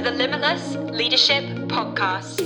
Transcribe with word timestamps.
to 0.00 0.10
the 0.10 0.16
Limitless 0.16 0.76
Leadership 0.76 1.44
Podcast. 1.68 2.40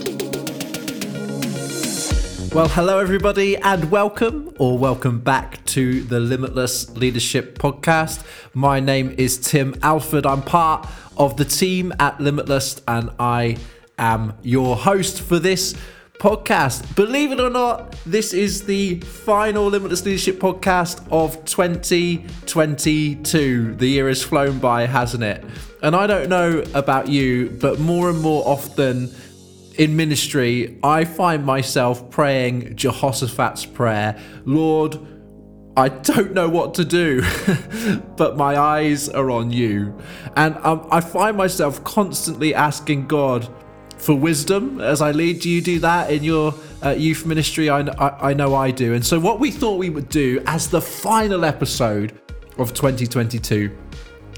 Well, 2.52 2.66
hello, 2.66 2.98
everybody, 2.98 3.56
and 3.56 3.92
welcome 3.92 4.52
or 4.58 4.76
welcome 4.76 5.20
back 5.20 5.64
to 5.66 6.02
the 6.02 6.18
Limitless 6.18 6.90
Leadership 6.96 7.56
Podcast. 7.58 8.24
My 8.54 8.80
name 8.80 9.14
is 9.16 9.38
Tim 9.38 9.76
Alford. 9.82 10.26
I'm 10.26 10.42
part 10.42 10.88
of 11.16 11.36
the 11.36 11.44
team 11.44 11.92
at 12.00 12.20
Limitless, 12.20 12.82
and 12.88 13.10
I 13.20 13.58
am 13.98 14.34
your 14.42 14.74
host 14.74 15.20
for 15.20 15.38
this 15.38 15.76
podcast. 16.24 16.96
Believe 16.96 17.30
it 17.32 17.38
or 17.38 17.50
not, 17.50 17.94
this 18.06 18.32
is 18.32 18.64
the 18.64 18.98
final 19.00 19.66
Limitless 19.66 20.06
Leadership 20.06 20.38
podcast 20.38 21.06
of 21.12 21.44
2022. 21.44 23.74
The 23.74 23.86
year 23.86 24.08
has 24.08 24.22
flown 24.22 24.58
by, 24.58 24.86
hasn't 24.86 25.22
it? 25.22 25.44
And 25.82 25.94
I 25.94 26.06
don't 26.06 26.30
know 26.30 26.64
about 26.72 27.08
you, 27.08 27.50
but 27.60 27.78
more 27.78 28.08
and 28.08 28.22
more 28.22 28.42
often 28.48 29.14
in 29.76 29.96
ministry, 29.96 30.78
I 30.82 31.04
find 31.04 31.44
myself 31.44 32.08
praying 32.08 32.74
Jehoshaphat's 32.74 33.66
prayer 33.66 34.18
Lord, 34.46 34.98
I 35.76 35.90
don't 35.90 36.32
know 36.32 36.48
what 36.48 36.72
to 36.76 36.86
do, 36.86 37.22
but 38.16 38.38
my 38.38 38.56
eyes 38.56 39.10
are 39.10 39.30
on 39.30 39.50
you. 39.50 39.94
And 40.36 40.56
um, 40.62 40.88
I 40.90 41.02
find 41.02 41.36
myself 41.36 41.84
constantly 41.84 42.54
asking 42.54 43.08
God, 43.08 43.46
for 44.04 44.14
wisdom 44.14 44.80
as 44.80 45.00
I 45.00 45.12
lead. 45.12 45.40
Do 45.40 45.48
you 45.48 45.62
do 45.62 45.78
that 45.80 46.10
in 46.10 46.22
your 46.22 46.54
uh, 46.84 46.90
youth 46.90 47.24
ministry? 47.24 47.70
I, 47.70 47.80
I, 47.80 48.30
I 48.30 48.34
know 48.34 48.54
I 48.54 48.70
do. 48.70 48.94
And 48.94 49.04
so, 49.04 49.18
what 49.18 49.40
we 49.40 49.50
thought 49.50 49.78
we 49.78 49.90
would 49.90 50.10
do 50.10 50.42
as 50.46 50.68
the 50.68 50.80
final 50.80 51.44
episode 51.44 52.20
of 52.58 52.74
2022 52.74 53.74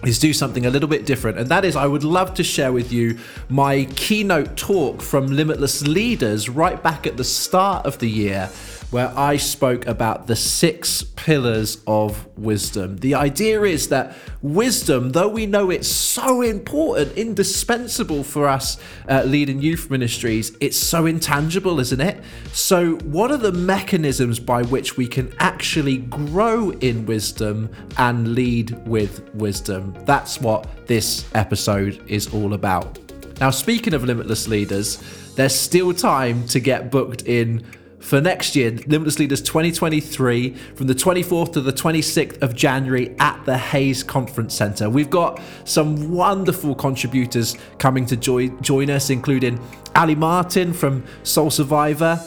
is 0.05 0.19
do 0.19 0.33
something 0.33 0.66
a 0.66 0.70
little 0.70 0.89
bit 0.89 1.05
different. 1.05 1.39
And 1.39 1.48
that 1.48 1.65
is, 1.65 1.75
I 1.75 1.87
would 1.87 2.05
love 2.05 2.34
to 2.34 2.45
share 2.45 2.73
with 2.73 2.92
you 2.92 3.19
my 3.48 3.84
keynote 3.97 4.56
talk 4.56 5.03
from 5.03 5.27
Limitless 5.27 5.86
Leaders 5.86 6.48
right 6.48 6.80
back 6.83 7.06
at 7.06 7.17
the 7.17 7.25
start 7.25 7.86
of 7.86 7.98
the 7.98 8.08
year 8.08 8.48
where 8.97 9.12
I 9.14 9.36
spoke 9.36 9.86
about 9.86 10.27
the 10.27 10.34
six 10.34 11.02
pillars 11.02 11.83
of 11.86 12.27
wisdom. 12.39 12.97
The 12.97 13.14
idea 13.14 13.61
is 13.64 13.91
that 13.91 14.16
wisdom, 14.41 15.11
though 15.11 15.28
we 15.28 15.44
know 15.44 15.69
it's 15.69 15.86
so 15.86 16.41
important, 16.41 17.12
indispensable 17.12 18.24
for 18.24 18.48
us 18.48 18.78
uh, 19.06 19.22
leading 19.24 19.61
youth 19.61 19.91
ministries, 19.91 20.56
it's 20.61 20.78
so 20.78 21.05
intangible, 21.05 21.78
isn't 21.78 22.00
it? 22.00 22.24
So, 22.55 22.94
what 23.00 23.30
are 23.30 23.36
the 23.36 23.52
mechanisms 23.52 24.41
by 24.41 24.62
which 24.62 24.97
we 24.97 25.06
can 25.06 25.30
actually 25.41 25.98
grow 25.98 26.70
in 26.70 27.05
wisdom 27.05 27.69
and 27.98 28.34
lead 28.34 28.70
with 28.86 29.22
wisdom? 29.34 29.94
That's 30.06 30.41
what 30.41 30.86
this 30.86 31.27
episode 31.34 32.02
is 32.06 32.33
all 32.33 32.55
about. 32.55 32.98
Now, 33.41 33.50
speaking 33.50 33.92
of 33.92 34.05
limitless 34.05 34.48
leaders, 34.48 34.97
there's 35.34 35.55
still 35.55 35.92
time 35.92 36.47
to 36.47 36.61
get 36.61 36.91
booked 36.91 37.24
in 37.27 37.62
for 38.00 38.20
next 38.20 38.55
year, 38.55 38.70
Limitless 38.86 39.19
Leaders 39.19 39.41
2023, 39.42 40.50
from 40.75 40.86
the 40.86 40.94
24th 40.94 41.52
to 41.55 41.61
the 41.61 41.72
26th 41.72 42.41
of 42.42 42.55
January 42.55 43.16
at 43.19 43.42
the 43.44 43.56
Hayes 43.56 44.02
Conference 44.02 44.55
Centre. 44.55 44.89
We've 44.89 45.11
got 45.11 45.41
some 45.64 46.12
wonderful 46.12 46.74
contributors 46.74 47.56
coming 47.78 48.06
to 48.06 48.17
join, 48.17 48.61
join 48.62 48.91
us, 48.91 49.11
including 49.11 49.58
Ali 49.94 50.14
Martin 50.14 50.72
from 50.72 51.05
Soul 51.22 51.50
Survivor. 51.50 52.20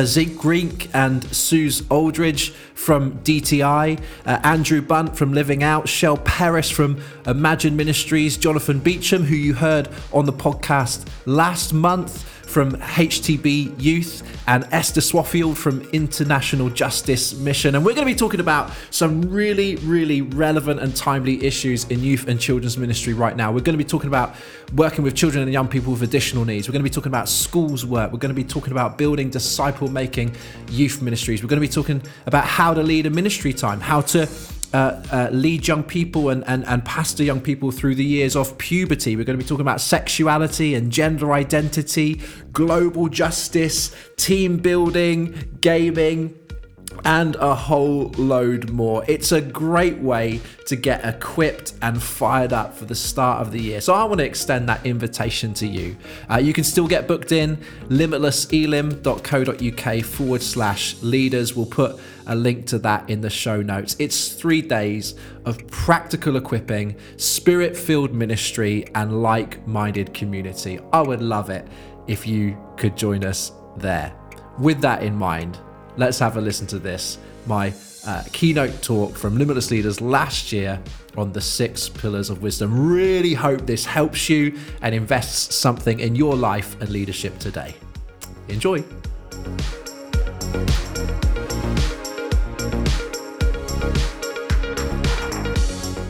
Zig 0.00 0.38
Grink 0.38 0.88
and 0.94 1.22
Suze 1.22 1.82
Aldridge 1.90 2.50
from 2.74 3.18
DTI, 3.18 4.00
uh, 4.24 4.40
Andrew 4.42 4.80
Bunt 4.80 5.14
from 5.14 5.34
Living 5.34 5.62
Out, 5.62 5.86
Shell 5.86 6.16
Paris 6.18 6.70
from 6.70 6.98
Imagine 7.26 7.76
Ministries, 7.76 8.38
Jonathan 8.38 8.78
Beecham, 8.78 9.24
who 9.24 9.34
you 9.34 9.52
heard 9.52 9.90
on 10.10 10.24
the 10.24 10.32
podcast 10.32 11.06
last 11.26 11.74
month, 11.74 12.26
from 12.52 12.72
HTB 12.72 13.80
Youth 13.80 14.22
and 14.46 14.68
Esther 14.72 15.00
Swaffield 15.00 15.56
from 15.56 15.80
International 15.92 16.68
Justice 16.68 17.32
Mission. 17.34 17.74
And 17.74 17.82
we're 17.82 17.94
going 17.94 18.06
to 18.06 18.12
be 18.12 18.18
talking 18.18 18.40
about 18.40 18.70
some 18.90 19.22
really, 19.22 19.76
really 19.76 20.20
relevant 20.20 20.80
and 20.80 20.94
timely 20.94 21.42
issues 21.42 21.84
in 21.84 22.00
youth 22.00 22.28
and 22.28 22.38
children's 22.38 22.76
ministry 22.76 23.14
right 23.14 23.34
now. 23.34 23.50
We're 23.50 23.60
going 23.60 23.78
to 23.78 23.82
be 23.82 23.88
talking 23.88 24.08
about 24.08 24.34
working 24.74 25.02
with 25.02 25.14
children 25.14 25.42
and 25.42 25.50
young 25.50 25.66
people 25.66 25.92
with 25.92 26.02
additional 26.02 26.44
needs. 26.44 26.68
We're 26.68 26.72
going 26.72 26.84
to 26.84 26.90
be 26.90 26.94
talking 26.94 27.10
about 27.10 27.30
schools 27.30 27.86
work. 27.86 28.12
We're 28.12 28.18
going 28.18 28.34
to 28.34 28.42
be 28.42 28.44
talking 28.44 28.72
about 28.72 28.98
building 28.98 29.30
disciple 29.30 29.88
making 29.88 30.36
youth 30.68 31.00
ministries. 31.00 31.42
We're 31.42 31.48
going 31.48 31.62
to 31.62 31.66
be 31.66 31.72
talking 31.72 32.02
about 32.26 32.44
how 32.44 32.74
to 32.74 32.82
lead 32.82 33.06
a 33.06 33.10
ministry 33.10 33.54
time, 33.54 33.80
how 33.80 34.02
to 34.02 34.28
uh, 34.72 35.02
uh, 35.12 35.28
lead 35.30 35.68
young 35.68 35.82
people 35.82 36.30
and, 36.30 36.42
and, 36.46 36.64
and 36.66 36.84
pastor 36.84 37.22
young 37.22 37.40
people 37.40 37.70
through 37.70 37.94
the 37.94 38.04
years 38.04 38.34
of 38.36 38.56
puberty. 38.58 39.16
We're 39.16 39.24
going 39.24 39.38
to 39.38 39.44
be 39.44 39.48
talking 39.48 39.62
about 39.62 39.80
sexuality 39.80 40.74
and 40.74 40.90
gender 40.90 41.32
identity, 41.32 42.20
global 42.52 43.08
justice, 43.08 43.94
team 44.16 44.56
building, 44.58 45.58
gaming, 45.60 46.38
and 47.04 47.36
a 47.36 47.54
whole 47.54 48.08
load 48.16 48.70
more. 48.70 49.04
It's 49.08 49.32
a 49.32 49.40
great 49.40 49.96
way 49.98 50.40
to 50.66 50.76
get 50.76 51.02
equipped 51.04 51.72
and 51.82 52.00
fired 52.02 52.52
up 52.52 52.74
for 52.74 52.84
the 52.84 52.94
start 52.94 53.40
of 53.40 53.50
the 53.52 53.60
year. 53.60 53.80
So 53.80 53.94
I 53.94 54.04
want 54.04 54.18
to 54.18 54.24
extend 54.24 54.68
that 54.68 54.84
invitation 54.86 55.54
to 55.54 55.66
you. 55.66 55.96
Uh, 56.30 56.36
you 56.36 56.52
can 56.52 56.62
still 56.64 56.86
get 56.86 57.08
booked 57.08 57.32
in 57.32 57.56
limitlesselim.co.uk 57.88 60.04
forward 60.04 60.42
slash 60.42 61.02
leaders. 61.02 61.56
We'll 61.56 61.66
put 61.66 61.98
a 62.26 62.34
link 62.34 62.66
to 62.66 62.78
that 62.78 63.08
in 63.10 63.20
the 63.20 63.30
show 63.30 63.62
notes. 63.62 63.94
It's 63.98 64.32
three 64.32 64.62
days 64.62 65.14
of 65.44 65.66
practical 65.68 66.36
equipping, 66.36 66.96
spirit 67.16 67.76
filled 67.76 68.14
ministry, 68.14 68.86
and 68.94 69.22
like 69.22 69.66
minded 69.66 70.14
community. 70.14 70.78
I 70.92 71.02
would 71.02 71.20
love 71.20 71.50
it 71.50 71.66
if 72.06 72.26
you 72.26 72.56
could 72.76 72.96
join 72.96 73.24
us 73.24 73.52
there. 73.76 74.14
With 74.58 74.80
that 74.82 75.02
in 75.02 75.16
mind, 75.16 75.58
let's 75.96 76.18
have 76.18 76.36
a 76.36 76.40
listen 76.40 76.66
to 76.68 76.78
this. 76.78 77.18
My 77.46 77.72
uh, 78.06 78.24
keynote 78.32 78.82
talk 78.82 79.16
from 79.16 79.38
Limitless 79.38 79.70
Leaders 79.70 80.00
last 80.00 80.52
year 80.52 80.80
on 81.16 81.32
the 81.32 81.40
six 81.40 81.88
pillars 81.88 82.30
of 82.30 82.42
wisdom. 82.42 82.90
Really 82.92 83.34
hope 83.34 83.66
this 83.66 83.84
helps 83.84 84.28
you 84.28 84.58
and 84.80 84.94
invests 84.94 85.54
something 85.54 86.00
in 86.00 86.14
your 86.16 86.34
life 86.34 86.80
and 86.80 86.88
leadership 86.90 87.38
today. 87.38 87.74
Enjoy. 88.48 88.82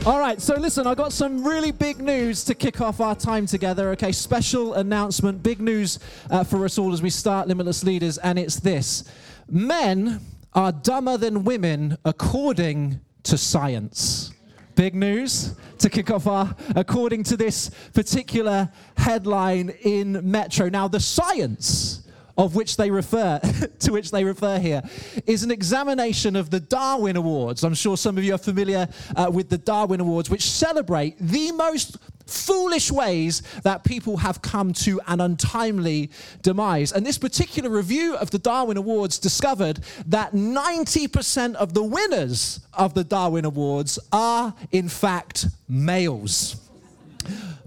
All 0.05 0.19
right, 0.19 0.41
so 0.41 0.55
listen, 0.55 0.85
I 0.85 0.95
got 0.95 1.13
some 1.13 1.47
really 1.47 1.71
big 1.71 2.01
news 2.01 2.43
to 2.45 2.55
kick 2.55 2.81
off 2.81 2.99
our 2.99 3.15
time 3.15 3.45
together. 3.45 3.91
Okay, 3.91 4.11
special 4.11 4.73
announcement, 4.73 5.41
big 5.41 5.61
news 5.61 5.97
uh, 6.29 6.43
for 6.43 6.65
us 6.65 6.77
all 6.77 6.91
as 6.91 7.01
we 7.01 7.09
start 7.09 7.47
Limitless 7.47 7.85
Leaders, 7.85 8.17
and 8.17 8.37
it's 8.37 8.57
this 8.57 9.05
Men 9.49 10.21
are 10.53 10.71
dumber 10.71 11.17
than 11.17 11.43
women 11.43 11.97
according 12.05 12.99
to 13.23 13.37
science. 13.37 14.31
Big 14.75 14.95
news 14.95 15.55
to 15.77 15.89
kick 15.89 16.09
off 16.09 16.27
our, 16.27 16.55
according 16.75 17.23
to 17.23 17.37
this 17.37 17.69
particular 17.93 18.69
headline 18.97 19.69
in 19.83 20.29
Metro. 20.29 20.69
Now, 20.69 20.87
the 20.87 20.99
science 20.99 22.03
of 22.37 22.55
which 22.55 22.77
they 22.77 22.89
refer 22.89 23.39
to 23.79 23.91
which 23.91 24.11
they 24.11 24.23
refer 24.23 24.59
here 24.59 24.81
is 25.27 25.43
an 25.43 25.51
examination 25.51 26.35
of 26.35 26.49
the 26.49 26.59
Darwin 26.59 27.15
Awards. 27.15 27.63
I'm 27.63 27.75
sure 27.75 27.97
some 27.97 28.17
of 28.17 28.23
you 28.23 28.33
are 28.33 28.39
familiar 28.39 28.87
uh, 29.15 29.29
with 29.31 29.49
the 29.49 29.57
Darwin 29.57 29.99
Awards, 29.99 30.29
which 30.29 30.49
celebrate 30.49 31.17
the 31.19 31.51
most 31.51 31.97
foolish 32.25 32.91
ways 32.91 33.41
that 33.63 33.83
people 33.83 34.17
have 34.17 34.41
come 34.41 34.73
to 34.73 34.99
an 35.07 35.21
untimely 35.21 36.09
demise. 36.41 36.91
And 36.91 37.05
this 37.05 37.17
particular 37.17 37.69
review 37.69 38.15
of 38.15 38.31
the 38.31 38.39
Darwin 38.39 38.77
Awards 38.77 39.19
discovered 39.19 39.79
that 40.07 40.33
90% 40.33 41.55
of 41.55 41.73
the 41.73 41.83
winners 41.83 42.59
of 42.73 42.93
the 42.93 43.03
Darwin 43.03 43.45
Awards 43.45 43.99
are, 44.11 44.53
in 44.71 44.89
fact, 44.89 45.47
males. 45.67 46.55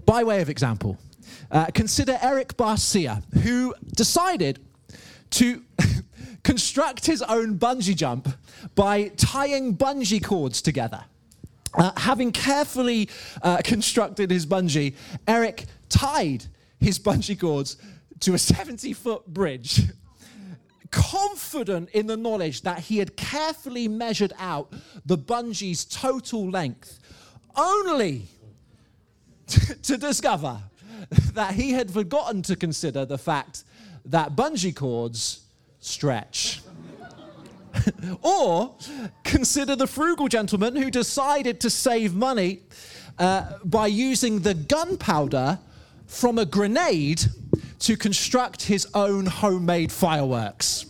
By 0.05 0.23
way 0.23 0.41
of 0.41 0.49
example, 0.49 0.97
uh, 1.51 1.67
consider 1.73 2.17
Eric 2.21 2.57
Barcia, 2.57 3.23
who 3.41 3.73
decided 3.95 4.59
to 5.31 5.63
construct 6.43 7.05
his 7.05 7.21
own 7.23 7.57
bungee 7.57 7.95
jump 7.95 8.29
by 8.75 9.09
tying 9.09 9.75
bungee 9.75 10.23
cords 10.23 10.61
together. 10.61 11.03
Uh, 11.73 11.91
having 11.97 12.31
carefully 12.31 13.09
uh, 13.41 13.57
constructed 13.63 14.31
his 14.31 14.45
bungee, 14.45 14.95
Eric 15.27 15.65
tied 15.89 16.45
his 16.79 16.99
bungee 16.99 17.39
cords 17.39 17.77
to 18.21 18.33
a 18.33 18.37
70 18.37 18.93
foot 18.93 19.25
bridge, 19.27 19.81
confident 20.91 21.89
in 21.89 22.07
the 22.07 22.17
knowledge 22.17 22.61
that 22.61 22.79
he 22.79 22.97
had 22.97 23.15
carefully 23.15 23.87
measured 23.87 24.33
out 24.39 24.73
the 25.05 25.17
bungee's 25.17 25.85
total 25.85 26.49
length, 26.49 26.99
only 27.55 28.27
to 29.83 29.97
discover 29.97 30.59
that 31.33 31.53
he 31.53 31.71
had 31.71 31.91
forgotten 31.91 32.41
to 32.41 32.55
consider 32.55 33.05
the 33.05 33.17
fact 33.17 33.63
that 34.05 34.35
bungee 34.35 34.75
cords 34.75 35.41
stretch. 35.79 36.61
or 38.21 38.75
consider 39.23 39.75
the 39.75 39.87
frugal 39.87 40.27
gentleman 40.27 40.75
who 40.75 40.89
decided 40.89 41.59
to 41.61 41.69
save 41.69 42.13
money 42.13 42.59
uh, 43.19 43.57
by 43.63 43.87
using 43.87 44.39
the 44.39 44.53
gunpowder 44.53 45.59
from 46.07 46.37
a 46.37 46.45
grenade 46.45 47.21
to 47.79 47.95
construct 47.95 48.63
his 48.63 48.87
own 48.93 49.25
homemade 49.25 49.91
fireworks. 49.91 50.86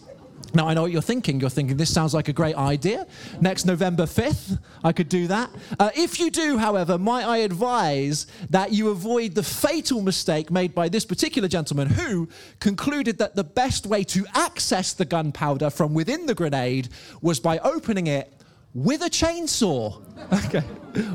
Now, 0.58 0.68
I 0.68 0.74
know 0.74 0.82
what 0.82 0.92
you're 0.92 1.04
thinking. 1.04 1.40
You're 1.40 1.52
thinking, 1.52 1.78
this 1.78 1.94
sounds 1.94 2.16
like 2.16 2.30
a 2.30 2.34
great 2.34 2.56
idea. 2.56 3.06
Next 3.40 3.66
November 3.66 4.08
5th, 4.08 4.58
I 4.84 4.92
could 4.92 5.08
do 5.08 5.28
that. 5.28 5.52
Uh, 5.80 5.92
if 5.96 6.20
you 6.20 6.32
do, 6.32 6.58
however, 6.58 6.98
might 6.98 7.26
I 7.26 7.38
advise 7.38 8.26
that 8.50 8.72
you 8.72 8.90
avoid 8.90 9.36
the 9.36 9.44
fatal 9.44 10.02
mistake 10.02 10.50
made 10.50 10.74
by 10.74 10.90
this 10.90 11.06
particular 11.06 11.48
gentleman 11.48 11.88
who 11.88 12.28
concluded 12.60 13.20
that 13.20 13.36
the 13.36 13.44
best 13.44 13.86
way 13.86 14.04
to 14.06 14.26
access 14.34 14.94
the 14.94 15.06
gunpowder 15.06 15.70
from 15.70 15.94
within 15.94 16.26
the 16.26 16.34
grenade 16.34 16.90
was 17.22 17.40
by 17.40 17.60
opening 17.60 18.08
it 18.08 18.34
with 18.78 19.02
a 19.02 19.10
chainsaw. 19.10 20.04
Okay. 20.34 20.62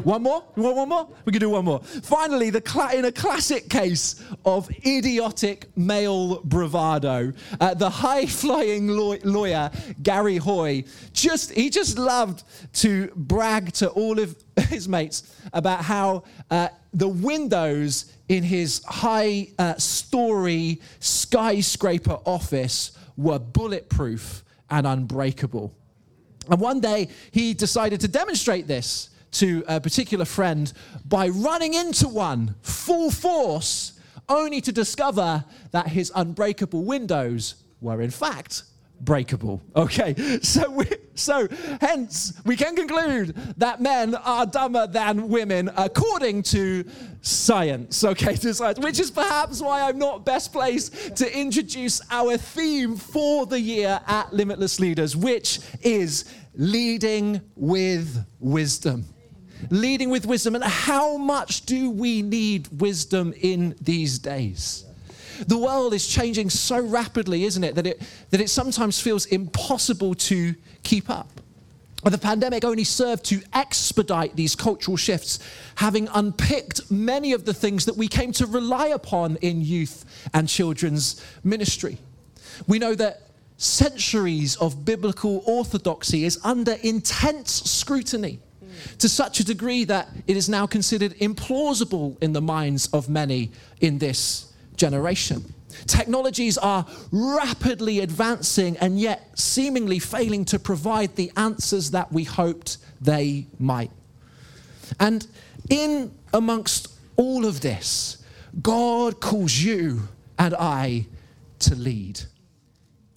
One 0.04 0.22
more? 0.22 0.44
You 0.56 0.62
want 0.62 0.76
one 0.76 0.88
more? 0.88 1.08
We 1.24 1.32
can 1.32 1.40
do 1.40 1.50
one 1.50 1.64
more. 1.64 1.80
Finally, 1.80 2.50
the 2.50 2.62
cl- 2.64 2.96
in 2.96 3.04
a 3.04 3.12
classic 3.12 3.68
case 3.68 4.24
of 4.44 4.70
idiotic 4.86 5.66
male 5.76 6.40
bravado, 6.44 7.32
uh, 7.60 7.74
the 7.74 7.90
high-flying 7.90 8.86
law- 8.88 9.16
lawyer 9.24 9.70
Garry 10.02 10.36
Hoy 10.36 10.84
just 11.12 11.50
he 11.52 11.68
just 11.68 11.98
loved 11.98 12.44
to 12.74 13.08
brag 13.16 13.72
to 13.74 13.88
all 13.90 14.18
of 14.20 14.36
his 14.68 14.88
mates 14.88 15.34
about 15.52 15.82
how 15.84 16.22
uh, 16.50 16.68
the 16.94 17.08
windows 17.08 18.12
in 18.28 18.44
his 18.44 18.82
high-story 18.86 20.80
uh, 20.80 20.84
skyscraper 21.00 22.18
office 22.24 22.92
were 23.16 23.38
bulletproof 23.40 24.44
and 24.70 24.86
unbreakable. 24.86 25.74
And 26.50 26.60
one 26.60 26.80
day 26.80 27.08
he 27.30 27.54
decided 27.54 28.00
to 28.00 28.08
demonstrate 28.08 28.66
this 28.66 29.10
to 29.32 29.64
a 29.66 29.80
particular 29.80 30.24
friend 30.24 30.72
by 31.06 31.28
running 31.28 31.74
into 31.74 32.08
one 32.08 32.54
full 32.62 33.10
force, 33.10 33.92
only 34.28 34.60
to 34.60 34.72
discover 34.72 35.44
that 35.70 35.88
his 35.88 36.12
unbreakable 36.14 36.84
windows 36.84 37.54
were 37.80 38.02
in 38.02 38.10
fact 38.10 38.64
breakable. 39.02 39.60
Okay, 39.76 40.14
so 40.42 40.70
we, 40.70 40.86
so 41.14 41.48
hence 41.80 42.40
we 42.44 42.56
can 42.56 42.74
conclude 42.74 43.34
that 43.58 43.80
men 43.80 44.14
are 44.14 44.46
dumber 44.46 44.86
than 44.86 45.28
women 45.28 45.70
according 45.76 46.42
to 46.44 46.84
science. 47.20 48.02
Okay, 48.02 48.34
to 48.36 48.54
science, 48.54 48.78
which 48.78 49.00
is 49.00 49.10
perhaps 49.10 49.60
why 49.60 49.82
I'm 49.82 49.98
not 49.98 50.24
best 50.24 50.52
placed 50.52 51.16
to 51.16 51.38
introduce 51.38 52.00
our 52.10 52.36
theme 52.36 52.96
for 52.96 53.46
the 53.46 53.60
year 53.60 54.00
at 54.06 54.32
Limitless 54.32 54.80
Leaders, 54.80 55.16
which 55.16 55.60
is 55.82 56.24
leading 56.54 57.40
with 57.56 58.24
wisdom. 58.38 59.04
Leading 59.70 60.10
with 60.10 60.26
wisdom. 60.26 60.54
And 60.54 60.64
how 60.64 61.16
much 61.16 61.66
do 61.66 61.90
we 61.90 62.22
need 62.22 62.68
wisdom 62.80 63.32
in 63.40 63.76
these 63.80 64.18
days? 64.18 64.84
The 65.46 65.58
world 65.58 65.94
is 65.94 66.06
changing 66.06 66.50
so 66.50 66.80
rapidly, 66.80 67.44
isn't 67.44 67.64
it, 67.64 67.74
that 67.74 67.86
it, 67.86 68.02
that 68.30 68.40
it 68.40 68.50
sometimes 68.50 69.00
feels 69.00 69.26
impossible 69.26 70.14
to 70.14 70.54
keep 70.82 71.10
up. 71.10 71.28
The 72.04 72.18
pandemic 72.18 72.64
only 72.64 72.82
served 72.82 73.24
to 73.26 73.40
expedite 73.54 74.34
these 74.34 74.56
cultural 74.56 74.96
shifts, 74.96 75.38
having 75.76 76.08
unpicked 76.12 76.90
many 76.90 77.32
of 77.32 77.44
the 77.44 77.54
things 77.54 77.84
that 77.84 77.96
we 77.96 78.08
came 78.08 78.32
to 78.32 78.46
rely 78.46 78.88
upon 78.88 79.36
in 79.36 79.62
youth 79.62 80.04
and 80.34 80.48
children's 80.48 81.24
ministry. 81.44 81.98
We 82.66 82.80
know 82.80 82.96
that 82.96 83.22
centuries 83.56 84.56
of 84.56 84.84
biblical 84.84 85.44
orthodoxy 85.46 86.24
is 86.24 86.40
under 86.42 86.72
intense 86.82 87.62
scrutiny 87.70 88.40
to 88.98 89.08
such 89.08 89.38
a 89.38 89.44
degree 89.44 89.84
that 89.84 90.08
it 90.26 90.36
is 90.36 90.48
now 90.48 90.66
considered 90.66 91.12
implausible 91.18 92.20
in 92.20 92.32
the 92.32 92.40
minds 92.40 92.88
of 92.92 93.08
many 93.08 93.52
in 93.80 93.98
this 93.98 94.51
generation. 94.76 95.54
Technologies 95.86 96.58
are 96.58 96.86
rapidly 97.10 98.00
advancing 98.00 98.76
and 98.78 99.00
yet 99.00 99.38
seemingly 99.38 99.98
failing 99.98 100.44
to 100.46 100.58
provide 100.58 101.16
the 101.16 101.32
answers 101.36 101.90
that 101.90 102.12
we 102.12 102.24
hoped 102.24 102.78
they 103.00 103.46
might. 103.58 103.90
And 105.00 105.26
in 105.70 106.12
amongst 106.32 106.88
all 107.16 107.46
of 107.46 107.60
this, 107.60 108.22
God 108.60 109.20
calls 109.20 109.58
you 109.58 110.08
and 110.38 110.54
I 110.54 111.06
to 111.60 111.74
lead. 111.74 112.20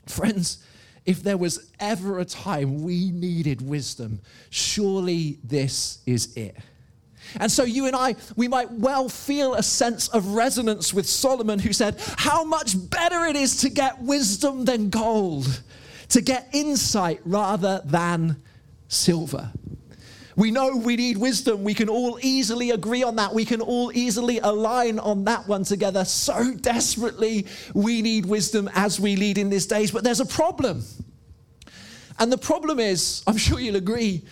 Friends, 0.08 0.60
if 1.06 1.22
there 1.22 1.38
was 1.38 1.72
ever 1.80 2.20
a 2.20 2.26
time 2.26 2.84
we 2.84 3.12
needed 3.12 3.62
wisdom, 3.62 4.22
surely 4.50 5.40
this 5.44 6.00
is 6.06 6.36
it. 6.36 6.56
And 7.40 7.52
so, 7.52 7.64
you 7.64 7.88
and 7.88 7.96
I, 7.96 8.16
we 8.36 8.48
might 8.48 8.72
well 8.72 9.10
feel 9.10 9.56
a 9.56 9.64
sense 9.64 10.08
of 10.10 10.28
resonance 10.28 10.94
with 10.94 11.08
Solomon, 11.08 11.60
who 11.60 11.74
said, 11.74 12.00
How 12.18 12.44
much 12.44 12.76
better 12.90 13.26
it 13.26 13.36
is 13.36 13.58
to 13.62 13.70
get 13.70 14.02
wisdom 14.02 14.66
than 14.66 14.90
gold, 14.90 15.62
to 16.10 16.22
get 16.22 16.50
insight 16.54 17.22
rather 17.26 17.82
than 17.86 18.42
silver. 18.88 19.52
We 20.36 20.52
know 20.52 20.76
we 20.76 20.98
need 20.98 21.18
wisdom. 21.18 21.64
We 21.64 21.74
can 21.74 21.88
all 21.88 22.20
easily 22.22 22.72
agree 22.72 23.04
on 23.04 23.16
that. 23.16 23.34
We 23.34 23.46
can 23.46 23.62
all 23.62 23.92
easily 23.94 24.40
align 24.40 25.00
on 25.00 25.24
that 25.26 25.48
one 25.48 25.64
together. 25.64 26.04
So 26.04 26.54
desperately, 26.56 27.46
we 27.74 28.02
need 28.02 28.26
wisdom 28.26 28.70
as 28.74 29.00
we 29.00 29.16
lead 29.16 29.38
in 29.38 29.50
these 29.50 29.66
days. 29.66 29.92
But 29.92 30.04
there's 30.04 30.20
a 30.20 30.26
problem. 30.26 30.84
And 32.20 32.32
the 32.32 32.38
problem 32.38 32.80
is, 32.80 33.24
I'm 33.28 33.38
sure 33.38 33.60
you'll 33.60 33.78
agree, 33.78 34.26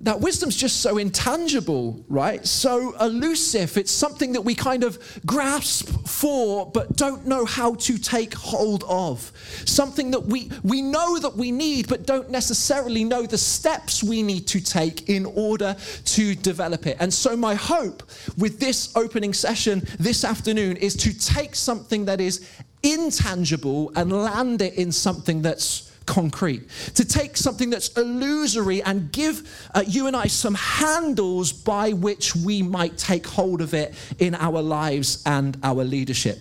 that 0.00 0.20
wisdom's 0.20 0.54
just 0.54 0.80
so 0.80 0.96
intangible, 0.98 2.04
right? 2.08 2.46
So 2.46 2.94
elusive. 3.00 3.76
It's 3.76 3.90
something 3.90 4.32
that 4.32 4.42
we 4.42 4.54
kind 4.54 4.84
of 4.84 4.98
grasp 5.26 5.88
for, 6.06 6.70
but 6.70 6.96
don't 6.96 7.26
know 7.26 7.44
how 7.44 7.74
to 7.74 7.98
take 7.98 8.32
hold 8.34 8.84
of. 8.88 9.32
Something 9.64 10.12
that 10.12 10.20
we, 10.20 10.50
we 10.62 10.82
know 10.82 11.18
that 11.18 11.36
we 11.36 11.50
need, 11.50 11.88
but 11.88 12.06
don't 12.06 12.30
necessarily 12.30 13.02
know 13.02 13.26
the 13.26 13.38
steps 13.38 14.04
we 14.04 14.22
need 14.22 14.46
to 14.48 14.60
take 14.60 15.08
in 15.08 15.26
order 15.26 15.76
to 16.04 16.34
develop 16.36 16.86
it. 16.86 16.96
And 17.00 17.12
so, 17.12 17.36
my 17.36 17.56
hope 17.56 18.08
with 18.36 18.60
this 18.60 18.94
opening 18.94 19.34
session 19.34 19.82
this 19.98 20.24
afternoon 20.24 20.76
is 20.76 20.94
to 20.96 21.18
take 21.18 21.56
something 21.56 22.04
that 22.04 22.20
is 22.20 22.48
intangible 22.84 23.90
and 23.96 24.12
land 24.12 24.62
it 24.62 24.74
in 24.74 24.92
something 24.92 25.42
that's 25.42 25.87
concrete, 26.08 26.68
to 26.94 27.04
take 27.04 27.36
something 27.36 27.70
that's 27.70 27.88
illusory 27.96 28.82
and 28.82 29.12
give 29.12 29.68
uh, 29.74 29.84
you 29.86 30.06
and 30.06 30.16
I 30.16 30.26
some 30.26 30.54
handles 30.54 31.52
by 31.52 31.92
which 31.92 32.34
we 32.34 32.62
might 32.62 32.96
take 32.96 33.26
hold 33.26 33.60
of 33.60 33.74
it 33.74 33.94
in 34.18 34.34
our 34.34 34.60
lives 34.62 35.22
and 35.26 35.56
our 35.62 35.84
leadership. 35.84 36.38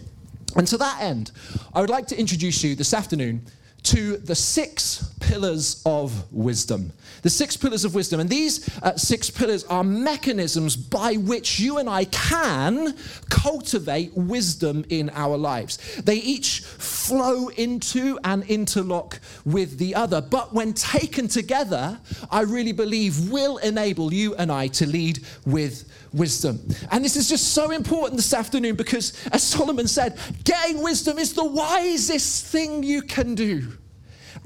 And 0.55 0.65
to 0.67 0.77
that 0.77 1.01
end, 1.01 1.31
I 1.73 1.81
would 1.81 1.89
like 1.89 2.07
to 2.07 2.17
introduce 2.17 2.63
you 2.63 2.75
this 2.75 2.93
afternoon 2.93 3.45
to 3.83 4.17
the 4.17 4.35
six 4.35 5.13
pillars 5.19 5.81
of 5.85 6.31
wisdom. 6.31 6.91
The 7.21 7.29
six 7.29 7.57
pillars 7.57 7.85
of 7.85 7.95
wisdom. 7.95 8.19
And 8.19 8.29
these 8.29 8.69
uh, 8.83 8.95
six 8.95 9.29
pillars 9.29 9.63
are 9.65 9.83
mechanisms 9.83 10.75
by 10.75 11.15
which 11.15 11.59
you 11.59 11.77
and 11.77 11.89
I 11.89 12.05
can 12.05 12.95
cultivate 13.29 14.13
wisdom 14.13 14.85
in 14.89 15.09
our 15.11 15.37
lives. 15.37 15.77
They 16.01 16.17
each 16.17 16.61
flow 16.61 17.47
into 17.49 18.19
and 18.23 18.43
interlock 18.43 19.19
with 19.45 19.77
the 19.77 19.95
other. 19.95 20.21
But 20.21 20.53
when 20.53 20.73
taken 20.73 21.27
together, 21.27 21.99
I 22.29 22.41
really 22.41 22.73
believe 22.73 23.29
will 23.29 23.57
enable 23.57 24.13
you 24.13 24.35
and 24.35 24.51
I 24.51 24.67
to 24.67 24.85
lead 24.85 25.25
with 25.45 25.89
wisdom. 26.17 26.59
And 26.91 27.03
this 27.03 27.15
is 27.15 27.29
just 27.29 27.53
so 27.53 27.71
important 27.71 28.17
this 28.17 28.33
afternoon 28.33 28.75
because, 28.75 29.13
as 29.31 29.43
Solomon 29.43 29.87
said, 29.87 30.19
getting 30.43 30.81
wisdom 30.81 31.17
is 31.17 31.33
the 31.33 31.45
wisest 31.45 32.45
thing 32.47 32.83
you 32.83 33.01
can 33.01 33.35
do. 33.35 33.71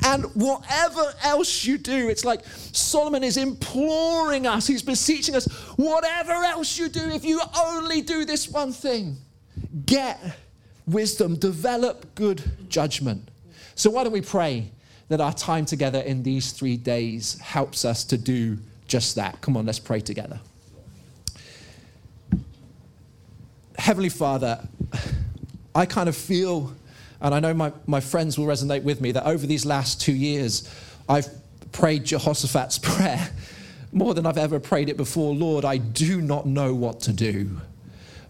And 0.04 0.26
whatever 0.36 1.14
else 1.24 1.64
you 1.66 1.78
do, 1.78 2.10
it's 2.10 2.26
like 2.26 2.46
Solomon 2.72 3.24
is 3.24 3.38
imploring 3.38 4.48
us, 4.48 4.66
he's 4.66 4.82
beseeching 4.82 5.36
us, 5.36 5.46
whatever 5.76 6.32
else 6.32 6.78
you 6.78 6.90
do, 6.90 7.10
if 7.10 7.24
you 7.24 7.40
only 7.58 8.02
do 8.02 8.26
this 8.26 8.50
one 8.50 8.72
thing, 8.72 9.18
get 9.86 10.20
wisdom, 10.88 11.36
develop 11.36 12.16
good 12.16 12.42
judgment. 12.68 13.30
So, 13.76 13.90
why 13.92 14.04
don't 14.04 14.14
we 14.14 14.22
pray 14.22 14.72
that 15.10 15.22
our 15.22 15.34
time 15.34 15.66
together 15.66 16.00
in 16.00 16.24
these 16.24 16.52
three 16.52 16.78
days 16.78 17.40
helps 17.40 17.86
us 17.86 18.04
to 18.06 18.18
do 18.18 18.58
just 18.88 19.16
that? 19.16 19.40
Come 19.42 19.56
on, 19.56 19.66
let's 19.66 19.80
pray 19.80 20.00
together. 20.00 20.40
Heavenly 23.82 24.10
Father, 24.10 24.60
I 25.74 25.88
kind 25.88 26.08
of 26.08 26.16
feel, 26.16 26.72
and 27.20 27.34
I 27.34 27.40
know 27.40 27.52
my, 27.56 27.74
my 27.88 28.00
friends 28.00 28.38
will 28.38 28.46
resonate 28.46 28.84
with 28.84 29.02
me, 29.02 29.12
that 29.14 29.26
over 29.26 29.48
these 29.48 29.66
last 29.66 30.00
two 30.00 30.14
years, 30.14 30.70
I've 31.10 31.28
prayed 31.72 32.04
Jehoshaphat's 32.04 32.78
prayer 32.84 33.32
more 33.92 34.14
than 34.14 34.28
I've 34.28 34.38
ever 34.38 34.60
prayed 34.60 34.90
it 34.90 34.98
before. 34.98 35.34
Lord, 35.34 35.66
I 35.66 35.78
do 35.78 36.22
not 36.22 36.46
know 36.46 36.76
what 36.76 37.00
to 37.02 37.12
do, 37.12 37.60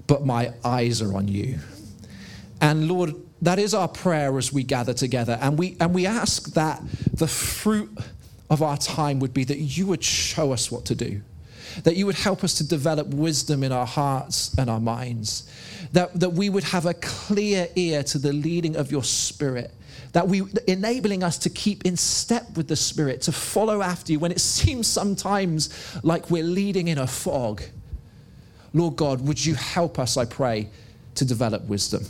but 0.07 0.25
my 0.25 0.53
eyes 0.63 1.01
are 1.01 1.13
on 1.17 1.27
you. 1.27 1.59
And 2.61 2.87
Lord, 2.87 3.13
that 3.41 3.59
is 3.59 3.73
our 3.73 3.89
prayer 3.89 4.37
as 4.37 4.53
we 4.53 4.63
gather 4.63 4.93
together. 4.93 5.37
And 5.41 5.59
we, 5.59 5.75
and 5.81 5.93
we 5.93 6.05
ask 6.05 6.53
that 6.53 6.81
the 7.13 7.27
fruit 7.27 7.91
of 8.49 8.61
our 8.61 8.77
time 8.77 9.19
would 9.19 9.33
be 9.33 9.43
that 9.43 9.57
you 9.57 9.87
would 9.87 10.01
show 10.01 10.53
us 10.53 10.71
what 10.71 10.85
to 10.85 10.95
do 10.95 11.21
that 11.83 11.95
you 11.95 12.05
would 12.05 12.15
help 12.15 12.43
us 12.43 12.53
to 12.55 12.67
develop 12.67 13.07
wisdom 13.07 13.63
in 13.63 13.71
our 13.71 13.85
hearts 13.85 14.53
and 14.57 14.69
our 14.69 14.79
minds, 14.79 15.49
that, 15.93 16.19
that 16.19 16.31
we 16.31 16.49
would 16.49 16.63
have 16.63 16.85
a 16.85 16.93
clear 16.93 17.67
ear 17.75 18.03
to 18.03 18.17
the 18.17 18.33
leading 18.33 18.75
of 18.75 18.91
your 18.91 19.03
spirit. 19.03 19.71
That 20.13 20.27
we 20.27 20.43
enabling 20.67 21.23
us 21.23 21.37
to 21.39 21.49
keep 21.49 21.85
in 21.85 21.95
step 21.95 22.57
with 22.57 22.67
the 22.67 22.75
Spirit, 22.75 23.21
to 23.23 23.31
follow 23.31 23.81
after 23.81 24.11
you 24.11 24.19
when 24.19 24.31
it 24.31 24.41
seems 24.41 24.87
sometimes 24.87 25.69
like 26.03 26.29
we're 26.29 26.43
leading 26.43 26.89
in 26.89 26.97
a 26.97 27.07
fog. 27.07 27.61
Lord 28.73 28.97
God, 28.97 29.21
would 29.21 29.43
you 29.43 29.55
help 29.55 29.99
us, 29.99 30.17
I 30.17 30.25
pray, 30.25 30.69
to 31.15 31.25
develop 31.25 31.63
wisdom 31.63 32.05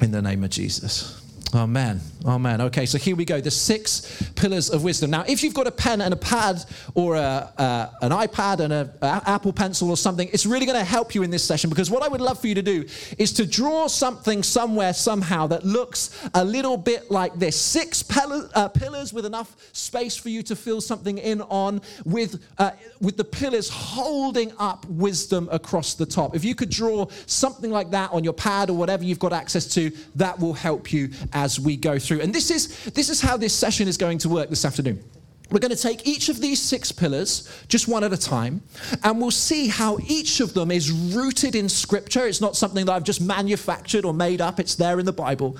in 0.00 0.10
the 0.10 0.22
name 0.22 0.42
of 0.42 0.50
Jesus. 0.50 1.21
Amen. 1.54 2.00
Amen. 2.24 2.60
Okay, 2.62 2.86
so 2.86 2.96
here 2.96 3.14
we 3.14 3.24
go. 3.26 3.40
The 3.40 3.50
six 3.50 4.22
pillars 4.36 4.70
of 4.70 4.84
wisdom. 4.84 5.10
Now, 5.10 5.24
if 5.28 5.42
you've 5.42 5.52
got 5.52 5.66
a 5.66 5.70
pen 5.70 6.00
and 6.00 6.14
a 6.14 6.16
pad 6.16 6.64
or 6.94 7.16
a, 7.16 7.52
uh, 7.58 7.90
an 8.00 8.10
iPad 8.10 8.60
and 8.60 8.72
an 8.72 8.90
Apple 9.02 9.52
Pencil 9.52 9.90
or 9.90 9.96
something, 9.96 10.28
it's 10.32 10.46
really 10.46 10.64
going 10.64 10.78
to 10.78 10.84
help 10.84 11.14
you 11.14 11.22
in 11.22 11.30
this 11.30 11.44
session 11.44 11.68
because 11.68 11.90
what 11.90 12.02
I 12.02 12.08
would 12.08 12.22
love 12.22 12.40
for 12.40 12.46
you 12.46 12.54
to 12.54 12.62
do 12.62 12.86
is 13.18 13.32
to 13.34 13.46
draw 13.46 13.86
something 13.86 14.42
somewhere, 14.42 14.94
somehow 14.94 15.46
that 15.48 15.64
looks 15.64 16.18
a 16.34 16.44
little 16.44 16.78
bit 16.78 17.10
like 17.10 17.34
this 17.34 17.60
six 17.60 18.02
pill- 18.02 18.48
uh, 18.54 18.68
pillars 18.68 19.12
with 19.12 19.26
enough 19.26 19.54
space 19.72 20.16
for 20.16 20.30
you 20.30 20.42
to 20.44 20.56
fill 20.56 20.80
something 20.80 21.18
in 21.18 21.42
on, 21.42 21.82
with, 22.04 22.42
uh, 22.58 22.70
with 23.00 23.18
the 23.18 23.24
pillars 23.24 23.68
holding 23.68 24.52
up 24.58 24.86
wisdom 24.86 25.48
across 25.52 25.94
the 25.94 26.06
top. 26.06 26.34
If 26.34 26.44
you 26.44 26.54
could 26.54 26.70
draw 26.70 27.08
something 27.26 27.70
like 27.70 27.90
that 27.90 28.10
on 28.12 28.24
your 28.24 28.32
pad 28.32 28.70
or 28.70 28.76
whatever 28.76 29.04
you've 29.04 29.18
got 29.18 29.34
access 29.34 29.66
to, 29.74 29.90
that 30.14 30.38
will 30.38 30.54
help 30.54 30.92
you 30.92 31.10
as 31.32 31.58
we 31.58 31.76
go 31.76 31.98
through. 31.98 32.20
And 32.20 32.34
this 32.34 32.50
is, 32.50 32.84
this 32.92 33.08
is 33.08 33.20
how 33.20 33.36
this 33.36 33.54
session 33.54 33.88
is 33.88 33.96
going 33.96 34.18
to 34.18 34.28
work 34.28 34.50
this 34.50 34.64
afternoon. 34.64 35.02
We're 35.50 35.60
going 35.60 35.76
to 35.76 35.82
take 35.82 36.06
each 36.06 36.30
of 36.30 36.40
these 36.40 36.62
six 36.62 36.90
pillars, 36.90 37.46
just 37.68 37.86
one 37.86 38.04
at 38.04 38.12
a 38.12 38.16
time, 38.16 38.62
and 39.04 39.20
we'll 39.20 39.30
see 39.30 39.68
how 39.68 39.98
each 40.06 40.40
of 40.40 40.54
them 40.54 40.70
is 40.70 40.90
rooted 40.90 41.54
in 41.54 41.68
Scripture. 41.68 42.26
It's 42.26 42.40
not 42.40 42.56
something 42.56 42.86
that 42.86 42.92
I've 42.92 43.04
just 43.04 43.20
manufactured 43.20 44.06
or 44.06 44.14
made 44.14 44.40
up, 44.40 44.58
it's 44.58 44.76
there 44.76 44.98
in 44.98 45.04
the 45.04 45.12
Bible. 45.12 45.58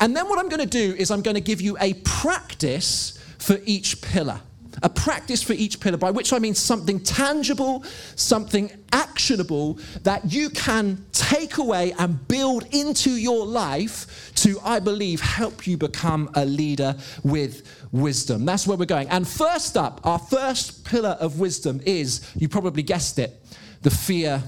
And 0.00 0.16
then 0.16 0.30
what 0.30 0.38
I'm 0.38 0.48
going 0.48 0.66
to 0.66 0.66
do 0.66 0.94
is 0.96 1.10
I'm 1.10 1.20
going 1.20 1.34
to 1.34 1.42
give 1.42 1.60
you 1.60 1.76
a 1.78 1.92
practice 2.04 3.18
for 3.38 3.58
each 3.66 4.00
pillar 4.00 4.40
a 4.82 4.88
practice 4.88 5.42
for 5.42 5.52
each 5.52 5.80
pillar, 5.80 5.96
by 5.96 6.10
which 6.10 6.32
I 6.32 6.38
mean 6.38 6.54
something 6.54 7.00
tangible, 7.00 7.84
something 8.16 8.70
actionable 8.92 9.78
that 10.02 10.32
you 10.32 10.50
can 10.50 11.04
take 11.12 11.58
away 11.58 11.92
and 11.98 12.26
build 12.28 12.66
into 12.74 13.10
your 13.10 13.46
life 13.46 14.32
to, 14.36 14.58
I 14.62 14.80
believe, 14.80 15.20
help 15.20 15.66
you 15.66 15.76
become 15.76 16.30
a 16.34 16.44
leader 16.44 16.96
with 17.22 17.66
wisdom. 17.92 18.44
That's 18.44 18.66
where 18.66 18.76
we're 18.76 18.84
going. 18.84 19.08
And 19.08 19.26
first 19.26 19.76
up, 19.76 20.00
our 20.04 20.18
first 20.18 20.84
pillar 20.84 21.16
of 21.20 21.40
wisdom 21.40 21.80
is, 21.84 22.28
you 22.34 22.48
probably 22.48 22.82
guessed 22.82 23.18
it, 23.18 23.40
the 23.82 23.90
fear 23.90 24.42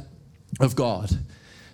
of 0.60 0.76
God. 0.76 1.10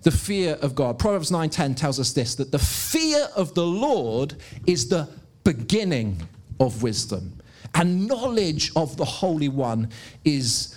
The 0.02 0.10
fear 0.10 0.54
of 0.60 0.74
God. 0.74 0.98
Proverbs 0.98 1.30
9:10 1.30 1.76
tells 1.76 2.00
us 2.00 2.12
this 2.12 2.34
that 2.34 2.50
the 2.50 2.58
fear 2.58 3.28
of 3.36 3.54
the 3.54 3.64
Lord 3.64 4.34
is 4.66 4.88
the 4.88 5.08
beginning 5.44 6.26
of 6.58 6.82
wisdom 6.82 7.41
and 7.74 8.06
knowledge 8.06 8.72
of 8.76 8.96
the 8.96 9.04
Holy 9.04 9.48
One 9.48 9.90
is 10.24 10.76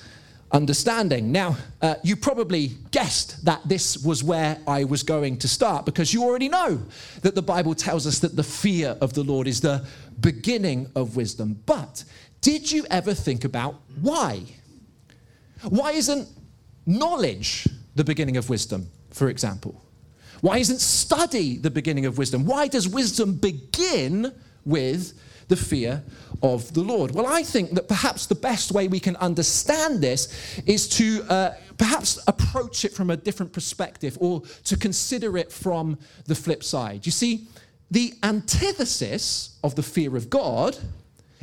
understanding. 0.51 1.31
Now, 1.31 1.57
uh, 1.81 1.95
you 2.03 2.15
probably 2.15 2.71
guessed 2.91 3.43
that 3.45 3.67
this 3.67 3.97
was 3.97 4.23
where 4.23 4.57
I 4.67 4.85
was 4.85 5.03
going 5.03 5.37
to 5.39 5.47
start 5.47 5.85
because 5.85 6.13
you 6.13 6.23
already 6.23 6.49
know 6.49 6.81
that 7.21 7.35
the 7.35 7.41
Bible 7.41 7.75
tells 7.75 8.07
us 8.07 8.19
that 8.19 8.35
the 8.35 8.43
fear 8.43 8.97
of 9.01 9.13
the 9.13 9.23
Lord 9.23 9.47
is 9.47 9.61
the 9.61 9.85
beginning 10.19 10.89
of 10.95 11.15
wisdom. 11.15 11.61
But 11.65 12.03
did 12.41 12.71
you 12.71 12.85
ever 12.89 13.13
think 13.13 13.43
about 13.43 13.75
why? 14.01 14.43
Why 15.63 15.91
isn't 15.91 16.27
knowledge 16.85 17.67
the 17.95 18.03
beginning 18.03 18.37
of 18.37 18.49
wisdom, 18.49 18.89
for 19.11 19.29
example? 19.29 19.81
Why 20.41 20.59
isn't 20.59 20.79
study 20.79 21.57
the 21.57 21.71
beginning 21.71 22.05
of 22.05 22.17
wisdom? 22.17 22.45
Why 22.45 22.67
does 22.67 22.87
wisdom 22.87 23.33
begin 23.35 24.33
with 24.63 25.19
the 25.47 25.55
fear 25.55 26.03
of 26.41 26.73
the 26.73 26.81
Lord. 26.81 27.11
Well, 27.11 27.27
I 27.27 27.43
think 27.43 27.71
that 27.71 27.87
perhaps 27.87 28.25
the 28.25 28.35
best 28.35 28.71
way 28.71 28.87
we 28.87 28.99
can 28.99 29.15
understand 29.17 30.01
this 30.01 30.59
is 30.65 30.87
to 30.89 31.23
uh, 31.29 31.53
perhaps 31.77 32.19
approach 32.27 32.85
it 32.85 32.93
from 32.93 33.09
a 33.09 33.17
different 33.17 33.53
perspective 33.53 34.17
or 34.19 34.41
to 34.63 34.77
consider 34.77 35.37
it 35.37 35.51
from 35.51 35.97
the 36.25 36.35
flip 36.35 36.63
side. 36.63 37.05
You 37.05 37.11
see, 37.11 37.47
the 37.91 38.13
antithesis 38.23 39.57
of 39.63 39.75
the 39.75 39.83
fear 39.83 40.15
of 40.15 40.29
God 40.29 40.77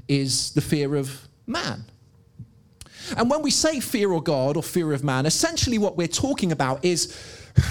is 0.08 0.52
the 0.52 0.60
fear 0.60 0.96
of 0.96 1.28
man. 1.46 1.84
And 3.16 3.30
when 3.30 3.42
we 3.42 3.50
say 3.50 3.80
fear 3.80 4.12
of 4.12 4.24
God 4.24 4.56
or 4.56 4.62
fear 4.62 4.92
of 4.92 5.04
man, 5.04 5.26
essentially 5.26 5.78
what 5.78 5.96
we're 5.96 6.08
talking 6.08 6.52
about 6.52 6.84
is 6.84 7.16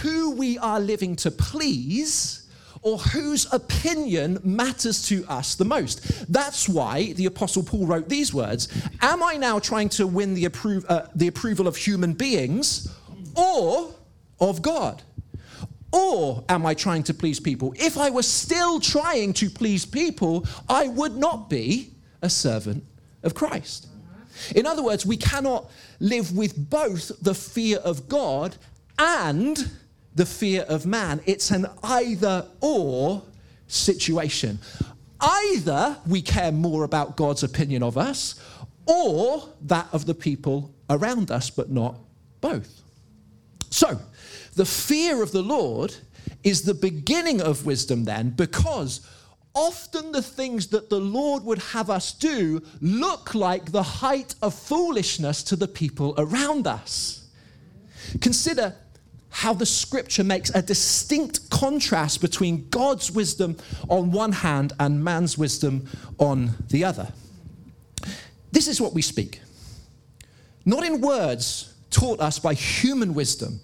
who 0.01 0.31
we 0.31 0.57
are 0.57 0.79
living 0.79 1.15
to 1.17 1.31
please 1.31 2.40
or 2.81 2.97
whose 2.97 3.51
opinion 3.53 4.39
matters 4.43 5.07
to 5.07 5.25
us 5.27 5.55
the 5.55 5.65
most. 5.65 6.31
That's 6.31 6.67
why 6.67 7.13
the 7.13 7.25
Apostle 7.25 7.63
Paul 7.63 7.85
wrote 7.85 8.09
these 8.09 8.33
words 8.33 8.67
Am 9.01 9.23
I 9.23 9.35
now 9.35 9.59
trying 9.59 9.89
to 9.89 10.07
win 10.07 10.33
the, 10.33 10.45
appro- 10.45 10.85
uh, 10.89 11.07
the 11.15 11.27
approval 11.27 11.67
of 11.67 11.75
human 11.75 12.13
beings 12.13 12.91
or 13.35 13.93
of 14.39 14.61
God? 14.61 15.03
Or 15.93 16.45
am 16.47 16.65
I 16.65 16.73
trying 16.73 17.03
to 17.03 17.13
please 17.13 17.39
people? 17.39 17.73
If 17.77 17.97
I 17.97 18.09
were 18.09 18.23
still 18.23 18.79
trying 18.79 19.33
to 19.33 19.49
please 19.49 19.85
people, 19.85 20.45
I 20.69 20.87
would 20.87 21.17
not 21.17 21.49
be 21.49 21.91
a 22.21 22.29
servant 22.29 22.85
of 23.23 23.35
Christ. 23.35 23.87
In 24.55 24.65
other 24.65 24.81
words, 24.81 25.05
we 25.05 25.17
cannot 25.17 25.69
live 25.99 26.35
with 26.35 26.69
both 26.69 27.11
the 27.21 27.35
fear 27.35 27.77
of 27.79 28.07
God 28.07 28.55
and 28.97 29.69
the 30.15 30.25
fear 30.25 30.63
of 30.63 30.85
man. 30.85 31.21
It's 31.25 31.51
an 31.51 31.67
either 31.83 32.47
or 32.59 33.23
situation. 33.67 34.59
Either 35.19 35.97
we 36.07 36.21
care 36.21 36.51
more 36.51 36.83
about 36.83 37.15
God's 37.15 37.43
opinion 37.43 37.83
of 37.83 37.97
us 37.97 38.35
or 38.85 39.49
that 39.61 39.87
of 39.93 40.05
the 40.05 40.15
people 40.15 40.73
around 40.89 41.31
us, 41.31 41.49
but 41.49 41.69
not 41.69 41.95
both. 42.41 42.81
So, 43.69 43.99
the 44.55 44.65
fear 44.65 45.23
of 45.23 45.31
the 45.31 45.43
Lord 45.43 45.95
is 46.43 46.63
the 46.63 46.73
beginning 46.73 47.41
of 47.41 47.65
wisdom, 47.65 48.03
then, 48.03 48.31
because 48.31 49.07
often 49.53 50.11
the 50.11 50.21
things 50.21 50.67
that 50.67 50.89
the 50.89 50.99
Lord 50.99 51.43
would 51.43 51.59
have 51.59 51.89
us 51.89 52.11
do 52.13 52.61
look 52.81 53.35
like 53.35 53.71
the 53.71 53.83
height 53.83 54.35
of 54.41 54.53
foolishness 54.53 55.43
to 55.43 55.55
the 55.55 55.67
people 55.67 56.15
around 56.17 56.67
us. 56.67 57.27
Consider 58.19 58.75
how 59.31 59.53
the 59.53 59.65
scripture 59.65 60.23
makes 60.23 60.49
a 60.51 60.61
distinct 60.61 61.49
contrast 61.49 62.21
between 62.21 62.69
God's 62.69 63.11
wisdom 63.11 63.57
on 63.89 64.11
one 64.11 64.33
hand 64.33 64.73
and 64.79 65.03
man's 65.03 65.37
wisdom 65.37 65.87
on 66.19 66.51
the 66.69 66.83
other. 66.83 67.07
This 68.51 68.67
is 68.67 68.81
what 68.81 68.93
we 68.93 69.01
speak. 69.01 69.41
Not 70.65 70.83
in 70.83 71.01
words 71.01 71.73
taught 71.89 72.19
us 72.19 72.39
by 72.39 72.53
human 72.53 73.13
wisdom, 73.13 73.61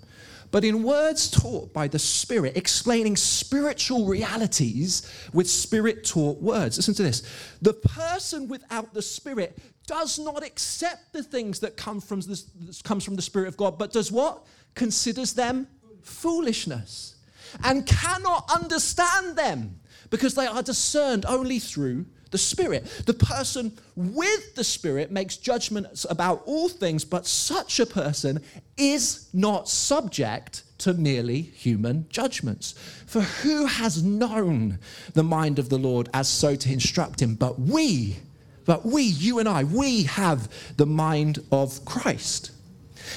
but 0.52 0.64
in 0.64 0.84
words 0.84 1.30
taught 1.30 1.74
by 1.74 1.90
the 1.90 2.00
Spirit, 2.00 2.56
explaining 2.56 3.18
spiritual 3.18 4.06
realities 4.06 5.12
with 5.34 5.50
Spirit 5.50 6.06
taught 6.06 6.42
words. 6.42 6.78
Listen 6.78 6.94
to 6.94 7.04
this. 7.04 7.24
The 7.62 7.74
person 7.74 8.48
without 8.48 8.94
the 8.94 9.02
Spirit 9.02 9.60
does 9.86 10.18
not 10.18 10.44
accept 10.44 11.12
the 11.14 11.24
things 11.24 11.60
that 11.60 11.76
come 11.76 12.00
from 12.00 12.22
the, 12.22 12.42
comes 12.84 13.04
from 13.04 13.16
the 13.16 13.22
Spirit 13.22 13.50
of 13.50 13.58
God, 13.58 13.78
but 13.78 13.92
does 13.92 14.12
what? 14.12 14.46
Considers 14.78 15.34
them 15.34 15.68
foolishness 16.02 17.16
and 17.64 17.86
cannot 17.86 18.50
understand 18.54 19.36
them 19.36 19.80
because 20.10 20.36
they 20.36 20.48
are 20.48 20.64
discerned 20.64 21.26
only 21.26 21.60
through 21.60 22.06
the 22.32 22.38
Spirit. 22.38 22.86
The 23.06 23.14
person 23.14 23.78
with 23.96 24.56
the 24.56 24.64
Spirit 24.64 25.12
makes 25.12 25.38
judgments 25.38 26.06
about 26.10 26.44
all 26.46 26.70
things, 26.70 27.04
but 27.06 27.26
such 27.26 27.80
a 27.80 27.86
person 27.86 28.42
is 28.78 29.30
not 29.34 29.70
subject 29.70 30.64
to 30.80 30.94
merely 30.94 31.42
human 31.42 32.06
judgments. 32.10 32.76
For 33.06 33.22
who 33.22 33.66
has 33.66 34.04
known 34.04 34.80
the 35.14 35.24
mind 35.24 35.60
of 35.60 35.70
the 35.70 35.80
Lord 35.80 36.10
as 36.14 36.28
so 36.28 36.56
to 36.56 36.72
instruct 36.72 37.22
him? 37.22 37.36
But 37.36 37.60
we, 37.60 38.18
but 38.66 38.86
we, 38.86 39.04
you 39.04 39.40
and 39.40 39.48
I, 39.48 39.64
we 39.64 40.04
have 40.04 40.52
the 40.76 40.86
mind 40.86 41.40
of 41.52 41.84
Christ. 41.86 42.52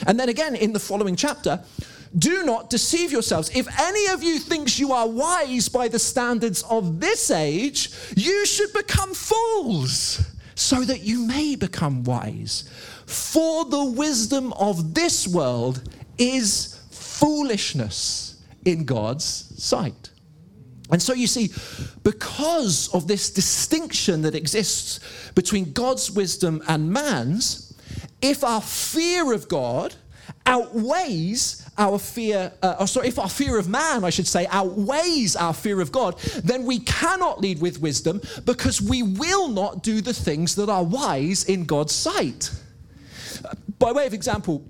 And 0.07 0.19
then 0.19 0.29
again 0.29 0.55
in 0.55 0.73
the 0.73 0.81
following 0.81 1.17
chapter, 1.17 1.63
do 2.19 2.45
not 2.45 2.71
deceive 2.71 3.13
yourselves. 3.13 3.51
If 3.55 3.69
any 3.81 4.09
of 4.09 4.23
you 4.23 4.39
thinks 4.39 4.79
you 4.79 4.93
are 4.93 5.09
wise 5.09 5.69
by 5.69 5.89
the 5.89 5.99
standards 5.99 6.63
of 6.65 7.01
this 7.01 7.31
age, 7.31 7.91
you 8.17 8.45
should 8.47 8.73
become 8.73 9.15
fools 9.15 10.21
so 10.57 10.85
that 10.85 11.03
you 11.03 11.27
may 11.27 11.55
become 11.55 12.03
wise. 12.05 12.69
For 13.07 13.65
the 13.65 13.85
wisdom 13.85 14.53
of 14.55 14.95
this 14.95 15.29
world 15.29 15.83
is 16.19 16.81
foolishness 16.91 18.43
in 18.65 18.85
God's 18.85 19.25
sight. 19.25 20.11
And 20.91 21.01
so 21.01 21.15
you 21.15 21.29
see, 21.29 21.51
because 22.03 22.89
of 22.93 23.07
this 23.07 23.31
distinction 23.31 24.23
that 24.23 24.35
exists 24.35 24.99
between 25.35 25.73
God's 25.73 26.11
wisdom 26.11 26.63
and 26.67 26.93
man's, 26.93 27.70
if 28.23 28.45
our 28.45 28.61
fear 28.61 29.33
of 29.33 29.49
God 29.49 29.95
outweighs 30.47 31.69
our 31.79 31.99
fear, 31.99 32.53
uh, 32.63 32.77
or 32.81 32.87
sorry, 32.87 33.09
if 33.09 33.19
our 33.19 33.29
fear 33.29 33.59
of 33.59 33.69
man, 33.69 34.05
I 34.05 34.11
should 34.11 34.27
say, 34.27 34.47
outweighs 34.51 35.37
our 35.37 35.55
fear 35.55 35.81
of 35.81 35.93
God, 35.93 36.19
then 36.45 36.65
we 36.65 36.81
cannot 36.81 37.41
lead 37.41 37.61
with 37.61 37.81
wisdom 37.81 38.21
because 38.45 38.81
we 38.81 39.03
will 39.03 39.49
not 39.49 39.83
do 39.83 40.01
the 40.01 40.13
things 40.13 40.55
that 40.57 40.69
are 40.69 40.85
wise 40.85 41.45
in 41.45 41.65
God's 41.65 41.95
sight. 41.95 42.51
By 43.79 43.93
way 43.93 44.07
of 44.07 44.15
example, 44.15 44.65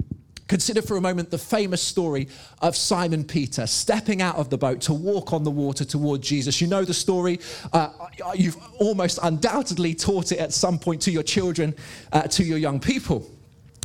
Consider 0.51 0.83
for 0.83 0.97
a 0.97 1.01
moment 1.01 1.31
the 1.31 1.39
famous 1.39 1.81
story 1.81 2.27
of 2.61 2.75
Simon 2.75 3.23
Peter 3.23 3.69
stepping 3.69 4.21
out 4.21 4.35
of 4.35 4.51
the 4.51 4.59
boat 4.59 4.81
to 4.81 4.93
walk 4.93 5.33
on 5.33 5.45
the 5.45 5.51
water 5.51 5.85
toward 5.85 6.23
Jesus. 6.23 6.61
You 6.61 6.67
know 6.67 6.85
the 6.85 6.93
story. 6.93 7.39
Uh, 7.73 7.91
you've 8.35 8.57
almost 8.81 9.21
undoubtedly 9.23 9.95
taught 9.95 10.33
it 10.33 10.41
at 10.41 10.53
some 10.53 10.77
point 10.77 11.03
to 11.03 11.13
your 11.13 11.23
children, 11.23 11.73
uh, 12.13 12.23
to 12.23 12.43
your 12.43 12.59
young 12.59 12.81
people. 12.81 13.31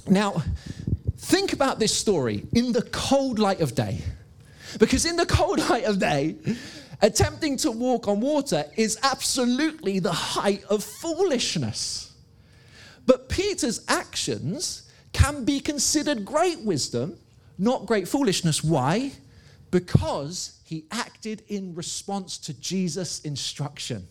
Now, 0.08 0.44
think 1.18 1.54
about 1.54 1.80
this 1.80 1.96
story 1.96 2.46
in 2.54 2.72
the 2.72 2.84
cold 2.84 3.40
light 3.40 3.62
of 3.62 3.76
day. 3.76 4.02
Because 4.80 5.06
in 5.06 5.16
the 5.16 5.26
cold 5.26 5.60
light 5.70 5.86
of 5.86 6.00
day, 6.00 6.36
attempting 7.02 7.58
to 7.58 7.72
walk 7.72 8.08
on 8.08 8.20
water 8.20 8.66
is 8.76 8.98
absolutely 9.04 10.00
the 10.00 10.12
height 10.12 10.64
of 10.66 10.84
foolishness. 10.84 12.14
But 13.06 13.30
Peter's 13.30 13.82
actions 13.88 14.90
can 15.14 15.46
be 15.46 15.60
considered 15.60 16.26
great 16.26 16.62
wisdom, 16.62 17.18
not 17.58 17.86
great 17.86 18.08
foolishness. 18.08 18.64
Why? 18.64 19.12
Because 19.72 20.60
he 20.64 20.86
acted 20.92 21.44
in 21.48 21.76
response 21.76 22.38
to 22.40 22.54
Jesus' 22.54 23.22
instruction. 23.22 24.08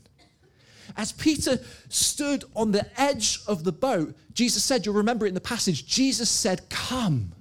As 0.96 1.12
Peter 1.12 1.58
stood 1.88 2.44
on 2.54 2.72
the 2.72 2.86
edge 3.00 3.40
of 3.46 3.64
the 3.64 3.72
boat, 3.72 4.14
Jesus 4.32 4.62
said, 4.62 4.84
you'll 4.86 4.94
remember 4.94 5.26
it 5.26 5.30
in 5.30 5.34
the 5.34 5.40
passage, 5.40 5.86
Jesus 5.86 6.30
said, 6.30 6.68
Come. 6.68 7.32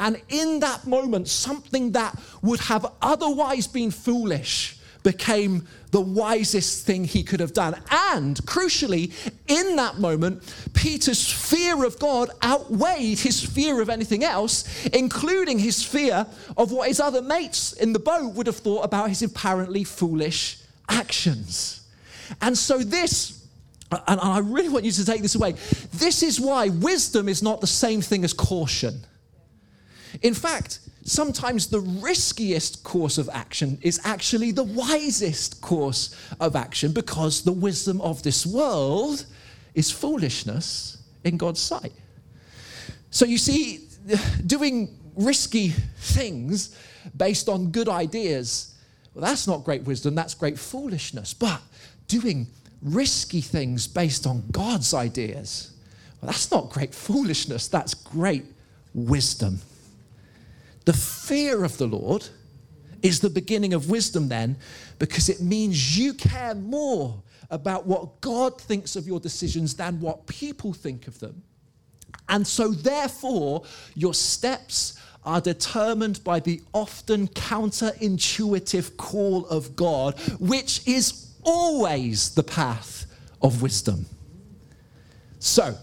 And 0.00 0.20
in 0.28 0.60
that 0.60 0.86
moment, 0.86 1.28
something 1.28 1.92
that 1.92 2.18
would 2.42 2.60
have 2.60 2.86
otherwise 3.00 3.66
been 3.66 3.90
foolish 3.90 4.78
became 5.04 5.68
the 5.90 6.00
wisest 6.00 6.84
thing 6.84 7.04
he 7.04 7.22
could 7.22 7.38
have 7.38 7.52
done. 7.52 7.80
And 7.90 8.36
crucially, 8.46 9.12
in 9.46 9.76
that 9.76 9.98
moment, 9.98 10.42
Peter's 10.72 11.30
fear 11.30 11.84
of 11.84 11.98
God 12.00 12.30
outweighed 12.42 13.20
his 13.20 13.40
fear 13.44 13.80
of 13.80 13.90
anything 13.90 14.24
else, 14.24 14.86
including 14.86 15.58
his 15.58 15.84
fear 15.84 16.26
of 16.56 16.72
what 16.72 16.88
his 16.88 16.98
other 16.98 17.22
mates 17.22 17.74
in 17.74 17.92
the 17.92 17.98
boat 17.98 18.34
would 18.34 18.48
have 18.48 18.56
thought 18.56 18.84
about 18.84 19.10
his 19.10 19.22
apparently 19.22 19.84
foolish 19.84 20.58
actions. 20.88 21.83
And 22.40 22.56
so, 22.56 22.78
this, 22.78 23.46
and 23.90 24.20
I 24.20 24.38
really 24.38 24.68
want 24.68 24.84
you 24.84 24.92
to 24.92 25.04
take 25.04 25.22
this 25.22 25.34
away, 25.34 25.52
this 25.92 26.22
is 26.22 26.40
why 26.40 26.68
wisdom 26.68 27.28
is 27.28 27.42
not 27.42 27.60
the 27.60 27.66
same 27.66 28.00
thing 28.00 28.24
as 28.24 28.32
caution. 28.32 29.04
In 30.22 30.34
fact, 30.34 30.80
sometimes 31.04 31.66
the 31.66 31.80
riskiest 31.80 32.82
course 32.82 33.18
of 33.18 33.28
action 33.32 33.78
is 33.82 34.00
actually 34.04 34.52
the 34.52 34.62
wisest 34.62 35.60
course 35.60 36.16
of 36.40 36.56
action 36.56 36.92
because 36.92 37.42
the 37.42 37.52
wisdom 37.52 38.00
of 38.00 38.22
this 38.22 38.46
world 38.46 39.26
is 39.74 39.90
foolishness 39.90 40.98
in 41.24 41.36
God's 41.36 41.60
sight. 41.60 41.92
So 43.10 43.24
you 43.26 43.38
see, 43.38 43.88
doing 44.46 44.98
risky 45.14 45.68
things 45.68 46.76
based 47.16 47.48
on 47.48 47.70
good 47.70 47.88
ideas, 47.88 48.74
well, 49.14 49.24
that's 49.24 49.46
not 49.46 49.64
great 49.64 49.82
wisdom, 49.84 50.14
that's 50.14 50.34
great 50.34 50.58
foolishness. 50.58 51.34
But 51.34 51.60
doing 52.08 52.46
risky 52.82 53.40
things 53.40 53.86
based 53.86 54.26
on 54.26 54.44
God's 54.52 54.94
ideas, 54.94 55.72
well, 56.20 56.30
that's 56.30 56.50
not 56.50 56.70
great 56.70 56.94
foolishness, 56.94 57.68
that's 57.68 57.94
great 57.94 58.44
wisdom. 58.94 59.60
The 60.84 60.92
fear 60.92 61.64
of 61.64 61.78
the 61.78 61.86
Lord 61.86 62.28
is 63.02 63.20
the 63.20 63.30
beginning 63.30 63.74
of 63.74 63.90
wisdom, 63.90 64.28
then, 64.28 64.56
because 64.98 65.28
it 65.28 65.40
means 65.40 65.98
you 65.98 66.14
care 66.14 66.54
more 66.54 67.22
about 67.50 67.86
what 67.86 68.20
God 68.20 68.60
thinks 68.60 68.96
of 68.96 69.06
your 69.06 69.20
decisions 69.20 69.74
than 69.74 70.00
what 70.00 70.26
people 70.26 70.72
think 70.72 71.06
of 71.06 71.18
them. 71.20 71.42
And 72.28 72.46
so, 72.46 72.68
therefore, 72.68 73.64
your 73.94 74.14
steps 74.14 74.98
are 75.24 75.40
determined 75.40 76.22
by 76.24 76.40
the 76.40 76.62
often 76.72 77.28
counterintuitive 77.28 78.96
call 78.96 79.46
of 79.46 79.76
God, 79.76 80.18
which 80.38 80.86
is 80.86 81.33
always 81.44 82.34
the 82.34 82.42
path 82.42 83.06
of 83.42 83.62
wisdom. 83.62 84.06
So, 85.38 85.76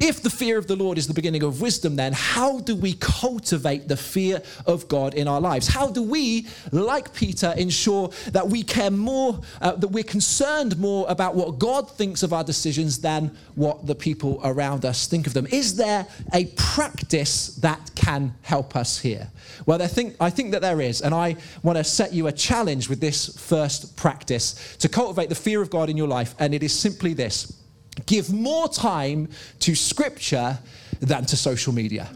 if 0.00 0.22
the 0.22 0.30
fear 0.30 0.58
of 0.58 0.66
the 0.66 0.76
Lord 0.76 0.98
is 0.98 1.06
the 1.06 1.14
beginning 1.14 1.42
of 1.42 1.60
wisdom, 1.60 1.96
then 1.96 2.12
how 2.12 2.60
do 2.60 2.74
we 2.76 2.94
cultivate 2.94 3.88
the 3.88 3.96
fear 3.96 4.42
of 4.66 4.88
God 4.88 5.14
in 5.14 5.28
our 5.28 5.40
lives? 5.40 5.66
How 5.66 5.88
do 5.88 6.02
we, 6.02 6.46
like 6.72 7.12
Peter, 7.14 7.54
ensure 7.56 8.10
that 8.32 8.48
we 8.48 8.62
care 8.62 8.90
more, 8.90 9.40
uh, 9.60 9.72
that 9.72 9.88
we're 9.88 10.04
concerned 10.04 10.78
more 10.78 11.06
about 11.08 11.34
what 11.34 11.58
God 11.58 11.90
thinks 11.90 12.22
of 12.22 12.32
our 12.32 12.44
decisions 12.44 12.98
than 12.98 13.36
what 13.54 13.86
the 13.86 13.94
people 13.94 14.40
around 14.44 14.84
us 14.84 15.06
think 15.06 15.26
of 15.26 15.34
them? 15.34 15.46
Is 15.46 15.76
there 15.76 16.06
a 16.32 16.46
practice 16.56 17.56
that 17.56 17.90
can 17.94 18.34
help 18.42 18.76
us 18.76 18.98
here? 18.98 19.28
Well, 19.66 19.82
I 19.82 19.86
think, 19.86 20.16
I 20.20 20.30
think 20.30 20.52
that 20.52 20.62
there 20.62 20.80
is, 20.80 21.02
and 21.02 21.14
I 21.14 21.36
want 21.62 21.78
to 21.78 21.84
set 21.84 22.12
you 22.12 22.28
a 22.28 22.32
challenge 22.32 22.88
with 22.88 23.00
this 23.00 23.36
first 23.38 23.96
practice 23.96 24.76
to 24.78 24.88
cultivate 24.88 25.28
the 25.28 25.34
fear 25.34 25.60
of 25.60 25.70
God 25.70 25.90
in 25.90 25.96
your 25.96 26.08
life, 26.08 26.34
and 26.38 26.54
it 26.54 26.62
is 26.62 26.78
simply 26.78 27.14
this 27.14 27.57
give 28.06 28.32
more 28.32 28.68
time 28.68 29.28
to 29.60 29.74
scripture 29.74 30.58
than 31.00 31.24
to 31.26 31.36
social 31.36 31.72
media. 31.72 32.08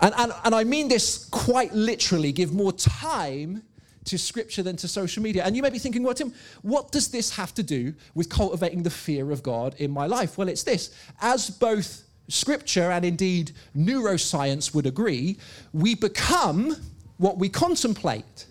And, 0.00 0.14
and, 0.16 0.32
and 0.44 0.54
I 0.54 0.64
mean 0.64 0.88
this 0.88 1.26
quite 1.26 1.72
literally 1.72 2.32
give 2.32 2.52
more 2.52 2.72
time 2.72 3.62
to 4.04 4.18
scripture 4.18 4.62
than 4.62 4.76
to 4.76 4.88
social 4.88 5.22
media. 5.22 5.44
And 5.44 5.56
you 5.56 5.62
may 5.62 5.70
be 5.70 5.78
thinking, 5.78 6.02
well, 6.02 6.14
Tim, 6.14 6.32
what 6.62 6.92
does 6.92 7.08
this 7.08 7.30
have 7.36 7.52
to 7.54 7.62
do 7.62 7.94
with 8.14 8.28
cultivating 8.28 8.82
the 8.82 8.90
fear 8.90 9.30
of 9.30 9.42
God 9.42 9.74
in 9.78 9.90
my 9.90 10.06
life? 10.06 10.38
Well, 10.38 10.48
it's 10.48 10.62
this 10.62 10.94
as 11.20 11.50
both 11.50 12.04
scripture 12.28 12.90
and 12.90 13.04
indeed 13.04 13.52
neuroscience 13.76 14.74
would 14.74 14.86
agree, 14.86 15.38
we 15.72 15.94
become 15.94 16.76
what 17.16 17.38
we 17.38 17.48
contemplate. 17.48 18.46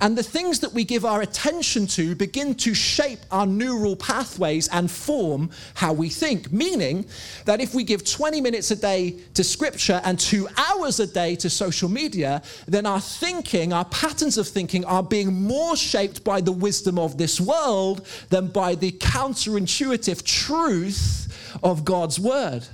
And 0.00 0.18
the 0.18 0.22
things 0.22 0.60
that 0.60 0.72
we 0.72 0.84
give 0.84 1.04
our 1.04 1.22
attention 1.22 1.86
to 1.88 2.14
begin 2.14 2.54
to 2.56 2.74
shape 2.74 3.20
our 3.30 3.46
neural 3.46 3.96
pathways 3.96 4.68
and 4.68 4.90
form 4.90 5.50
how 5.74 5.92
we 5.92 6.08
think. 6.08 6.52
Meaning 6.52 7.06
that 7.44 7.60
if 7.60 7.74
we 7.74 7.84
give 7.84 8.04
20 8.04 8.40
minutes 8.40 8.70
a 8.70 8.76
day 8.76 9.18
to 9.34 9.44
scripture 9.44 10.00
and 10.04 10.18
two 10.18 10.48
hours 10.56 11.00
a 11.00 11.06
day 11.06 11.36
to 11.36 11.50
social 11.50 11.88
media, 11.88 12.42
then 12.66 12.86
our 12.86 13.00
thinking, 13.00 13.72
our 13.72 13.84
patterns 13.86 14.38
of 14.38 14.48
thinking 14.48 14.84
are 14.84 15.02
being 15.02 15.32
more 15.32 15.76
shaped 15.76 16.24
by 16.24 16.40
the 16.40 16.52
wisdom 16.52 16.98
of 16.98 17.16
this 17.18 17.40
world 17.40 18.06
than 18.30 18.48
by 18.48 18.74
the 18.74 18.92
counterintuitive 18.92 20.24
truth 20.24 21.58
of 21.62 21.84
God's 21.84 22.18
word. 22.18 22.66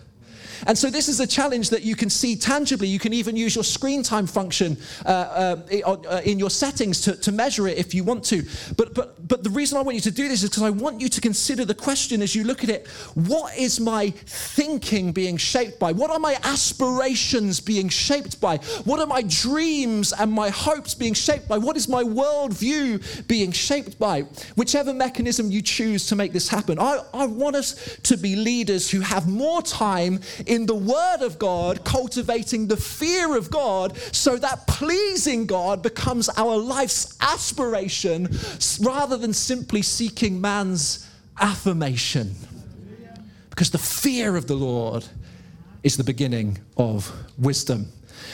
And 0.66 0.76
so 0.76 0.90
this 0.90 1.08
is 1.08 1.20
a 1.20 1.26
challenge 1.26 1.70
that 1.70 1.82
you 1.82 1.96
can 1.96 2.10
see 2.10 2.36
tangibly. 2.36 2.88
You 2.88 2.98
can 2.98 3.12
even 3.12 3.36
use 3.36 3.54
your 3.54 3.64
screen 3.64 4.02
time 4.02 4.26
function 4.26 4.76
uh, 5.04 5.08
uh, 5.08 5.96
uh, 6.08 6.20
in 6.24 6.38
your 6.38 6.50
settings 6.50 7.00
to, 7.02 7.16
to 7.16 7.32
measure 7.32 7.68
it 7.68 7.78
if 7.78 7.94
you 7.94 8.04
want 8.04 8.24
to. 8.24 8.42
But, 8.76 8.94
but, 8.94 9.28
but 9.28 9.42
the 9.44 9.50
reason 9.50 9.78
I 9.78 9.82
want 9.82 9.94
you 9.94 10.00
to 10.02 10.10
do 10.10 10.28
this 10.28 10.42
is 10.42 10.50
because 10.50 10.62
I 10.62 10.70
want 10.70 11.00
you 11.00 11.08
to 11.08 11.20
consider 11.20 11.64
the 11.64 11.74
question 11.74 12.22
as 12.22 12.34
you 12.34 12.44
look 12.44 12.64
at 12.64 12.70
it 12.70 12.86
what 13.14 13.56
is 13.56 13.80
my 13.80 14.10
thinking 14.10 15.12
being 15.12 15.36
shaped 15.36 15.78
by? 15.78 15.92
What 15.92 16.10
are 16.10 16.18
my 16.18 16.36
aspirations 16.44 17.60
being 17.60 17.88
shaped 17.88 18.40
by? 18.40 18.58
What 18.84 19.00
are 19.00 19.06
my 19.06 19.22
dreams 19.22 20.12
and 20.12 20.32
my 20.32 20.50
hopes 20.50 20.94
being 20.94 21.14
shaped 21.14 21.48
by? 21.48 21.58
What 21.58 21.76
is 21.76 21.88
my 21.88 22.02
worldview 22.02 23.26
being 23.28 23.52
shaped 23.52 23.98
by? 23.98 24.22
Whichever 24.56 24.92
mechanism 24.92 25.50
you 25.50 25.62
choose 25.62 26.06
to 26.08 26.16
make 26.16 26.32
this 26.32 26.48
happen, 26.48 26.78
I, 26.78 27.02
I 27.14 27.26
want 27.26 27.56
us 27.56 27.98
to 28.04 28.16
be 28.16 28.36
leaders 28.36 28.90
who 28.90 29.00
have 29.00 29.28
more 29.28 29.62
time 29.62 30.20
in 30.50 30.66
the 30.66 30.74
Word 30.74 31.22
of 31.22 31.38
God, 31.38 31.84
cultivating 31.84 32.66
the 32.66 32.76
fear 32.76 33.36
of 33.36 33.52
God, 33.52 33.96
so 33.96 34.36
that 34.36 34.66
pleasing 34.66 35.46
God 35.46 35.80
becomes 35.80 36.28
our 36.36 36.56
life's 36.56 37.16
aspiration 37.20 38.28
rather 38.80 39.16
than 39.16 39.32
simply 39.32 39.80
seeking 39.80 40.40
man's 40.40 41.08
affirmation. 41.38 42.34
Because 43.48 43.70
the 43.70 43.78
fear 43.78 44.34
of 44.34 44.48
the 44.48 44.56
Lord 44.56 45.06
is 45.84 45.96
the 45.96 46.02
beginning 46.02 46.58
of 46.76 47.12
wisdom. 47.38 47.86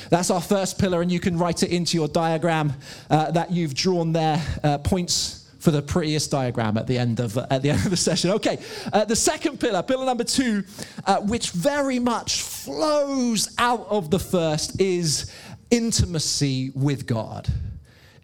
That's 0.08 0.30
our 0.30 0.40
first 0.40 0.78
pillar, 0.78 1.02
and 1.02 1.12
you 1.12 1.20
can 1.20 1.36
write 1.36 1.62
it 1.62 1.70
into 1.70 1.98
your 1.98 2.08
diagram 2.08 2.72
uh, 3.10 3.30
that 3.32 3.50
you've 3.50 3.74
drawn 3.74 4.14
there. 4.14 4.42
Uh, 4.64 4.78
points 4.78 5.35
for 5.66 5.72
the 5.72 5.82
prettiest 5.82 6.30
diagram 6.30 6.76
at 6.76 6.86
the 6.86 6.96
end 6.96 7.18
of, 7.18 7.36
at 7.36 7.60
the, 7.60 7.70
end 7.70 7.84
of 7.84 7.90
the 7.90 7.96
session. 7.96 8.30
Okay, 8.30 8.56
uh, 8.92 9.04
the 9.04 9.16
second 9.16 9.58
pillar, 9.58 9.82
pillar 9.82 10.06
number 10.06 10.22
two, 10.22 10.62
uh, 11.04 11.16
which 11.22 11.50
very 11.50 11.98
much 11.98 12.42
flows 12.42 13.52
out 13.58 13.84
of 13.90 14.12
the 14.12 14.20
first, 14.20 14.80
is 14.80 15.28
intimacy 15.72 16.70
with 16.76 17.04
God. 17.04 17.48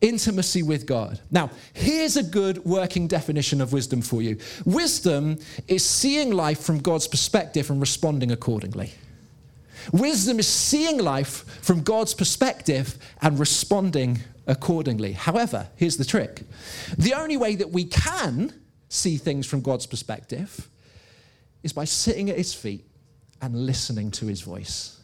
intimacy 0.01 0.63
with 0.63 0.87
God. 0.87 1.19
Now, 1.33 1.51
here's 1.73 2.17
a 2.17 2.23
good 2.23 2.65
working 2.65 3.09
definition 3.09 3.61
of 3.61 3.73
wisdom 3.73 4.03
for 4.03 4.23
you 4.23 4.37
wisdom 4.65 5.39
is 5.67 5.85
seeing 5.85 6.31
life 6.31 6.61
from 6.61 6.79
God's 6.79 7.09
perspective 7.09 7.71
and 7.71 7.81
responding 7.81 8.31
accordingly. 8.31 8.93
Wisdom 9.93 10.39
is 10.39 10.47
seeing 10.47 10.99
life 10.99 11.45
from 11.61 11.83
God's 11.83 12.15
perspective 12.15 12.97
and 13.21 13.37
responding 13.37 14.21
accordingly. 14.47 15.13
However, 15.13 15.69
here's 15.77 15.97
the 15.97 16.05
trick 16.05 16.43
the 16.99 17.15
only 17.15 17.37
way 17.37 17.55
that 17.57 17.71
we 17.71 17.85
can 17.85 18.53
see 18.89 19.17
things 19.17 19.47
from 19.47 19.61
God's 19.61 19.87
perspective 19.87 20.69
is 21.63 21.73
by 21.73 21.85
sitting 21.85 22.29
at 22.31 22.37
his 22.37 22.53
feet 22.53 22.85
and 23.41 23.67
listening 23.67 24.11
to 24.13 24.27
his 24.27 24.41
voice. 24.41 24.99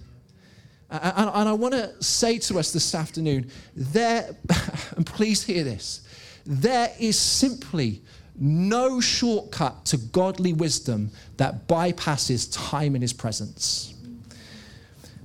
And, 0.90 1.48
I 1.48 1.52
want 1.52 1.74
to 1.74 2.02
say 2.02 2.38
to 2.38 2.58
us 2.58 2.72
this 2.72 2.94
afternoon, 2.94 3.50
there, 3.76 4.34
and 4.96 5.04
please 5.04 5.42
hear 5.42 5.62
this, 5.62 6.06
there 6.46 6.90
is 6.98 7.18
simply 7.18 8.02
no 8.38 9.00
shortcut 9.00 9.84
to 9.86 9.98
godly 9.98 10.52
wisdom 10.54 11.10
that 11.36 11.68
bypasses 11.68 12.48
time 12.52 12.96
in 12.96 13.02
his 13.02 13.12
presence. 13.12 13.94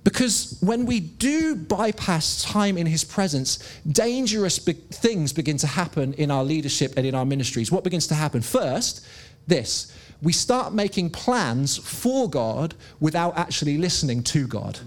Because 0.03 0.57
when 0.59 0.85
we 0.85 0.99
do 0.99 1.55
bypass 1.55 2.43
time 2.43 2.77
in 2.77 2.85
his 2.85 3.03
presence, 3.03 3.59
dangerous 3.89 4.59
be- 4.59 4.73
things 4.73 5.31
begin 5.31 5.57
to 5.57 5.67
happen 5.67 6.13
in 6.15 6.29
our 6.29 6.43
leadership 6.43 6.93
and 6.97 7.05
in 7.07 7.15
our 7.15 7.25
ministries. 7.25 7.71
What 7.71 7.83
begins 7.83 8.07
to 8.07 8.15
happen? 8.15 8.41
First, 8.41 9.05
this 9.47 9.93
we 10.21 10.31
start 10.31 10.73
making 10.73 11.09
plans 11.09 11.77
for 11.77 12.29
God 12.29 12.75
without 13.01 13.37
actually 13.37 13.77
listening 13.77 14.23
to 14.23 14.47
God. 14.47 14.79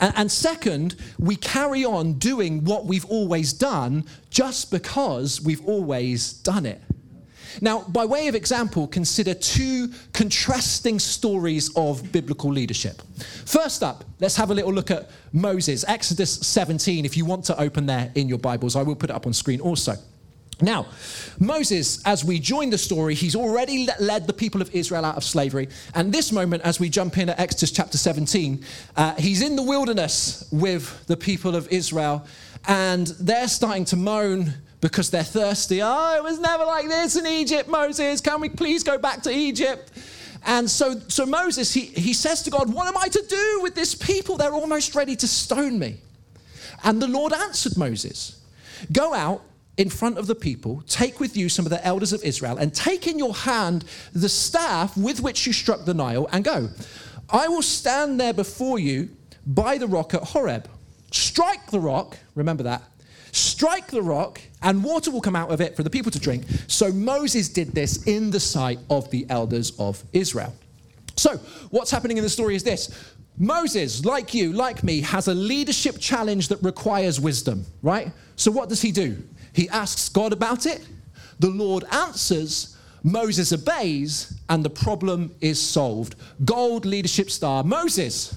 And, 0.00 0.12
and, 0.16 0.32
second, 0.32 0.96
we 1.18 1.36
carry 1.36 1.84
on 1.84 2.14
doing 2.14 2.64
what 2.64 2.86
we've 2.86 3.04
always 3.06 3.52
done 3.52 4.04
just 4.30 4.70
because 4.70 5.42
we've 5.42 5.64
always 5.66 6.32
done 6.32 6.66
it. 6.66 6.80
Now, 7.60 7.82
by 7.82 8.04
way 8.04 8.28
of 8.28 8.34
example, 8.34 8.86
consider 8.86 9.34
two 9.34 9.90
contrasting 10.12 10.98
stories 10.98 11.74
of 11.76 12.12
biblical 12.12 12.50
leadership. 12.52 13.02
First 13.44 13.82
up, 13.82 14.04
let's 14.20 14.36
have 14.36 14.50
a 14.50 14.54
little 14.54 14.72
look 14.72 14.90
at 14.90 15.10
Moses, 15.32 15.84
Exodus 15.86 16.34
17. 16.34 17.04
If 17.04 17.16
you 17.16 17.24
want 17.24 17.44
to 17.46 17.60
open 17.60 17.86
there 17.86 18.10
in 18.14 18.28
your 18.28 18.38
Bibles, 18.38 18.76
I 18.76 18.82
will 18.82 18.96
put 18.96 19.10
it 19.10 19.16
up 19.16 19.26
on 19.26 19.32
screen 19.32 19.60
also. 19.60 19.94
Now, 20.60 20.86
Moses, 21.38 22.02
as 22.06 22.24
we 22.24 22.38
join 22.38 22.70
the 22.70 22.78
story, 22.78 23.14
he's 23.14 23.36
already 23.36 23.88
led 24.00 24.26
the 24.26 24.32
people 24.32 24.62
of 24.62 24.74
Israel 24.74 25.04
out 25.04 25.16
of 25.16 25.24
slavery. 25.24 25.68
And 25.94 26.10
this 26.10 26.32
moment, 26.32 26.62
as 26.62 26.80
we 26.80 26.88
jump 26.88 27.18
in 27.18 27.28
at 27.28 27.38
Exodus 27.38 27.72
chapter 27.72 27.98
17, 27.98 28.64
uh, 28.96 29.14
he's 29.16 29.42
in 29.42 29.54
the 29.54 29.62
wilderness 29.62 30.48
with 30.50 31.06
the 31.06 31.16
people 31.16 31.56
of 31.56 31.68
Israel, 31.70 32.26
and 32.66 33.08
they're 33.20 33.48
starting 33.48 33.84
to 33.86 33.96
moan 33.96 34.54
because 34.80 35.10
they're 35.10 35.24
thirsty. 35.24 35.82
Oh, 35.82 36.16
it 36.16 36.22
was 36.22 36.38
never 36.38 36.64
like 36.64 36.88
this 36.88 37.16
in 37.16 37.26
Egypt, 37.26 37.68
Moses. 37.68 38.20
Can 38.20 38.40
we 38.40 38.48
please 38.48 38.82
go 38.82 38.98
back 38.98 39.22
to 39.22 39.30
Egypt? 39.30 39.90
And 40.44 40.70
so, 40.70 41.00
so 41.08 41.26
Moses, 41.26 41.72
he, 41.74 41.86
he 41.86 42.12
says 42.12 42.42
to 42.42 42.50
God, 42.50 42.72
What 42.72 42.86
am 42.86 42.96
I 42.96 43.08
to 43.08 43.24
do 43.28 43.60
with 43.62 43.74
this 43.74 43.94
people? 43.94 44.36
They're 44.36 44.52
almost 44.52 44.94
ready 44.94 45.16
to 45.16 45.28
stone 45.28 45.78
me. 45.78 45.96
And 46.84 47.02
the 47.02 47.08
Lord 47.08 47.32
answered 47.32 47.76
Moses, 47.76 48.40
Go 48.92 49.12
out 49.12 49.42
in 49.76 49.90
front 49.90 50.18
of 50.18 50.26
the 50.26 50.34
people, 50.34 50.82
take 50.86 51.20
with 51.20 51.36
you 51.36 51.48
some 51.48 51.66
of 51.66 51.70
the 51.70 51.84
elders 51.84 52.12
of 52.12 52.22
Israel, 52.22 52.56
and 52.56 52.72
take 52.72 53.06
in 53.06 53.18
your 53.18 53.34
hand 53.34 53.84
the 54.12 54.28
staff 54.28 54.96
with 54.96 55.20
which 55.20 55.46
you 55.46 55.52
struck 55.52 55.84
the 55.84 55.94
Nile, 55.94 56.28
and 56.32 56.44
go. 56.44 56.68
I 57.28 57.48
will 57.48 57.62
stand 57.62 58.20
there 58.20 58.32
before 58.32 58.78
you 58.78 59.10
by 59.46 59.78
the 59.78 59.86
rock 59.86 60.14
at 60.14 60.22
Horeb. 60.22 60.68
Strike 61.10 61.70
the 61.70 61.80
rock, 61.80 62.16
remember 62.34 62.62
that, 62.62 62.82
strike 63.36 63.88
the 63.88 64.02
rock, 64.02 64.40
and 64.62 64.82
water 64.82 65.10
will 65.10 65.20
come 65.20 65.36
out 65.36 65.50
of 65.50 65.60
it 65.60 65.76
for 65.76 65.82
the 65.82 65.90
people 65.90 66.10
to 66.10 66.18
drink. 66.18 66.44
So 66.66 66.90
Moses 66.90 67.48
did 67.48 67.72
this 67.72 68.06
in 68.06 68.30
the 68.30 68.40
sight 68.40 68.78
of 68.90 69.10
the 69.10 69.26
elders 69.28 69.72
of 69.78 70.02
Israel. 70.12 70.54
So, 71.16 71.38
what's 71.70 71.90
happening 71.90 72.18
in 72.18 72.22
the 72.22 72.30
story 72.30 72.54
is 72.56 72.62
this 72.62 73.14
Moses, 73.38 74.04
like 74.04 74.34
you, 74.34 74.52
like 74.52 74.82
me, 74.82 75.00
has 75.00 75.28
a 75.28 75.34
leadership 75.34 75.98
challenge 75.98 76.48
that 76.48 76.62
requires 76.62 77.20
wisdom, 77.20 77.64
right? 77.82 78.12
So, 78.36 78.50
what 78.50 78.68
does 78.68 78.82
he 78.82 78.92
do? 78.92 79.22
He 79.52 79.68
asks 79.70 80.08
God 80.08 80.32
about 80.32 80.66
it. 80.66 80.86
The 81.38 81.50
Lord 81.50 81.84
answers. 81.92 82.74
Moses 83.02 83.52
obeys, 83.52 84.36
and 84.48 84.64
the 84.64 84.70
problem 84.70 85.32
is 85.40 85.62
solved. 85.62 86.16
Gold 86.44 86.84
leadership 86.84 87.30
star 87.30 87.62
Moses. 87.62 88.34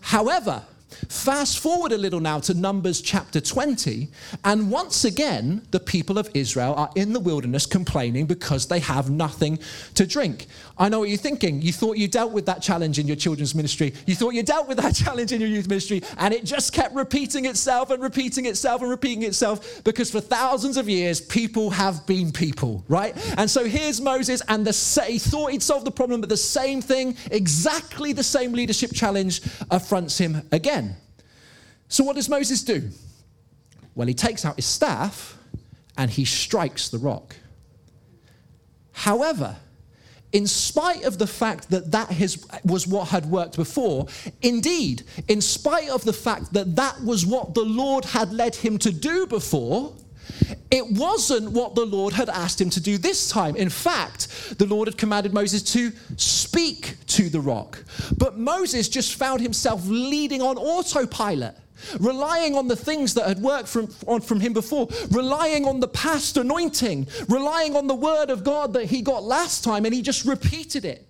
However, 0.00 0.62
Fast 1.08 1.58
forward 1.58 1.92
a 1.92 1.98
little 1.98 2.20
now 2.20 2.40
to 2.40 2.54
Numbers 2.54 3.00
chapter 3.00 3.40
20, 3.40 4.08
and 4.44 4.70
once 4.70 5.04
again, 5.04 5.62
the 5.70 5.80
people 5.80 6.18
of 6.18 6.28
Israel 6.34 6.74
are 6.74 6.90
in 6.94 7.12
the 7.12 7.20
wilderness 7.20 7.66
complaining 7.66 8.26
because 8.26 8.66
they 8.66 8.80
have 8.80 9.10
nothing 9.10 9.58
to 9.94 10.06
drink. 10.06 10.46
I 10.78 10.88
know 10.88 11.00
what 11.00 11.08
you're 11.08 11.18
thinking. 11.18 11.62
You 11.62 11.72
thought 11.72 11.96
you 11.96 12.08
dealt 12.08 12.32
with 12.32 12.46
that 12.46 12.62
challenge 12.62 12.98
in 12.98 13.06
your 13.06 13.16
children's 13.16 13.54
ministry. 13.54 13.94
You 14.06 14.14
thought 14.14 14.34
you 14.34 14.42
dealt 14.42 14.68
with 14.68 14.78
that 14.78 14.94
challenge 15.04 15.32
in 15.32 15.40
your 15.40 15.50
youth 15.50 15.68
ministry, 15.68 16.02
and 16.18 16.34
it 16.34 16.44
just 16.44 16.72
kept 16.72 16.94
repeating 16.94 17.44
itself 17.44 17.90
and 17.90 18.02
repeating 18.02 18.46
itself 18.46 18.82
and 18.82 18.90
repeating 18.90 19.22
itself 19.22 19.82
because 19.84 20.10
for 20.10 20.20
thousands 20.20 20.76
of 20.76 20.88
years, 20.88 21.20
people 21.20 21.70
have 21.70 22.06
been 22.06 22.32
people, 22.32 22.84
right? 22.88 23.16
And 23.38 23.50
so 23.50 23.64
here's 23.64 24.00
Moses, 24.00 24.42
and 24.48 24.66
the, 24.66 25.04
he 25.06 25.18
thought 25.18 25.52
he'd 25.52 25.62
solved 25.62 25.86
the 25.86 25.90
problem, 25.90 26.20
but 26.20 26.28
the 26.28 26.36
same 26.36 26.80
thing, 26.82 27.16
exactly 27.30 28.12
the 28.12 28.22
same 28.22 28.52
leadership 28.52 28.92
challenge, 28.92 29.42
affronts 29.70 30.18
him 30.18 30.42
again. 30.52 30.95
So, 31.88 32.04
what 32.04 32.16
does 32.16 32.28
Moses 32.28 32.62
do? 32.62 32.90
Well, 33.94 34.08
he 34.08 34.14
takes 34.14 34.44
out 34.44 34.56
his 34.56 34.66
staff 34.66 35.38
and 35.96 36.10
he 36.10 36.24
strikes 36.24 36.88
the 36.88 36.98
rock. 36.98 37.36
However, 38.92 39.56
in 40.32 40.46
spite 40.46 41.04
of 41.04 41.18
the 41.18 41.26
fact 41.26 41.70
that 41.70 41.92
that 41.92 42.10
was 42.64 42.86
what 42.86 43.08
had 43.08 43.26
worked 43.26 43.56
before, 43.56 44.06
indeed, 44.42 45.02
in 45.28 45.40
spite 45.40 45.88
of 45.88 46.04
the 46.04 46.12
fact 46.12 46.52
that 46.52 46.76
that 46.76 47.02
was 47.02 47.24
what 47.24 47.54
the 47.54 47.64
Lord 47.64 48.04
had 48.04 48.32
led 48.32 48.54
him 48.54 48.78
to 48.78 48.92
do 48.92 49.26
before, 49.26 49.94
it 50.70 50.84
wasn't 50.90 51.52
what 51.52 51.74
the 51.74 51.86
Lord 51.86 52.12
had 52.12 52.28
asked 52.28 52.60
him 52.60 52.70
to 52.70 52.80
do 52.80 52.98
this 52.98 53.30
time. 53.30 53.56
In 53.56 53.70
fact, 53.70 54.58
the 54.58 54.66
Lord 54.66 54.88
had 54.88 54.98
commanded 54.98 55.32
Moses 55.32 55.62
to 55.72 55.92
speak 56.16 56.96
to 57.06 57.28
the 57.28 57.40
rock. 57.40 57.82
But 58.18 58.36
Moses 58.36 58.88
just 58.88 59.14
found 59.14 59.40
himself 59.40 59.86
leading 59.86 60.42
on 60.42 60.58
autopilot 60.58 61.56
relying 62.00 62.54
on 62.54 62.68
the 62.68 62.76
things 62.76 63.14
that 63.14 63.26
had 63.26 63.38
worked 63.38 63.68
from, 63.68 63.88
on, 64.06 64.20
from 64.20 64.40
him 64.40 64.52
before, 64.52 64.88
relying 65.10 65.66
on 65.66 65.80
the 65.80 65.88
past 65.88 66.36
anointing, 66.36 67.06
relying 67.28 67.76
on 67.76 67.86
the 67.86 67.94
word 67.94 68.30
of 68.30 68.44
God 68.44 68.72
that 68.74 68.86
he 68.86 69.02
got 69.02 69.22
last 69.22 69.64
time, 69.64 69.84
and 69.84 69.94
he 69.94 70.02
just 70.02 70.24
repeated 70.24 70.84
it. 70.84 71.06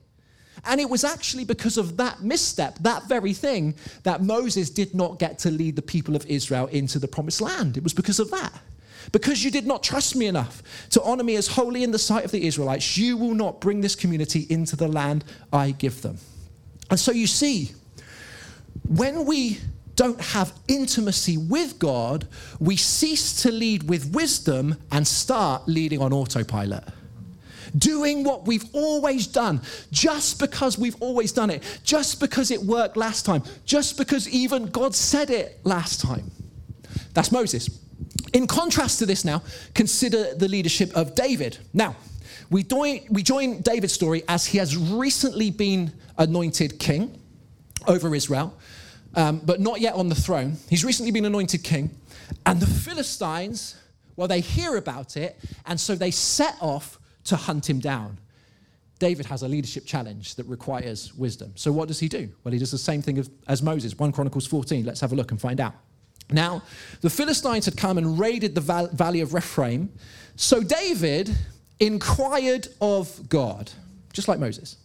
And 0.65 0.81
it 0.81 0.91
was 0.91 1.05
actually 1.05 1.45
because 1.45 1.79
of 1.79 1.97
that 1.99 2.23
misstep, 2.23 2.79
that 2.81 3.05
very 3.09 3.33
thing, 3.33 3.75
that 4.03 4.23
Moses 4.23 4.69
did 4.69 4.95
not 4.95 5.19
get 5.19 5.39
to 5.41 5.51
lead 5.51 5.77
the 5.77 5.83
people 5.83 6.17
of 6.17 6.27
Israel 6.27 6.67
into 6.67 6.99
the 6.99 7.07
promised 7.07 7.41
land. 7.41 7.77
It 7.77 7.85
was 7.85 7.95
because 7.95 8.19
of 8.19 8.31
that. 8.33 8.53
Because 9.13 9.45
you 9.45 9.53
did 9.53 9.67
not 9.67 9.85
trust 9.85 10.17
me 10.17 10.27
enough 10.27 10.65
to 10.91 11.03
honor 11.03 11.23
me 11.23 11.37
as 11.37 11.47
holy 11.47 11.85
in 11.85 11.93
the 11.93 11.99
sight 11.99 12.25
of 12.25 12.33
the 12.33 12.45
Israelites, 12.45 12.97
you 12.97 13.17
will 13.17 13.35
not 13.35 13.61
bring 13.61 13.81
this 13.81 13.95
community 13.95 14.47
into 14.51 14.75
the 14.75 14.89
land 14.89 15.25
I 15.53 15.71
give 15.71 16.03
them. 16.03 16.19
And 16.91 16.99
so 16.99 17.13
you 17.13 17.29
see, 17.29 17.73
when 18.89 19.25
we 19.25 19.61
don't 19.97 20.21
have 20.21 20.53
intimacy 20.69 21.39
with 21.39 21.79
God, 21.79 22.29
we 22.61 22.77
cease 22.77 23.43
to 23.43 23.51
lead 23.51 23.89
with 23.89 24.15
wisdom 24.15 24.77
and 24.93 25.07
start 25.07 25.67
leading 25.67 26.01
on 26.01 26.13
autopilot. 26.13 26.85
Doing 27.77 28.23
what 28.23 28.47
we've 28.47 28.65
always 28.75 29.27
done, 29.27 29.61
just 29.91 30.39
because 30.39 30.79
we've 30.79 30.97
always 31.01 31.33
done 31.33 31.51
it, 31.51 31.63
just 31.83 32.21
because 32.21 32.51
it 32.51 32.63
worked 32.63 32.97
last 32.97 33.27
time, 33.27 33.43
just 33.65 33.97
because 33.97 34.29
even 34.29 34.67
God 34.67 34.95
said 34.95 35.31
it 35.31 35.59
last 35.65 36.01
time. 36.01 36.31
That's 37.13 37.33
Moses. 37.33 37.69
In 38.33 38.47
contrast 38.47 38.99
to 39.01 39.07
this, 39.07 39.25
now, 39.25 39.43
consider 39.75 40.35
the 40.35 40.49
leadership 40.49 40.95
of 40.95 41.15
David. 41.15 41.59
Now, 41.73 41.97
we 42.51 42.63
join, 42.63 43.01
we 43.11 43.23
join 43.23 43.63
David's 43.63 43.95
story 43.95 44.23
as 44.29 44.47
he 44.47 44.59
has 44.59 44.77
recently 44.77 45.51
been 45.51 45.93
anointed 46.19 46.79
king 46.79 47.19
over 47.87 48.15
Israel 48.15 48.55
um, 49.17 49.41
but 49.45 49.61
not 49.61 49.81
yet 49.81 49.95
on 49.95 50.09
the 50.09 50.15
throne. 50.15 50.57
He's 50.69 50.85
recently 50.85 51.11
been 51.11 51.25
anointed 51.25 51.65
king. 51.65 51.91
And 52.45 52.61
the 52.61 52.67
Philistines, 52.67 53.77
well, 54.15 54.29
they 54.29 54.41
hear 54.41 54.77
about 54.77 55.17
it, 55.17 55.37
and 55.65 55.81
so 55.81 55.95
they 55.95 56.11
set 56.11 56.57
off 56.61 56.99
to 57.25 57.37
hunt 57.37 57.69
him 57.69 57.81
down. 57.81 58.19
David 58.99 59.27
has 59.27 59.43
a 59.43 59.49
leadership 59.49 59.85
challenge 59.85 60.37
that 60.37 60.45
requires 60.45 61.15
wisdom. 61.15 61.53
So 61.55 61.71
what 61.71 61.89
does 61.89 62.01
he 62.01 62.09
do? 62.09 62.31
Well, 62.45 62.53
he 62.53 62.59
does 62.59 62.71
the 62.71 62.79
same 62.79 63.03
thing 63.03 63.23
as 63.47 63.63
Moses, 63.63 63.99
1 63.99 64.13
Chronicles 64.13 64.47
14. 64.47 64.87
Let's 64.87 65.01
have 65.01 65.13
a 65.13 65.17
look 65.17 65.33
and 65.33 65.41
find 65.41 65.61
out. 65.61 65.75
Now, 66.31 66.63
the 67.03 67.11
Philistines 67.11 67.67
had 67.67 67.77
come 67.77 67.99
and 67.99 68.19
raided 68.19 68.55
the 68.55 68.89
valley 68.93 69.21
of 69.21 69.35
Rephaim. 69.35 69.93
So 70.35 70.63
David 70.63 71.31
inquired 71.79 72.69
of 72.81 73.29
God, 73.29 73.71
just 74.13 74.29
like 74.29 74.39
Moses. 74.39 74.77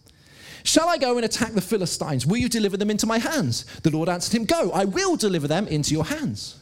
Shall 0.64 0.88
I 0.88 0.98
go 0.98 1.16
and 1.16 1.24
attack 1.24 1.52
the 1.52 1.60
Philistines? 1.60 2.26
Will 2.26 2.38
you 2.38 2.48
deliver 2.48 2.76
them 2.76 2.90
into 2.90 3.06
my 3.06 3.18
hands? 3.18 3.64
The 3.82 3.90
Lord 3.90 4.08
answered 4.08 4.36
him, 4.36 4.44
Go, 4.44 4.70
I 4.72 4.84
will 4.84 5.16
deliver 5.16 5.48
them 5.48 5.66
into 5.66 5.92
your 5.92 6.04
hands. 6.04 6.58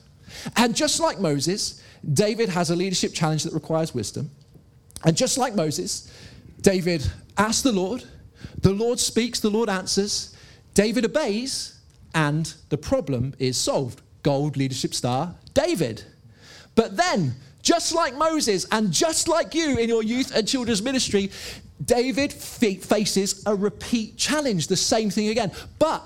And 0.57 0.75
just 0.75 1.01
like 1.01 1.21
Moses, 1.21 1.83
David 2.13 2.49
has 2.49 2.71
a 2.71 2.77
leadership 2.77 3.13
challenge 3.13 3.45
that 3.45 3.53
requires 3.53 3.95
wisdom. 3.95 4.31
And 5.05 5.17
just 5.17 5.39
like 5.39 5.55
Moses, 5.55 6.13
David 6.61 7.11
asks 7.37 7.63
the 7.63 7.73
Lord, 7.73 8.05
the 8.63 8.73
Lord 8.73 8.99
speaks, 8.99 9.41
the 9.41 9.51
Lord 9.51 9.69
answers, 9.69 10.37
David 10.75 11.05
obeys, 11.05 11.79
and 12.15 12.53
the 12.69 12.79
problem 12.79 13.35
is 13.39 13.57
solved. 13.57 14.03
Gold 14.23 14.57
leadership 14.57 14.93
star, 14.93 15.35
David. 15.55 16.05
But 16.75 16.97
then, 16.97 17.35
just 17.63 17.95
like 17.95 18.15
Moses 18.15 18.67
and 18.71 18.93
just 18.93 19.29
like 19.29 19.55
you 19.55 19.79
in 19.79 19.89
your 19.89 20.03
youth 20.03 20.35
and 20.35 20.47
children's 20.47 20.83
ministry, 20.83 21.31
David 21.85 22.33
faces 22.33 23.43
a 23.47 23.55
repeat 23.55 24.17
challenge, 24.17 24.67
the 24.67 24.77
same 24.77 25.11
thing 25.11 25.29
again. 25.29 25.51
But 25.79 26.03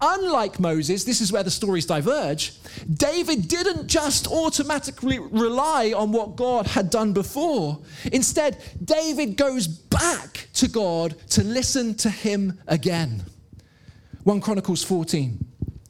unlike 0.00 0.58
Moses, 0.58 1.04
this 1.04 1.20
is 1.20 1.32
where 1.32 1.44
the 1.44 1.50
stories 1.50 1.86
diverge. 1.86 2.54
David 2.92 3.48
didn't 3.48 3.86
just 3.86 4.26
automatically 4.26 5.18
rely 5.18 5.92
on 5.94 6.12
what 6.12 6.36
God 6.36 6.66
had 6.66 6.90
done 6.90 7.12
before. 7.12 7.78
Instead, 8.12 8.58
David 8.84 9.36
goes 9.36 9.68
back 9.68 10.48
to 10.54 10.68
God 10.68 11.16
to 11.30 11.44
listen 11.44 11.94
to 11.96 12.10
him 12.10 12.58
again. 12.66 13.22
1 14.24 14.40
Chronicles 14.40 14.82
14. 14.82 15.38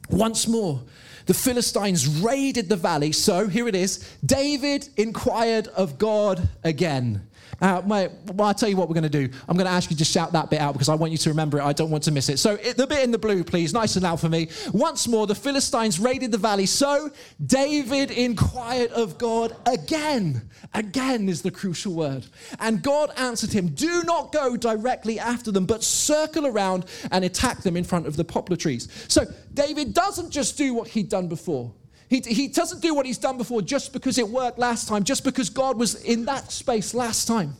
Once 0.09 0.47
more, 0.47 0.81
the 1.25 1.33
Philistines 1.33 2.07
raided 2.07 2.69
the 2.69 2.75
valley. 2.75 3.11
So 3.11 3.47
here 3.47 3.67
it 3.67 3.75
is 3.75 4.17
David 4.25 4.89
inquired 4.97 5.67
of 5.69 5.97
God 5.97 6.49
again. 6.63 7.27
Uh, 7.63 7.81
well, 7.85 8.11
I'll 8.41 8.53
tell 8.53 8.67
you 8.67 8.75
what 8.75 8.89
we're 8.89 8.93
going 8.93 9.09
to 9.09 9.27
do. 9.27 9.29
I'm 9.47 9.55
going 9.55 9.65
to 9.65 9.71
ask 9.71 9.89
you 9.89 9.95
to 9.95 10.03
shout 10.03 10.33
that 10.33 10.49
bit 10.49 10.59
out 10.59 10.73
because 10.73 10.89
I 10.89 10.95
want 10.95 11.13
you 11.13 11.17
to 11.19 11.29
remember 11.29 11.59
it. 11.59 11.63
I 11.63 11.71
don't 11.71 11.89
want 11.89 12.03
to 12.03 12.11
miss 12.11 12.27
it. 12.27 12.37
So, 12.37 12.55
it, 12.55 12.75
the 12.75 12.85
bit 12.85 13.05
in 13.05 13.11
the 13.11 13.17
blue, 13.17 13.41
please, 13.45 13.71
nice 13.71 13.95
and 13.95 14.03
loud 14.03 14.19
for 14.19 14.27
me. 14.27 14.49
Once 14.73 15.07
more, 15.07 15.25
the 15.27 15.33
Philistines 15.33 15.97
raided 15.97 16.33
the 16.33 16.37
valley. 16.37 16.65
So, 16.65 17.09
David 17.45 18.11
inquired 18.11 18.91
of 18.91 19.17
God 19.17 19.55
again. 19.65 20.49
Again 20.73 21.29
is 21.29 21.41
the 21.41 21.51
crucial 21.51 21.93
word. 21.93 22.25
And 22.59 22.83
God 22.83 23.11
answered 23.15 23.53
him 23.53 23.69
Do 23.69 24.03
not 24.03 24.33
go 24.33 24.57
directly 24.57 25.17
after 25.17 25.49
them, 25.49 25.65
but 25.65 25.85
circle 25.85 26.45
around 26.45 26.85
and 27.11 27.23
attack 27.23 27.61
them 27.61 27.77
in 27.77 27.85
front 27.85 28.07
of 28.07 28.17
the 28.17 28.25
poplar 28.25 28.57
trees. 28.57 28.89
So, 29.07 29.23
David 29.53 29.93
doesn't 29.93 30.31
just 30.31 30.57
do 30.57 30.73
what 30.73 30.89
he'd 30.89 31.07
done 31.07 31.29
before. 31.29 31.71
He, 32.09 32.21
he 32.21 32.47
doesn't 32.47 32.81
do 32.81 32.93
what 32.93 33.05
he's 33.05 33.17
done 33.17 33.37
before 33.37 33.61
just 33.61 33.93
because 33.93 34.17
it 34.17 34.27
worked 34.27 34.59
last 34.59 34.87
time, 34.87 35.03
just 35.03 35.23
because 35.23 35.49
God 35.49 35.77
was 35.77 36.03
in 36.03 36.25
that 36.25 36.51
space 36.51 36.93
last 36.93 37.27
time. 37.27 37.55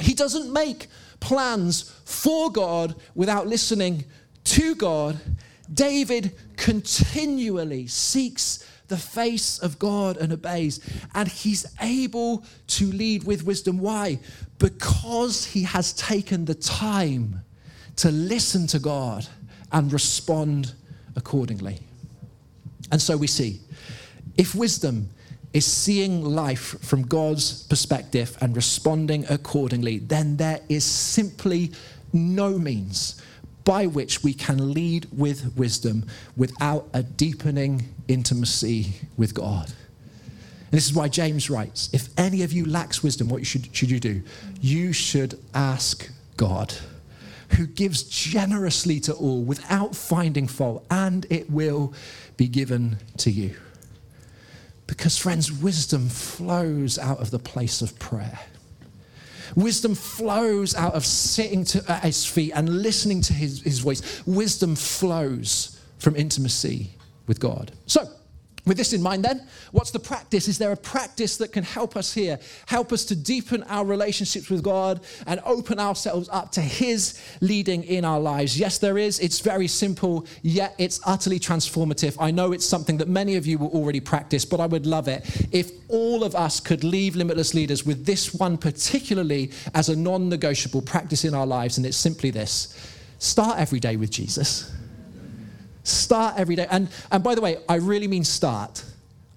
He 0.00 0.14
doesn't 0.14 0.52
make 0.52 0.88
plans 1.20 1.90
for 2.04 2.50
God 2.50 2.94
without 3.14 3.46
listening 3.46 4.04
to 4.44 4.74
God. 4.74 5.18
David 5.72 6.36
continually 6.56 7.86
seeks 7.86 8.64
the 8.88 8.96
face 8.96 9.58
of 9.58 9.78
God 9.78 10.16
and 10.16 10.32
obeys, 10.32 10.80
and 11.14 11.28
he's 11.28 11.66
able 11.80 12.44
to 12.68 12.86
lead 12.86 13.24
with 13.24 13.44
wisdom. 13.44 13.78
Why? 13.78 14.20
Because 14.58 15.44
he 15.44 15.62
has 15.64 15.92
taken 15.94 16.44
the 16.44 16.54
time 16.54 17.42
to 17.96 18.10
listen 18.10 18.66
to 18.68 18.78
God 18.78 19.26
and 19.72 19.92
respond 19.92 20.74
accordingly. 21.16 21.80
And 22.90 23.00
so 23.00 23.16
we 23.16 23.26
see 23.26 23.60
if 24.36 24.54
wisdom 24.54 25.08
is 25.52 25.64
seeing 25.64 26.22
life 26.22 26.78
from 26.82 27.02
God's 27.02 27.62
perspective 27.64 28.36
and 28.40 28.54
responding 28.54 29.24
accordingly, 29.30 29.98
then 29.98 30.36
there 30.36 30.60
is 30.68 30.84
simply 30.84 31.72
no 32.12 32.58
means 32.58 33.22
by 33.64 33.86
which 33.86 34.22
we 34.22 34.32
can 34.32 34.74
lead 34.74 35.06
with 35.12 35.56
wisdom 35.56 36.04
without 36.36 36.88
a 36.92 37.02
deepening 37.02 37.88
intimacy 38.06 38.94
with 39.16 39.34
God. 39.34 39.66
And 39.66 40.72
this 40.72 40.86
is 40.86 40.94
why 40.94 41.08
James 41.08 41.48
writes 41.48 41.90
if 41.92 42.08
any 42.18 42.42
of 42.42 42.52
you 42.52 42.64
lacks 42.66 43.02
wisdom, 43.02 43.28
what 43.28 43.44
should, 43.46 43.74
should 43.74 43.90
you 43.90 43.98
do? 43.98 44.22
You 44.60 44.92
should 44.92 45.38
ask 45.54 46.10
God, 46.36 46.74
who 47.52 47.66
gives 47.66 48.02
generously 48.02 49.00
to 49.00 49.12
all 49.14 49.42
without 49.42 49.94
finding 49.94 50.48
fault, 50.48 50.84
and 50.90 51.26
it 51.30 51.50
will 51.50 51.92
be 52.36 52.48
given 52.48 52.98
to 53.18 53.30
you. 53.30 53.56
Because, 54.86 55.18
friends, 55.18 55.50
wisdom 55.50 56.08
flows 56.08 56.98
out 56.98 57.20
of 57.20 57.30
the 57.30 57.38
place 57.38 57.82
of 57.82 57.98
prayer. 57.98 58.38
Wisdom 59.54 59.94
flows 59.94 60.74
out 60.74 60.94
of 60.94 61.04
sitting 61.04 61.64
to, 61.64 61.84
at 61.90 62.02
his 62.02 62.26
feet 62.26 62.52
and 62.54 62.82
listening 62.82 63.20
to 63.22 63.32
his, 63.32 63.62
his 63.62 63.78
voice. 63.78 64.22
Wisdom 64.26 64.76
flows 64.76 65.80
from 65.98 66.16
intimacy 66.16 66.90
with 67.26 67.40
God. 67.40 67.72
So, 67.86 68.08
with 68.66 68.76
this 68.76 68.92
in 68.92 69.00
mind, 69.00 69.24
then, 69.24 69.46
what's 69.70 69.92
the 69.92 70.00
practice? 70.00 70.48
Is 70.48 70.58
there 70.58 70.72
a 70.72 70.76
practice 70.76 71.36
that 71.36 71.52
can 71.52 71.62
help 71.62 71.96
us 71.96 72.12
here, 72.12 72.40
help 72.66 72.92
us 72.92 73.04
to 73.06 73.16
deepen 73.16 73.62
our 73.64 73.84
relationships 73.84 74.50
with 74.50 74.62
God 74.64 75.00
and 75.26 75.40
open 75.44 75.78
ourselves 75.78 76.28
up 76.32 76.50
to 76.52 76.60
His 76.60 77.20
leading 77.40 77.84
in 77.84 78.04
our 78.04 78.18
lives? 78.18 78.58
Yes, 78.58 78.78
there 78.78 78.98
is. 78.98 79.20
It's 79.20 79.38
very 79.38 79.68
simple, 79.68 80.26
yet 80.42 80.74
it's 80.78 81.00
utterly 81.06 81.38
transformative. 81.38 82.16
I 82.18 82.32
know 82.32 82.50
it's 82.50 82.66
something 82.66 82.96
that 82.96 83.08
many 83.08 83.36
of 83.36 83.46
you 83.46 83.58
will 83.58 83.70
already 83.70 84.00
practice, 84.00 84.44
but 84.44 84.58
I 84.58 84.66
would 84.66 84.84
love 84.84 85.06
it 85.06 85.24
if 85.52 85.70
all 85.88 86.24
of 86.24 86.34
us 86.34 86.58
could 86.58 86.82
leave 86.82 87.14
Limitless 87.14 87.54
Leaders 87.54 87.86
with 87.86 88.04
this 88.04 88.34
one 88.34 88.58
particularly 88.58 89.52
as 89.74 89.88
a 89.88 89.96
non 89.96 90.28
negotiable 90.28 90.82
practice 90.82 91.24
in 91.24 91.34
our 91.34 91.46
lives, 91.46 91.76
and 91.76 91.86
it's 91.86 91.96
simply 91.96 92.30
this 92.30 92.76
start 93.18 93.58
every 93.58 93.78
day 93.78 93.96
with 93.96 94.10
Jesus. 94.10 94.72
Start 95.86 96.34
every 96.36 96.56
day. 96.56 96.66
And, 96.68 96.88
and 97.12 97.22
by 97.22 97.36
the 97.36 97.40
way, 97.40 97.58
I 97.68 97.76
really 97.76 98.08
mean 98.08 98.24
start. 98.24 98.84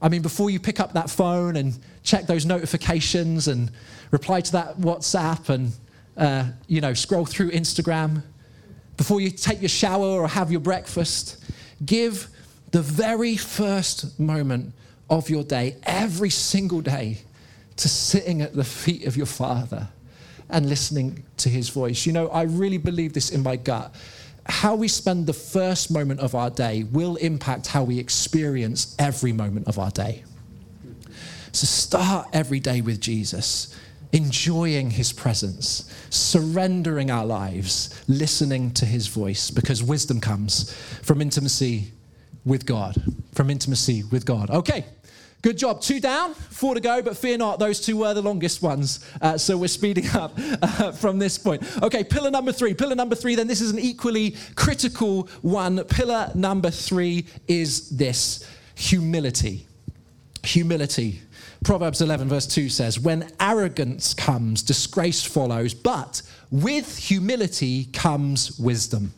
I 0.02 0.10
mean, 0.10 0.24
before 0.24 0.50
you 0.50 0.60
pick 0.60 0.80
up 0.80 0.94
that 0.94 1.08
phone 1.08 1.56
and 1.58 1.78
check 2.02 2.26
those 2.26 2.44
notifications 2.44 3.48
and 3.48 3.72
reply 4.10 4.42
to 4.42 4.52
that 4.54 4.78
WhatsApp 4.78 5.50
and, 5.50 5.72
uh, 6.18 6.46
you 6.68 6.82
know, 6.82 6.96
scroll 6.96 7.26
through 7.28 7.52
Instagram, 7.52 8.24
before 8.98 9.22
you 9.22 9.30
take 9.30 9.62
your 9.62 9.70
shower 9.70 10.08
or 10.08 10.28
have 10.28 10.50
your 10.52 10.60
breakfast, 10.60 11.38
give 11.86 12.28
the 12.72 12.82
very 12.82 13.38
first 13.38 14.20
moment 14.20 14.74
of 15.08 15.30
your 15.30 15.44
day, 15.44 15.76
every 15.84 16.32
single 16.32 16.82
day, 16.82 17.20
to 17.76 17.88
sitting 17.88 18.42
at 18.42 18.56
the 18.56 18.64
feet 18.64 19.06
of 19.06 19.16
your 19.16 19.28
Father 19.28 19.88
and 20.50 20.68
listening 20.68 21.24
to 21.38 21.48
his 21.48 21.70
voice. 21.70 22.08
You 22.08 22.14
know, 22.14 22.28
I 22.30 22.42
really 22.44 22.80
believe 22.80 23.14
this 23.14 23.30
in 23.30 23.44
my 23.44 23.56
gut 23.56 23.94
how 24.50 24.76
we 24.76 24.88
spend 24.88 25.28
the 25.28 25.34
first 25.34 25.92
moment 25.92 26.20
of 26.20 26.36
our 26.36 26.50
day 26.50 26.84
will 26.84 27.16
impact 27.18 27.68
how 27.68 27.84
we 27.84 28.00
experience 28.00 28.96
every 29.00 29.32
moment 29.32 29.68
of 29.68 29.78
our 29.80 29.92
day. 29.92 30.24
So 31.52 31.66
start 31.66 32.28
every 32.34 32.60
day 32.60 32.82
with 32.82 33.00
Jesus, 33.00 33.76
enjoying 34.12 34.92
his 34.92 35.12
presence, 35.14 35.92
surrendering 36.10 37.12
our 37.12 37.26
lives, 37.26 38.04
listening 38.08 38.72
to 38.76 38.86
his 38.86 39.08
voice, 39.08 39.52
because 39.52 39.84
wisdom 39.84 40.20
comes 40.20 40.74
from 41.04 41.22
intimacy 41.22 41.92
with 42.46 42.66
God. 42.66 43.02
From 43.34 43.50
intimacy 43.50 44.04
with 44.12 44.26
God. 44.26 44.50
Okay. 44.50 44.86
Good 45.42 45.58
job. 45.58 45.82
Two 45.82 46.02
down, 46.02 46.34
four 46.34 46.76
to 46.76 46.82
go, 46.82 47.02
but 47.02 47.16
fear 47.16 47.38
not, 47.38 47.60
those 47.60 47.80
two 47.80 47.96
were 47.96 48.14
the 48.14 48.22
longest 48.22 48.62
ones. 48.62 49.06
Uh, 49.22 49.38
so 49.38 49.58
we're 49.58 49.68
speeding 49.68 50.08
up 50.14 50.34
uh, 50.62 50.92
from 50.92 51.18
this 51.18 51.38
point. 51.38 51.64
Okay, 51.82 52.04
pillar 52.04 52.30
number 52.30 52.52
three. 52.52 52.74
Pillar 52.74 52.96
number 52.96 53.16
three, 53.16 53.36
then 53.36 53.48
this 53.48 53.62
is 53.62 53.72
an 53.72 53.80
equally 53.80 54.36
critical 54.56 55.30
one. 55.42 55.82
Pillar 55.86 56.32
number 56.36 56.70
three 56.70 57.26
is 57.48 57.90
this 57.90 58.46
humility. 58.76 59.66
Humility. 60.44 61.22
Proverbs 61.64 62.02
11, 62.02 62.30
verse 62.30 62.48
2 62.48 62.70
says, 62.70 63.00
When 63.00 63.30
arrogance 63.40 64.14
comes, 64.14 64.64
disgrace 64.64 65.24
follows, 65.24 65.74
but 65.74 66.22
with 66.52 66.98
humility 66.98 67.86
comes 67.86 68.58
wisdom. 68.58 69.14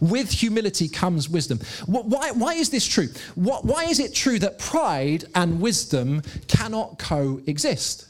With 0.00 0.30
humility 0.30 0.88
comes 0.88 1.28
wisdom. 1.28 1.60
Why, 1.86 2.30
why 2.30 2.54
is 2.54 2.70
this 2.70 2.86
true? 2.86 3.08
Why 3.34 3.84
is 3.84 4.00
it 4.00 4.14
true 4.14 4.38
that 4.38 4.58
pride 4.58 5.24
and 5.34 5.60
wisdom 5.60 6.22
cannot 6.48 6.98
coexist? 6.98 8.06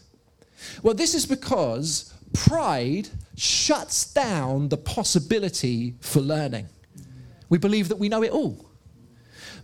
Well, 0.83 0.95
this 0.95 1.15
is 1.15 1.27
because 1.27 2.15
pride 2.33 3.09
shuts 3.37 4.13
down 4.13 4.69
the 4.69 4.77
possibility 4.77 5.95
for 6.01 6.21
learning. 6.21 6.69
We 7.49 7.59
believe 7.59 7.89
that 7.89 7.99
we 7.99 8.09
know 8.09 8.23
it 8.23 8.31
all. 8.31 8.67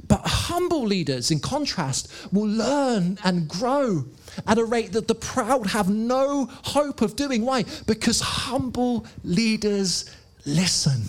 But 0.09 0.21
humble 0.25 0.85
leaders, 0.85 1.31
in 1.31 1.41
contrast, 1.41 2.11
will 2.33 2.49
learn 2.49 3.19
and 3.25 3.49
grow 3.49 4.07
at 4.47 4.59
a 4.59 4.65
rate 4.65 4.93
that 4.93 5.09
the 5.09 5.15
proud 5.15 5.69
have 5.69 5.89
no 5.89 6.47
hope 6.47 7.03
of 7.03 7.17
doing. 7.17 7.45
Why? 7.45 7.65
Because 7.87 8.21
humble 8.21 9.07
leaders 9.25 10.11
listen. 10.45 11.03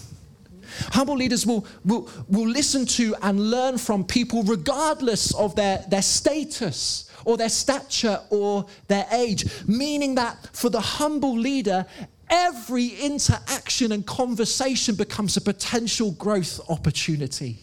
Humble 0.92 1.16
leaders 1.16 1.46
will, 1.46 1.66
will, 1.86 2.10
will 2.28 2.48
listen 2.48 2.86
to 2.86 3.16
and 3.22 3.52
learn 3.52 3.78
from 3.78 4.04
people 4.04 4.44
regardless 4.44 5.34
of 5.36 5.56
their, 5.56 5.84
their 5.90 6.02
status 6.02 7.12
or 7.26 7.38
their 7.38 7.50
stature 7.50 8.20
or 8.30 8.66
their 8.88 9.06
age, 9.12 9.46
meaning 9.68 10.16
that 10.16 10.50
for 10.54 10.70
the 10.70 10.80
humble 10.80 11.38
leader, 11.38 11.86
every 12.30 12.88
interaction 12.88 13.92
and 13.92 14.06
conversation 14.06 14.96
becomes 14.96 15.38
a 15.38 15.42
potential 15.42 16.12
growth 16.12 16.60
opportunity. 16.70 17.60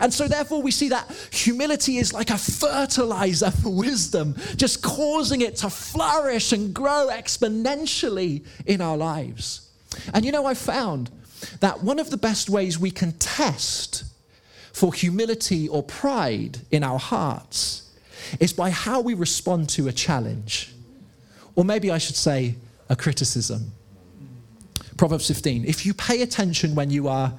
And 0.00 0.12
so, 0.12 0.26
therefore, 0.26 0.62
we 0.62 0.70
see 0.70 0.88
that 0.88 1.10
humility 1.30 1.98
is 1.98 2.12
like 2.12 2.30
a 2.30 2.38
fertilizer 2.38 3.50
for 3.50 3.70
wisdom, 3.70 4.34
just 4.56 4.82
causing 4.82 5.42
it 5.42 5.56
to 5.56 5.70
flourish 5.70 6.52
and 6.52 6.74
grow 6.74 7.08
exponentially 7.12 8.44
in 8.66 8.80
our 8.80 8.96
lives. 8.96 9.70
And 10.12 10.24
you 10.24 10.32
know, 10.32 10.46
I 10.46 10.54
found 10.54 11.10
that 11.60 11.82
one 11.82 11.98
of 11.98 12.10
the 12.10 12.16
best 12.16 12.48
ways 12.48 12.78
we 12.78 12.90
can 12.90 13.12
test 13.12 14.04
for 14.72 14.92
humility 14.92 15.68
or 15.68 15.82
pride 15.82 16.58
in 16.70 16.82
our 16.82 16.98
hearts 16.98 17.90
is 18.40 18.52
by 18.52 18.70
how 18.70 19.00
we 19.00 19.14
respond 19.14 19.68
to 19.70 19.88
a 19.88 19.92
challenge. 19.92 20.72
Or 21.54 21.64
maybe 21.64 21.90
I 21.90 21.98
should 21.98 22.16
say, 22.16 22.56
a 22.88 22.96
criticism. 22.96 23.72
Proverbs 24.96 25.26
15 25.28 25.64
If 25.64 25.86
you 25.86 25.94
pay 25.94 26.22
attention 26.22 26.74
when 26.74 26.90
you 26.90 27.08
are 27.08 27.32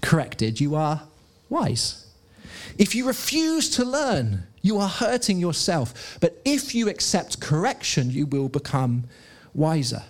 corrected, 0.00 0.60
you 0.60 0.74
are 0.74 1.02
wise. 1.48 2.06
If 2.78 2.94
you 2.94 3.06
refuse 3.06 3.68
to 3.70 3.84
learn, 3.84 4.44
you 4.62 4.78
are 4.78 4.88
hurting 4.88 5.38
yourself. 5.38 6.18
But 6.20 6.40
if 6.44 6.74
you 6.74 6.88
accept 6.88 7.40
correction, 7.40 8.10
you 8.10 8.26
will 8.26 8.48
become 8.48 9.04
wiser. 9.54 10.02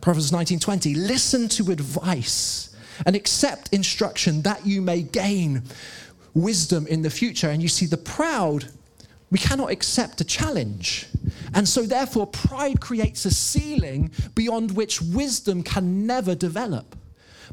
Proverbs 0.00 0.30
19:20 0.30 0.94
Listen 0.94 1.48
to 1.48 1.70
advice 1.70 2.67
and 3.06 3.16
accept 3.16 3.72
instruction 3.72 4.42
that 4.42 4.66
you 4.66 4.80
may 4.82 5.02
gain 5.02 5.62
wisdom 6.34 6.86
in 6.86 7.02
the 7.02 7.10
future. 7.10 7.48
And 7.50 7.62
you 7.62 7.68
see, 7.68 7.86
the 7.86 7.96
proud 7.96 8.68
we 9.30 9.38
cannot 9.38 9.70
accept 9.70 10.20
a 10.20 10.24
challenge. 10.24 11.06
And 11.54 11.68
so, 11.68 11.82
therefore, 11.82 12.26
pride 12.26 12.80
creates 12.80 13.24
a 13.24 13.30
ceiling 13.30 14.10
beyond 14.34 14.74
which 14.74 15.02
wisdom 15.02 15.62
can 15.62 16.06
never 16.06 16.34
develop. 16.34 16.96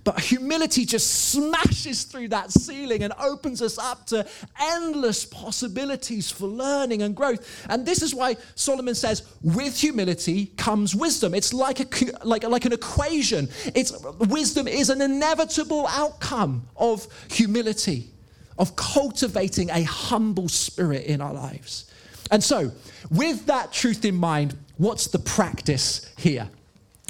But 0.05 0.19
humility 0.19 0.85
just 0.85 1.31
smashes 1.31 2.03
through 2.03 2.27
that 2.27 2.51
ceiling 2.51 3.01
and 3.01 3.11
opens 3.19 3.59
us 3.59 3.79
up 3.79 4.05
to 4.07 4.25
endless 4.61 5.25
possibilities 5.25 6.29
for 6.29 6.45
learning 6.45 7.01
and 7.01 7.15
growth. 7.15 7.65
And 7.69 7.87
this 7.87 8.03
is 8.03 8.13
why 8.13 8.37
Solomon 8.53 8.93
says, 8.93 9.23
with 9.41 9.77
humility 9.77 10.45
comes 10.57 10.95
wisdom. 10.95 11.33
It's 11.33 11.55
like, 11.55 11.79
a, 11.79 11.87
like, 12.23 12.43
like 12.43 12.65
an 12.65 12.73
equation. 12.73 13.49
It's, 13.73 13.99
wisdom 14.19 14.67
is 14.67 14.91
an 14.91 15.01
inevitable 15.01 15.87
outcome 15.87 16.67
of 16.77 17.07
humility 17.31 18.11
of 18.59 18.75
cultivating 18.75 19.71
a 19.71 19.81
humble 19.83 20.47
spirit 20.47 21.05
in 21.05 21.19
our 21.19 21.33
lives. 21.33 21.91
And 22.29 22.43
so, 22.43 22.71
with 23.09 23.47
that 23.47 23.73
truth 23.73 24.05
in 24.05 24.15
mind, 24.15 24.55
what's 24.77 25.07
the 25.07 25.19
practice 25.19 26.13
here? 26.15 26.47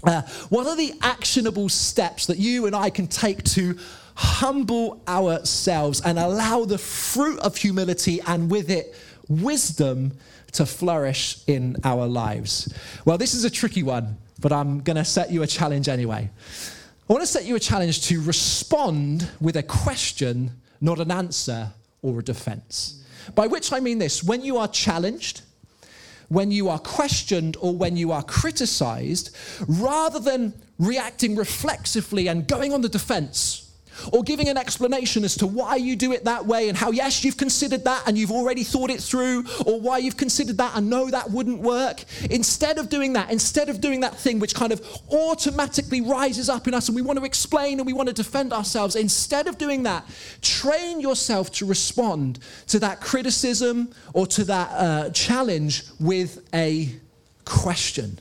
Uh, 0.05 0.21
what 0.49 0.67
are 0.67 0.75
the 0.75 0.93
actionable 1.01 1.67
steps 1.69 2.27
that 2.27 2.37
you 2.37 2.65
and 2.67 2.75
I 2.75 2.89
can 2.89 3.07
take 3.07 3.43
to 3.43 3.77
humble 4.15 5.01
ourselves 5.07 6.01
and 6.01 6.19
allow 6.19 6.65
the 6.65 6.77
fruit 6.77 7.39
of 7.39 7.57
humility 7.57 8.21
and 8.27 8.49
with 8.49 8.69
it 8.69 8.95
wisdom 9.27 10.13
to 10.53 10.65
flourish 10.65 11.39
in 11.47 11.77
our 11.83 12.05
lives? 12.05 12.73
Well, 13.03 13.17
this 13.17 13.33
is 13.33 13.45
a 13.45 13.49
tricky 13.49 13.83
one, 13.83 14.17
but 14.39 14.51
I'm 14.51 14.81
going 14.81 14.97
to 14.97 15.05
set 15.05 15.31
you 15.31 15.43
a 15.43 15.47
challenge 15.47 15.89
anyway. 15.89 16.29
I 17.09 17.13
want 17.13 17.21
to 17.21 17.27
set 17.27 17.45
you 17.45 17.55
a 17.55 17.59
challenge 17.59 18.07
to 18.07 18.21
respond 18.21 19.29
with 19.41 19.57
a 19.57 19.63
question 19.63 20.51
not 20.81 20.99
an 20.99 21.11
answer 21.11 21.69
or 22.01 22.19
a 22.19 22.23
defense. 22.23 23.03
By 23.33 23.47
which 23.47 23.73
I 23.73 23.79
mean 23.79 23.97
this 23.97 24.23
when 24.23 24.43
you 24.43 24.57
are 24.57 24.67
challenged, 24.67 25.41
when 26.29 26.51
you 26.51 26.69
are 26.69 26.79
questioned, 26.79 27.57
or 27.59 27.75
when 27.75 27.97
you 27.97 28.11
are 28.11 28.23
criticized, 28.23 29.35
rather 29.67 30.19
than 30.19 30.53
reacting 30.79 31.35
reflexively 31.35 32.27
and 32.27 32.47
going 32.47 32.73
on 32.73 32.81
the 32.81 32.89
defense, 32.89 33.64
or 34.11 34.23
giving 34.23 34.49
an 34.49 34.57
explanation 34.57 35.23
as 35.23 35.35
to 35.35 35.47
why 35.47 35.75
you 35.75 35.95
do 35.95 36.11
it 36.11 36.23
that 36.25 36.45
way 36.45 36.69
and 36.69 36.77
how, 36.77 36.91
yes, 36.91 37.23
you've 37.23 37.37
considered 37.37 37.83
that 37.85 38.03
and 38.07 38.17
you've 38.17 38.31
already 38.31 38.63
thought 38.63 38.89
it 38.89 39.01
through, 39.01 39.43
or 39.65 39.79
why 39.79 39.97
you've 39.97 40.17
considered 40.17 40.57
that 40.57 40.75
and 40.75 40.89
know 40.89 41.09
that 41.09 41.29
wouldn't 41.31 41.59
work. 41.59 42.03
Instead 42.29 42.77
of 42.77 42.89
doing 42.89 43.13
that, 43.13 43.31
instead 43.31 43.69
of 43.69 43.81
doing 43.81 44.01
that 44.01 44.15
thing 44.15 44.39
which 44.39 44.55
kind 44.55 44.71
of 44.71 44.81
automatically 45.11 46.01
rises 46.01 46.49
up 46.49 46.67
in 46.67 46.73
us 46.73 46.87
and 46.87 46.95
we 46.95 47.01
want 47.01 47.19
to 47.19 47.25
explain 47.25 47.79
and 47.79 47.85
we 47.85 47.93
want 47.93 48.07
to 48.07 48.13
defend 48.13 48.53
ourselves, 48.53 48.95
instead 48.95 49.47
of 49.47 49.57
doing 49.57 49.83
that, 49.83 50.05
train 50.41 50.99
yourself 50.99 51.51
to 51.51 51.65
respond 51.65 52.39
to 52.67 52.79
that 52.79 53.01
criticism 53.01 53.89
or 54.13 54.25
to 54.27 54.43
that 54.43 54.69
uh, 54.71 55.09
challenge 55.11 55.83
with 55.99 56.47
a 56.53 56.89
question. 57.45 58.19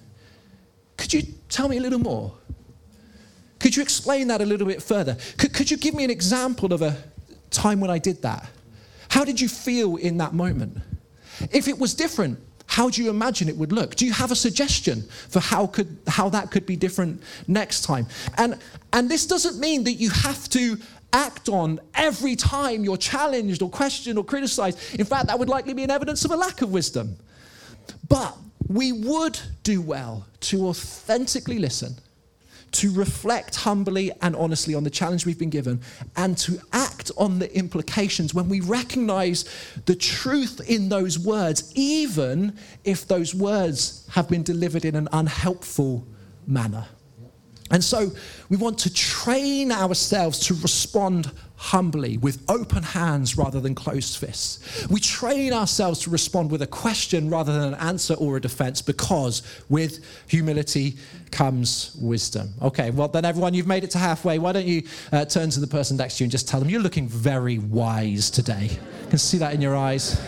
Could 0.97 1.13
you 1.13 1.23
tell 1.49 1.69
me 1.69 1.79
a 1.79 1.81
little 1.81 1.99
more? 1.99 2.33
Could 3.65 3.77
you 3.77 3.83
explain 3.83 4.29
that 4.29 4.43
a 4.43 4.45
little 4.45 4.67
bit 4.67 4.83
further? 4.83 5.17
Could, 5.39 5.55
could 5.55 5.71
you 5.71 5.79
give 5.79 5.95
me 5.95 6.05
an 6.05 6.11
example 6.11 6.75
of 6.75 6.83
a 6.83 6.99
time 7.49 7.81
when 7.81 7.89
I 7.89 7.97
did 7.97 8.21
that? 8.21 8.47
How 9.09 9.25
did 9.25 9.41
you 9.41 9.49
feel 9.49 9.97
in 9.97 10.19
that 10.19 10.35
moment? 10.35 10.77
If 11.51 11.67
it 11.67 11.79
was 11.79 11.95
different, 11.95 12.39
how 12.67 12.91
do 12.91 13.03
you 13.03 13.09
imagine 13.09 13.49
it 13.49 13.57
would 13.57 13.73
look? 13.73 13.95
Do 13.95 14.05
you 14.05 14.13
have 14.13 14.31
a 14.31 14.37
suggestion 14.37 15.05
for 15.31 15.41
how, 15.41 15.67
could, 15.67 15.97
how 16.07 16.29
that 16.29 16.51
could 16.51 16.67
be 16.67 16.77
different 16.77 17.23
next 17.49 17.85
time? 17.85 18.07
And, 18.37 18.59
and 18.93 19.11
this 19.11 19.25
doesn't 19.25 19.59
mean 19.59 19.85
that 19.85 19.95
you 19.95 20.11
have 20.11 20.47
to 20.51 20.77
act 21.15 21.49
on 21.49 21.81
every 21.95 22.37
time 22.37 22.85
you're 22.85 22.99
challenged 22.99 23.63
or 23.63 23.71
questioned 23.71 24.19
or 24.19 24.27
criticized. 24.27 24.79
In 25.01 25.07
fact, 25.07 25.29
that 25.29 25.39
would 25.39 25.49
likely 25.49 25.73
be 25.73 25.85
an 25.85 25.91
evidence 25.91 26.23
of 26.27 26.33
a 26.33 26.37
lack 26.37 26.61
of 26.61 26.71
wisdom. 26.71 27.17
But 28.11 28.37
we 28.69 28.93
would 28.93 29.41
do 29.63 29.81
well 29.81 30.27
to 30.41 30.67
authentically 30.67 31.59
listen 31.59 31.97
to 32.75 32.93
reflect 32.93 33.55
humbly 33.55 34.11
and 34.21 34.35
honestly 34.35 34.75
on 34.75 34.85
the 34.85 34.91
challenge 34.91 35.25
we've 35.25 35.39
been 35.39 35.51
given 35.51 35.81
and 36.17 36.37
to 36.37 36.59
act 36.73 37.11
on 37.17 37.39
the 37.39 37.57
implications 37.57 38.35
when 38.35 38.49
we 38.49 38.61
recognize 38.61 39.45
the 39.87 39.95
truth 39.95 40.61
in 40.69 40.89
those 40.89 41.19
words, 41.19 41.73
even 41.75 42.57
if 42.85 43.07
those 43.07 43.35
words 43.35 44.07
have 44.11 44.29
been 44.29 44.43
delivered 44.43 44.85
in 44.85 44.97
an 44.97 45.09
unhelpful 45.13 46.07
manner. 46.47 46.87
And 47.71 47.83
so 47.83 48.11
we 48.49 48.57
want 48.57 48.79
to 48.81 48.93
train 48.93 49.73
ourselves 49.73 50.39
to 50.47 50.55
respond 50.55 51.31
humbly 51.65 52.19
with 52.19 52.45
open 52.51 52.83
hands 52.83 53.39
rather 53.39 53.59
than 53.59 53.75
closed 53.75 54.19
fists. 54.19 54.87
We 54.89 55.01
train 55.01 55.55
ourselves 55.55 56.01
to 56.01 56.11
respond 56.11 56.51
with 56.51 56.61
a 56.61 56.67
question 56.67 57.31
rather 57.31 57.55
than 57.55 57.73
an 57.73 57.81
answer 57.81 58.13
or 58.15 58.37
a 58.37 58.41
defense 58.41 58.83
because 58.83 59.43
with 59.71 60.05
humility 60.29 60.99
comes 61.31 61.97
wisdom. 61.99 62.53
Okay, 62.61 62.91
well, 62.91 63.09
then, 63.09 63.25
everyone, 63.25 63.55
you've 63.55 63.67
made 63.67 63.83
it 63.83 63.91
to 63.93 63.99
halfway. 63.99 64.39
Why 64.39 64.53
don't 64.53 64.67
you 64.67 64.83
uh, 65.11 65.25
turn 65.25 65.49
to 65.51 65.61
the 65.61 65.67
person 65.67 65.97
next 65.97 66.19
to 66.19 66.25
you 66.25 66.27
and 66.27 66.33
just 66.33 66.47
tell 66.47 66.61
them 66.61 66.69
you're 66.69 66.83
looking 66.83 67.09
very 67.09 67.59
wise 67.59 68.31
today? 68.31 68.69
I 69.07 69.09
can 69.09 69.19
see 69.19 69.39
that 69.39 69.55
in 69.55 69.63
your 69.63 69.75
eyes. 69.75 70.21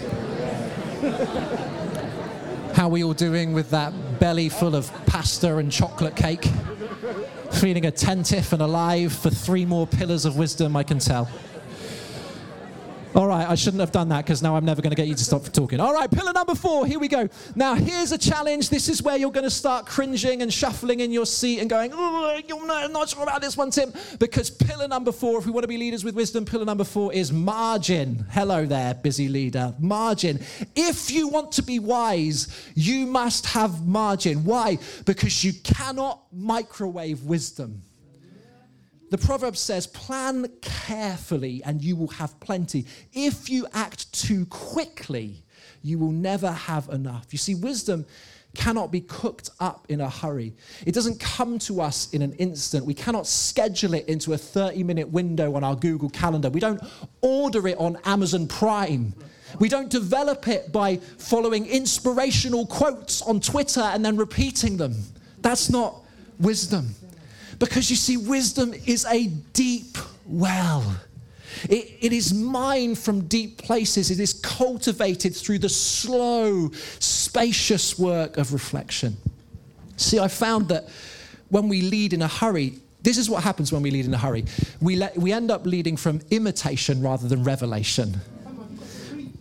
How 2.75 2.87
are 2.87 2.91
we 2.91 3.05
all 3.05 3.13
doing 3.13 3.53
with 3.53 3.69
that 3.71 3.93
belly 4.19 4.49
full 4.49 4.75
of 4.75 4.91
pasta 5.05 5.59
and 5.59 5.71
chocolate 5.71 6.17
cake? 6.17 6.49
Feeling 7.57 7.87
attentive 7.87 8.53
and 8.53 8.61
alive 8.61 9.13
for 9.13 9.31
three 9.31 9.65
more 9.65 9.87
pillars 9.87 10.27
of 10.27 10.37
wisdom, 10.37 10.77
I 10.77 10.83
can 10.83 10.99
tell. 10.99 11.29
All 13.17 13.27
right, 13.27 13.49
I 13.49 13.55
shouldn't 13.55 13.81
have 13.81 13.93
done 13.93 14.11
that 14.11 14.27
because 14.27 14.43
now 14.43 14.57
I'm 14.57 14.67
never 14.67 14.83
going 14.83 14.91
to 14.91 14.97
get 14.97 15.07
you 15.07 15.15
to 15.15 15.25
stop 15.25 15.45
talking. 15.45 15.81
All 15.81 15.95
right, 15.95 16.11
pillar 16.11 16.35
number 16.35 16.55
four, 16.55 16.85
here 16.85 16.99
we 16.99 17.09
go. 17.09 17.31
Now, 17.55 17.73
here's 17.73 18.13
a 18.13 18.19
challenge. 18.19 18.69
This 18.69 18.91
is 18.91 19.03
where 19.03 19.17
you're 19.17 19.33
going 19.33 19.45
to 19.45 19.51
start 19.51 19.87
cringing 19.87 20.43
and 20.43 20.53
shuffling 20.53 21.01
in 21.01 21.11
your 21.11 21.25
seat 21.25 21.61
and 21.61 21.71
going, 21.71 21.93
oh, 21.95 22.43
I'm 22.71 22.93
not 22.93 23.09
sure 23.09 23.23
about 23.23 23.41
this 23.41 23.57
one, 23.57 23.71
Tim. 23.71 23.91
Because 24.19 24.51
pillar 24.51 24.87
number 24.87 25.13
four, 25.13 25.39
if 25.39 25.47
we 25.47 25.51
want 25.51 25.65
to 25.65 25.69
be 25.69 25.79
leaders 25.79 26.05
with 26.05 26.15
wisdom, 26.15 26.45
pillar 26.45 26.67
number 26.67 26.85
four 26.85 27.11
is 27.11 27.33
margin. 27.33 28.27
Hello 28.33 28.67
there, 28.67 28.93
busy 28.93 29.31
leader. 29.31 29.75
Margin. 29.79 30.39
If 30.75 31.11
you 31.11 31.29
want 31.29 31.53
to 31.53 31.63
be 31.63 31.79
wise, 31.79 32.49
you 32.75 33.07
must 33.07 33.47
have 33.47 33.87
margin. 33.87 34.45
Why? 34.45 34.77
Because 35.07 35.43
you 35.43 35.55
cannot 35.65 36.21
microwave 36.35 37.23
wisdom. 37.23 37.81
The 39.11 39.19
proverb 39.19 39.57
says, 39.57 39.87
plan 39.87 40.47
carefully 40.61 41.63
and 41.65 41.83
you 41.83 41.97
will 41.97 42.09
have 42.09 42.39
plenty. 42.41 42.87
If 43.13 43.49
you 43.49 43.67
act 43.73 44.13
too 44.13 44.47
quickly, 44.47 45.45
you 45.83 45.99
will 45.99 46.11
never 46.11 46.51
have 46.51 46.89
enough. 46.89 47.27
You 47.31 47.39
see, 47.39 47.55
wisdom 47.55 48.05
cannot 48.57 48.91
be 48.91 49.03
cooked 49.03 49.51
up 49.61 49.87
in 49.89 50.01
a 50.01 50.09
hurry. 50.09 50.55
It 50.85 50.93
doesn't 50.93 51.21
come 51.21 51.59
to 51.61 51.81
us 51.81 52.11
in 52.13 52.23
an 52.23 52.33
instant. 52.35 52.85
We 52.85 52.95
cannot 52.95 53.27
schedule 53.27 53.95
it 53.95 54.09
into 54.09 54.33
a 54.33 54.39
30 54.39 54.83
minute 54.83 55.09
window 55.09 55.55
on 55.55 55.63
our 55.63 55.77
Google 55.77 56.09
Calendar. 56.09 56.51
We 56.51 56.61
don't 56.61 56.81
order 57.21 57.69
it 57.69 57.79
on 57.79 57.99
Amazon 58.05 58.49
Prime. 58.49 59.15
We 59.61 59.69
don't 59.69 59.91
develop 59.91 60.49
it 60.49 60.73
by 60.73 60.97
following 60.97 61.67
inspirational 61.67 62.67
quotes 62.67 63.23
on 63.23 63.41
Twitter 63.41 63.83
and 63.83 64.05
then 64.05 64.17
repeating 64.17 64.77
them. 64.77 64.95
That's 65.41 65.71
not 65.71 66.03
wisdom. 66.41 66.95
Because 67.59 67.91
you 67.91 67.97
see, 67.97 68.17
wisdom 68.17 68.75
is 68.87 69.05
a 69.07 69.27
deep 69.53 69.99
well. 70.27 70.97
It, 71.69 71.99
it 72.01 72.13
is 72.13 72.35
mined 72.35 72.99
from 72.99 73.29
deep 73.29 73.59
places. 73.59 74.11
It 74.11 74.21
is 74.21 74.35
cultivated 74.35 75.35
through 75.35 75.61
the 75.61 75.69
slow, 75.69 76.71
spacious 76.99 77.99
work 77.99 78.37
of 78.37 78.53
reflection. 78.53 79.17
See, 79.97 80.19
I 80.19 80.29
found 80.29 80.69
that 80.69 80.89
when 81.49 81.69
we 81.69 81.81
lead 81.83 82.13
in 82.13 82.23
a 82.23 82.29
hurry, 82.29 82.81
This 83.07 83.19
is 83.19 83.31
what 83.31 83.45
happens 83.45 83.73
when 83.73 83.83
we 83.83 83.93
lead 83.93 84.05
in 84.05 84.15
a 84.15 84.19
hurry. 84.19 84.45
We, 84.81 84.97
let, 84.97 85.17
we 85.17 85.33
end 85.33 85.49
up 85.53 85.65
leading 85.65 85.97
from 85.97 86.21
imitation 86.33 87.01
rather 87.01 87.29
than 87.29 87.45
revelation. 87.45 88.21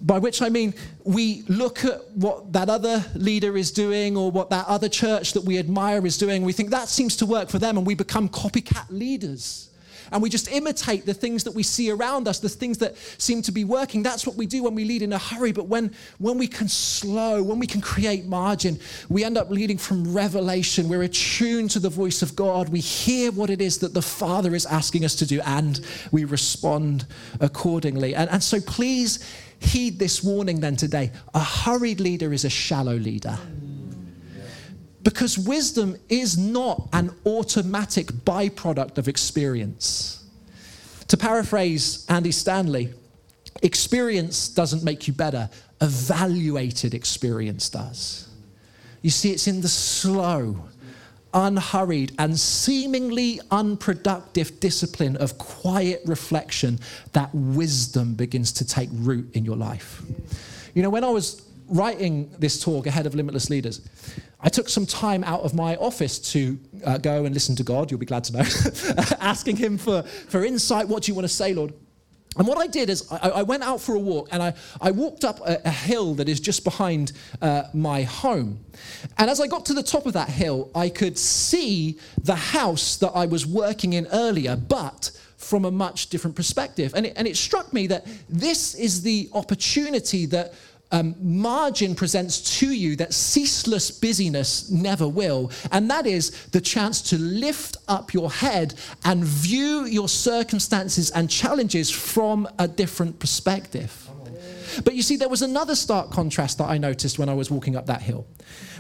By 0.05 0.19
which 0.19 0.41
I 0.41 0.49
mean, 0.49 0.75
we 1.03 1.43
look 1.47 1.83
at 1.83 1.99
what 2.11 2.53
that 2.53 2.69
other 2.69 3.03
leader 3.15 3.57
is 3.57 3.71
doing 3.71 4.15
or 4.15 4.29
what 4.29 4.51
that 4.51 4.67
other 4.67 4.87
church 4.87 5.33
that 5.33 5.43
we 5.43 5.57
admire 5.57 6.05
is 6.05 6.17
doing. 6.17 6.43
We 6.43 6.53
think 6.53 6.69
that 6.69 6.89
seems 6.89 7.15
to 7.17 7.25
work 7.25 7.49
for 7.49 7.57
them, 7.57 7.77
and 7.77 7.87
we 7.87 7.95
become 7.95 8.29
copycat 8.29 8.85
leaders 8.89 9.69
and 10.11 10.21
we 10.21 10.29
just 10.29 10.51
imitate 10.51 11.05
the 11.05 11.13
things 11.13 11.43
that 11.43 11.53
we 11.53 11.63
see 11.63 11.91
around 11.91 12.27
us, 12.27 12.39
the 12.39 12.49
things 12.49 12.77
that 12.79 12.97
seem 13.17 13.41
to 13.43 13.51
be 13.51 13.63
working. 13.63 14.03
That's 14.03 14.25
what 14.25 14.35
we 14.35 14.45
do 14.45 14.63
when 14.63 14.75
we 14.75 14.85
lead 14.85 15.01
in 15.01 15.13
a 15.13 15.17
hurry. 15.17 15.51
But 15.51 15.67
when, 15.67 15.91
when 16.19 16.37
we 16.37 16.47
can 16.47 16.67
slow, 16.67 17.41
when 17.41 17.59
we 17.59 17.67
can 17.67 17.81
create 17.81 18.25
margin, 18.25 18.79
we 19.09 19.23
end 19.23 19.37
up 19.37 19.49
leading 19.49 19.77
from 19.77 20.13
revelation. 20.13 20.89
We're 20.89 21.03
attuned 21.03 21.71
to 21.71 21.79
the 21.79 21.89
voice 21.89 22.21
of 22.21 22.35
God. 22.35 22.69
We 22.69 22.79
hear 22.79 23.31
what 23.31 23.49
it 23.49 23.61
is 23.61 23.79
that 23.79 23.93
the 23.93 24.01
Father 24.01 24.55
is 24.55 24.65
asking 24.65 25.05
us 25.05 25.15
to 25.15 25.25
do, 25.25 25.41
and 25.41 25.79
we 26.11 26.23
respond 26.25 27.05
accordingly. 27.39 28.15
And, 28.15 28.29
and 28.29 28.43
so 28.43 28.59
please 28.61 29.19
heed 29.59 29.99
this 29.99 30.23
warning 30.23 30.59
then 30.59 30.75
today. 30.75 31.11
A 31.33 31.39
hurried 31.39 31.99
leader 31.99 32.33
is 32.33 32.45
a 32.45 32.49
shallow 32.49 32.95
leader. 32.95 33.37
Because 35.03 35.37
wisdom 35.37 35.95
is 36.09 36.37
not 36.37 36.89
an 36.93 37.11
automatic 37.25 38.07
byproduct 38.07 38.97
of 38.97 39.07
experience. 39.07 40.23
To 41.09 41.17
paraphrase 41.17 42.05
Andy 42.09 42.31
Stanley, 42.31 42.93
experience 43.61 44.49
doesn't 44.49 44.83
make 44.83 45.07
you 45.07 45.13
better, 45.13 45.49
evaluated 45.81 46.93
experience 46.93 47.69
does. 47.69 48.27
You 49.01 49.11
see, 49.11 49.31
it's 49.31 49.47
in 49.47 49.61
the 49.61 49.69
slow, 49.69 50.67
unhurried, 51.35 52.13
and 52.17 52.39
seemingly 52.39 53.39
unproductive 53.51 54.59
discipline 54.59 55.17
of 55.17 55.37
quiet 55.37 56.01
reflection 56.05 56.79
that 57.11 57.29
wisdom 57.33 58.15
begins 58.15 58.53
to 58.53 58.65
take 58.65 58.89
root 58.93 59.35
in 59.35 59.45
your 59.45 59.57
life. 59.57 60.01
You 60.73 60.81
know, 60.81 60.89
when 60.89 61.03
I 61.03 61.09
was 61.09 61.45
writing 61.67 62.31
this 62.39 62.59
talk 62.63 62.87
ahead 62.87 63.05
of 63.05 63.13
Limitless 63.13 63.49
Leaders, 63.49 63.81
I 64.39 64.49
took 64.49 64.69
some 64.69 64.85
time 64.85 65.23
out 65.23 65.41
of 65.41 65.53
my 65.53 65.75
office 65.75 66.19
to 66.31 66.57
uh, 66.85 66.97
go 66.97 67.25
and 67.25 67.33
listen 67.33 67.55
to 67.57 67.63
God, 67.63 67.91
you'll 67.91 67.99
be 67.99 68.05
glad 68.05 68.23
to 68.25 68.33
know, 68.33 68.43
asking 69.19 69.57
Him 69.57 69.77
for, 69.77 70.03
for 70.03 70.45
insight. 70.45 70.87
What 70.87 71.03
do 71.03 71.11
you 71.11 71.15
want 71.15 71.27
to 71.27 71.33
say, 71.33 71.53
Lord? 71.53 71.73
And 72.37 72.47
what 72.47 72.57
I 72.57 72.67
did 72.67 72.89
is 72.89 73.09
I, 73.11 73.29
I 73.29 73.43
went 73.43 73.63
out 73.63 73.81
for 73.81 73.95
a 73.95 73.99
walk 73.99 74.29
and 74.31 74.43
I, 74.43 74.53
I 74.81 74.91
walked 74.91 75.23
up 75.23 75.39
a, 75.41 75.61
a 75.65 75.71
hill 75.71 76.15
that 76.15 76.27
is 76.27 76.39
just 76.39 76.63
behind 76.63 77.13
uh, 77.41 77.63
my 77.73 78.03
home. 78.03 78.59
And 79.17 79.29
as 79.29 79.39
I 79.39 79.47
got 79.47 79.65
to 79.67 79.73
the 79.73 79.83
top 79.83 80.05
of 80.05 80.13
that 80.13 80.29
hill, 80.29 80.69
I 80.75 80.89
could 80.89 81.17
see 81.17 81.97
the 82.21 82.35
house 82.35 82.97
that 82.97 83.11
I 83.11 83.25
was 83.25 83.45
working 83.45 83.93
in 83.93 84.07
earlier, 84.07 84.55
but 84.55 85.11
from 85.37 85.65
a 85.65 85.71
much 85.71 86.07
different 86.07 86.35
perspective. 86.35 86.93
And 86.95 87.05
it, 87.05 87.13
and 87.15 87.27
it 87.27 87.37
struck 87.37 87.71
me 87.71 87.87
that 87.87 88.05
this 88.29 88.75
is 88.75 89.01
the 89.01 89.29
opportunity 89.33 90.25
that 90.27 90.53
um, 90.95 91.13
margin 91.19 91.93
presents 91.93 92.59
to 92.59 92.71
you 92.71 92.95
that 92.95 93.13
ceaseless 93.13 93.91
busyness 93.91 94.69
never 94.69 95.07
will. 95.07 95.51
And 95.71 95.89
that 95.89 96.07
is 96.07 96.45
the 96.47 96.61
chance 96.61 97.01
to 97.09 97.17
lift 97.17 97.75
up 97.89 98.13
your 98.13 98.31
head 98.31 98.75
and 99.03 99.23
view 99.23 99.85
your 99.85 100.07
circumstances 100.07 101.11
and 101.11 101.29
challenges 101.29 101.91
from 101.91 102.47
a 102.59 102.67
different 102.67 103.19
perspective. 103.19 104.09
But 104.85 104.95
you 104.95 105.01
see, 105.01 105.17
there 105.17 105.29
was 105.29 105.41
another 105.41 105.75
stark 105.75 106.11
contrast 106.11 106.59
that 106.59 106.69
I 106.69 106.77
noticed 106.77 107.19
when 107.19 107.29
I 107.29 107.33
was 107.33 107.51
walking 107.51 107.75
up 107.75 107.85
that 107.87 108.01
hill. 108.01 108.25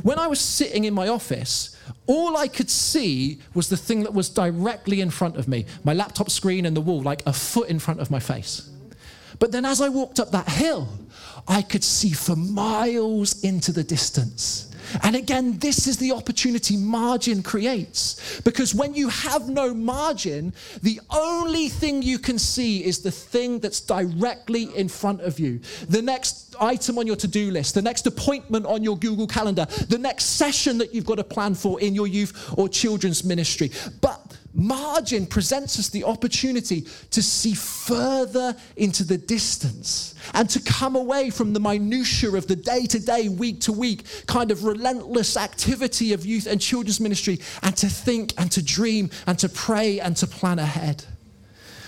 When 0.01 0.17
I 0.17 0.27
was 0.27 0.39
sitting 0.39 0.85
in 0.85 0.93
my 0.93 1.09
office, 1.09 1.75
all 2.07 2.37
I 2.37 2.47
could 2.47 2.69
see 2.69 3.39
was 3.53 3.67
the 3.67 3.77
thing 3.77 4.03
that 4.03 4.13
was 4.13 4.29
directly 4.29 5.01
in 5.01 5.09
front 5.09 5.35
of 5.35 5.47
me 5.47 5.65
my 5.83 5.93
laptop 5.93 6.29
screen 6.29 6.65
and 6.65 6.75
the 6.75 6.81
wall, 6.81 7.01
like 7.01 7.23
a 7.25 7.33
foot 7.33 7.67
in 7.69 7.79
front 7.79 7.99
of 7.99 8.09
my 8.09 8.19
face. 8.19 8.69
But 9.39 9.51
then 9.51 9.65
as 9.65 9.81
I 9.81 9.89
walked 9.89 10.19
up 10.19 10.31
that 10.31 10.47
hill, 10.47 10.87
I 11.47 11.61
could 11.61 11.83
see 11.83 12.11
for 12.11 12.35
miles 12.35 13.43
into 13.43 13.71
the 13.71 13.83
distance. 13.83 14.71
And 15.03 15.15
again, 15.15 15.57
this 15.57 15.87
is 15.87 15.97
the 15.97 16.11
opportunity 16.11 16.77
margin 16.77 17.43
creates. 17.43 18.39
Because 18.41 18.73
when 18.75 18.93
you 18.93 19.09
have 19.09 19.49
no 19.49 19.73
margin, 19.73 20.53
the 20.81 20.99
only 21.09 21.69
thing 21.69 22.01
you 22.01 22.19
can 22.19 22.37
see 22.37 22.83
is 22.83 22.99
the 22.99 23.11
thing 23.11 23.59
that's 23.59 23.81
directly 23.81 24.63
in 24.75 24.87
front 24.87 25.21
of 25.21 25.39
you. 25.39 25.59
The 25.89 26.01
next 26.01 26.55
item 26.59 26.97
on 26.97 27.07
your 27.07 27.15
to 27.17 27.27
do 27.27 27.51
list, 27.51 27.75
the 27.75 27.81
next 27.81 28.07
appointment 28.07 28.65
on 28.65 28.83
your 28.83 28.97
Google 28.97 29.27
Calendar, 29.27 29.65
the 29.89 29.97
next 29.97 30.25
session 30.25 30.77
that 30.77 30.93
you've 30.93 31.05
got 31.05 31.15
to 31.15 31.23
plan 31.23 31.55
for 31.55 31.79
in 31.81 31.95
your 31.95 32.07
youth 32.07 32.53
or 32.57 32.69
children's 32.69 33.23
ministry. 33.23 33.71
But 34.01 34.24
margin 34.55 35.25
presents 35.25 35.77
us 35.77 35.89
the 35.89 36.03
opportunity 36.03 36.87
to 37.11 37.21
see 37.21 37.53
further 37.53 38.55
into 38.77 39.03
the 39.03 39.17
distance 39.17 40.15
and 40.33 40.49
to 40.49 40.61
come 40.61 40.95
away 40.95 41.29
from 41.29 41.53
the 41.53 41.59
minutiae 41.59 42.33
of 42.35 42.47
the 42.47 42.55
day 42.55 42.85
to 42.85 42.99
day, 42.99 43.29
week 43.29 43.59
to 43.61 43.71
week 43.71 44.05
kind 44.27 44.51
of 44.51 44.63
relentless 44.63 45.37
activity 45.37 46.13
of 46.13 46.25
youth 46.25 46.47
and 46.47 46.61
children's 46.61 46.99
ministry 46.99 47.39
and 47.63 47.75
to 47.75 47.87
think 47.87 48.33
and 48.37 48.51
to 48.51 48.63
dream 48.63 49.09
and 49.27 49.37
to 49.37 49.49
pray 49.49 49.99
and 49.99 50.15
to 50.17 50.25
plan 50.25 50.57
ahead. 50.57 51.03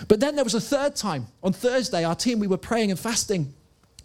But 0.08 0.20
then 0.20 0.36
there 0.36 0.44
was 0.44 0.54
a 0.54 0.62
third 0.62 0.96
time. 0.96 1.28
On 1.42 1.54
Thursday, 1.54 2.04
our 2.04 2.16
team, 2.16 2.40
we 2.40 2.48
were 2.48 2.58
praying 2.58 2.92
and 2.92 3.00
fasting 3.00 3.54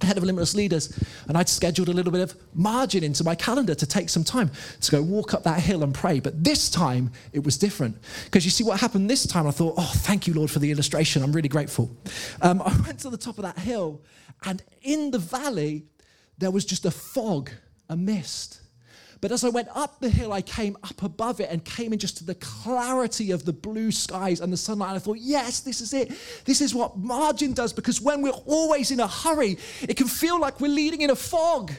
head 0.00 0.16
of 0.16 0.24
Limitless 0.24 0.54
Leaders, 0.54 0.98
and 1.28 1.36
I'd 1.36 1.48
scheduled 1.48 1.88
a 1.88 1.92
little 1.92 2.10
bit 2.10 2.22
of 2.22 2.34
margin 2.54 3.04
into 3.04 3.22
my 3.24 3.34
calendar 3.34 3.74
to 3.74 3.86
take 3.86 4.08
some 4.08 4.24
time 4.24 4.50
to 4.80 4.90
go 4.90 5.02
walk 5.02 5.34
up 5.34 5.44
that 5.44 5.60
hill 5.60 5.82
and 5.82 5.94
pray. 5.94 6.20
But 6.20 6.42
this 6.42 6.70
time 6.70 7.12
it 7.32 7.44
was 7.44 7.56
different 7.56 7.96
because 8.24 8.44
you 8.44 8.50
see 8.50 8.64
what 8.64 8.80
happened 8.80 9.08
this 9.08 9.26
time. 9.26 9.46
I 9.46 9.52
thought, 9.52 9.74
oh, 9.76 9.92
thank 9.96 10.26
you, 10.26 10.34
Lord, 10.34 10.50
for 10.50 10.58
the 10.58 10.70
illustration. 10.70 11.22
I'm 11.22 11.32
really 11.32 11.48
grateful. 11.48 11.90
Um, 12.40 12.62
I 12.62 12.76
went 12.84 12.98
to 13.00 13.10
the 13.10 13.16
top 13.16 13.38
of 13.38 13.44
that 13.44 13.58
hill, 13.58 14.02
and 14.44 14.62
in 14.82 15.10
the 15.10 15.18
valley 15.18 15.84
there 16.38 16.50
was 16.50 16.64
just 16.64 16.84
a 16.84 16.90
fog, 16.90 17.50
a 17.88 17.96
mist. 17.96 18.61
But 19.22 19.30
as 19.30 19.44
I 19.44 19.50
went 19.50 19.68
up 19.72 20.00
the 20.00 20.10
hill, 20.10 20.32
I 20.32 20.42
came 20.42 20.76
up 20.82 21.00
above 21.00 21.38
it 21.38 21.48
and 21.48 21.64
came 21.64 21.92
in 21.92 22.00
just 22.00 22.16
to 22.18 22.24
the 22.24 22.34
clarity 22.34 23.30
of 23.30 23.44
the 23.44 23.52
blue 23.52 23.92
skies 23.92 24.40
and 24.40 24.52
the 24.52 24.56
sunlight. 24.56 24.88
And 24.88 24.96
I 24.96 24.98
thought, 24.98 25.18
yes, 25.18 25.60
this 25.60 25.80
is 25.80 25.94
it. 25.94 26.12
This 26.44 26.60
is 26.60 26.74
what 26.74 26.98
margin 26.98 27.52
does 27.52 27.72
because 27.72 28.00
when 28.00 28.20
we're 28.20 28.30
always 28.30 28.90
in 28.90 28.98
a 28.98 29.06
hurry, 29.06 29.58
it 29.80 29.96
can 29.96 30.08
feel 30.08 30.40
like 30.40 30.60
we're 30.60 30.72
leading 30.72 31.02
in 31.02 31.10
a 31.10 31.14
fog. 31.14 31.70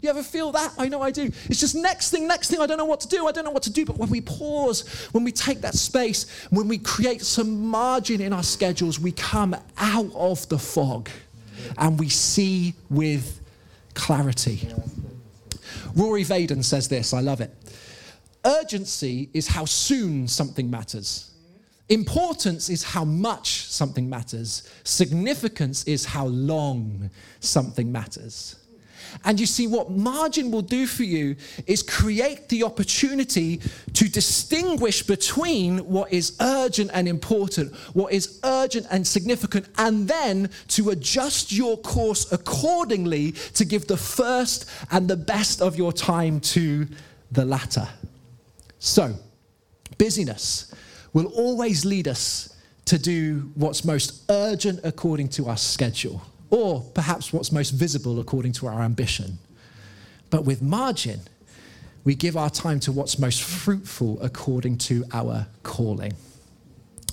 You 0.00 0.10
ever 0.10 0.24
feel 0.24 0.50
that? 0.52 0.74
I 0.76 0.88
know 0.88 1.00
I 1.00 1.12
do. 1.12 1.30
It's 1.44 1.60
just 1.60 1.76
next 1.76 2.10
thing, 2.10 2.26
next 2.26 2.50
thing. 2.50 2.60
I 2.60 2.66
don't 2.66 2.78
know 2.78 2.84
what 2.84 3.00
to 3.00 3.08
do. 3.08 3.28
I 3.28 3.32
don't 3.32 3.44
know 3.44 3.52
what 3.52 3.62
to 3.64 3.72
do. 3.72 3.84
But 3.84 3.96
when 3.96 4.10
we 4.10 4.20
pause, 4.20 5.08
when 5.12 5.22
we 5.22 5.30
take 5.30 5.60
that 5.60 5.74
space, 5.74 6.26
when 6.50 6.66
we 6.66 6.78
create 6.78 7.22
some 7.22 7.64
margin 7.68 8.20
in 8.20 8.32
our 8.32 8.42
schedules, 8.42 8.98
we 8.98 9.12
come 9.12 9.54
out 9.76 10.10
of 10.16 10.48
the 10.48 10.58
fog 10.58 11.08
and 11.76 11.96
we 11.96 12.08
see 12.08 12.74
with 12.90 13.40
clarity. 13.94 14.68
Rory 15.94 16.24
Vaden 16.24 16.64
says 16.64 16.88
this, 16.88 17.12
I 17.12 17.20
love 17.20 17.40
it. 17.40 17.54
Urgency 18.44 19.30
is 19.34 19.48
how 19.48 19.64
soon 19.64 20.28
something 20.28 20.70
matters. 20.70 21.32
Importance 21.88 22.68
is 22.68 22.82
how 22.82 23.04
much 23.04 23.64
something 23.66 24.08
matters. 24.08 24.68
Significance 24.84 25.84
is 25.84 26.04
how 26.04 26.26
long 26.26 27.10
something 27.40 27.90
matters. 27.90 28.56
And 29.24 29.38
you 29.40 29.46
see, 29.46 29.66
what 29.66 29.90
margin 29.90 30.50
will 30.50 30.62
do 30.62 30.86
for 30.86 31.02
you 31.02 31.36
is 31.66 31.82
create 31.82 32.48
the 32.48 32.62
opportunity 32.62 33.60
to 33.94 34.08
distinguish 34.08 35.02
between 35.02 35.78
what 35.78 36.12
is 36.12 36.36
urgent 36.40 36.90
and 36.94 37.08
important, 37.08 37.74
what 37.94 38.12
is 38.12 38.40
urgent 38.44 38.86
and 38.90 39.06
significant, 39.06 39.66
and 39.76 40.08
then 40.08 40.50
to 40.68 40.90
adjust 40.90 41.52
your 41.52 41.76
course 41.78 42.30
accordingly 42.32 43.32
to 43.54 43.64
give 43.64 43.86
the 43.86 43.96
first 43.96 44.68
and 44.90 45.08
the 45.08 45.16
best 45.16 45.60
of 45.60 45.76
your 45.76 45.92
time 45.92 46.40
to 46.40 46.86
the 47.32 47.44
latter. 47.44 47.88
So, 48.78 49.14
busyness 49.98 50.72
will 51.12 51.26
always 51.26 51.84
lead 51.84 52.06
us 52.06 52.54
to 52.84 52.98
do 52.98 53.50
what's 53.54 53.84
most 53.84 54.22
urgent 54.30 54.80
according 54.84 55.28
to 55.28 55.48
our 55.48 55.56
schedule 55.56 56.22
or 56.50 56.82
perhaps 56.94 57.32
what's 57.32 57.52
most 57.52 57.70
visible 57.70 58.20
according 58.20 58.52
to 58.52 58.66
our 58.66 58.82
ambition. 58.82 59.38
But 60.30 60.44
with 60.44 60.62
margin, 60.62 61.20
we 62.04 62.14
give 62.14 62.36
our 62.36 62.50
time 62.50 62.80
to 62.80 62.92
what's 62.92 63.18
most 63.18 63.42
fruitful 63.42 64.18
according 64.22 64.78
to 64.78 65.04
our 65.12 65.46
calling. 65.62 66.12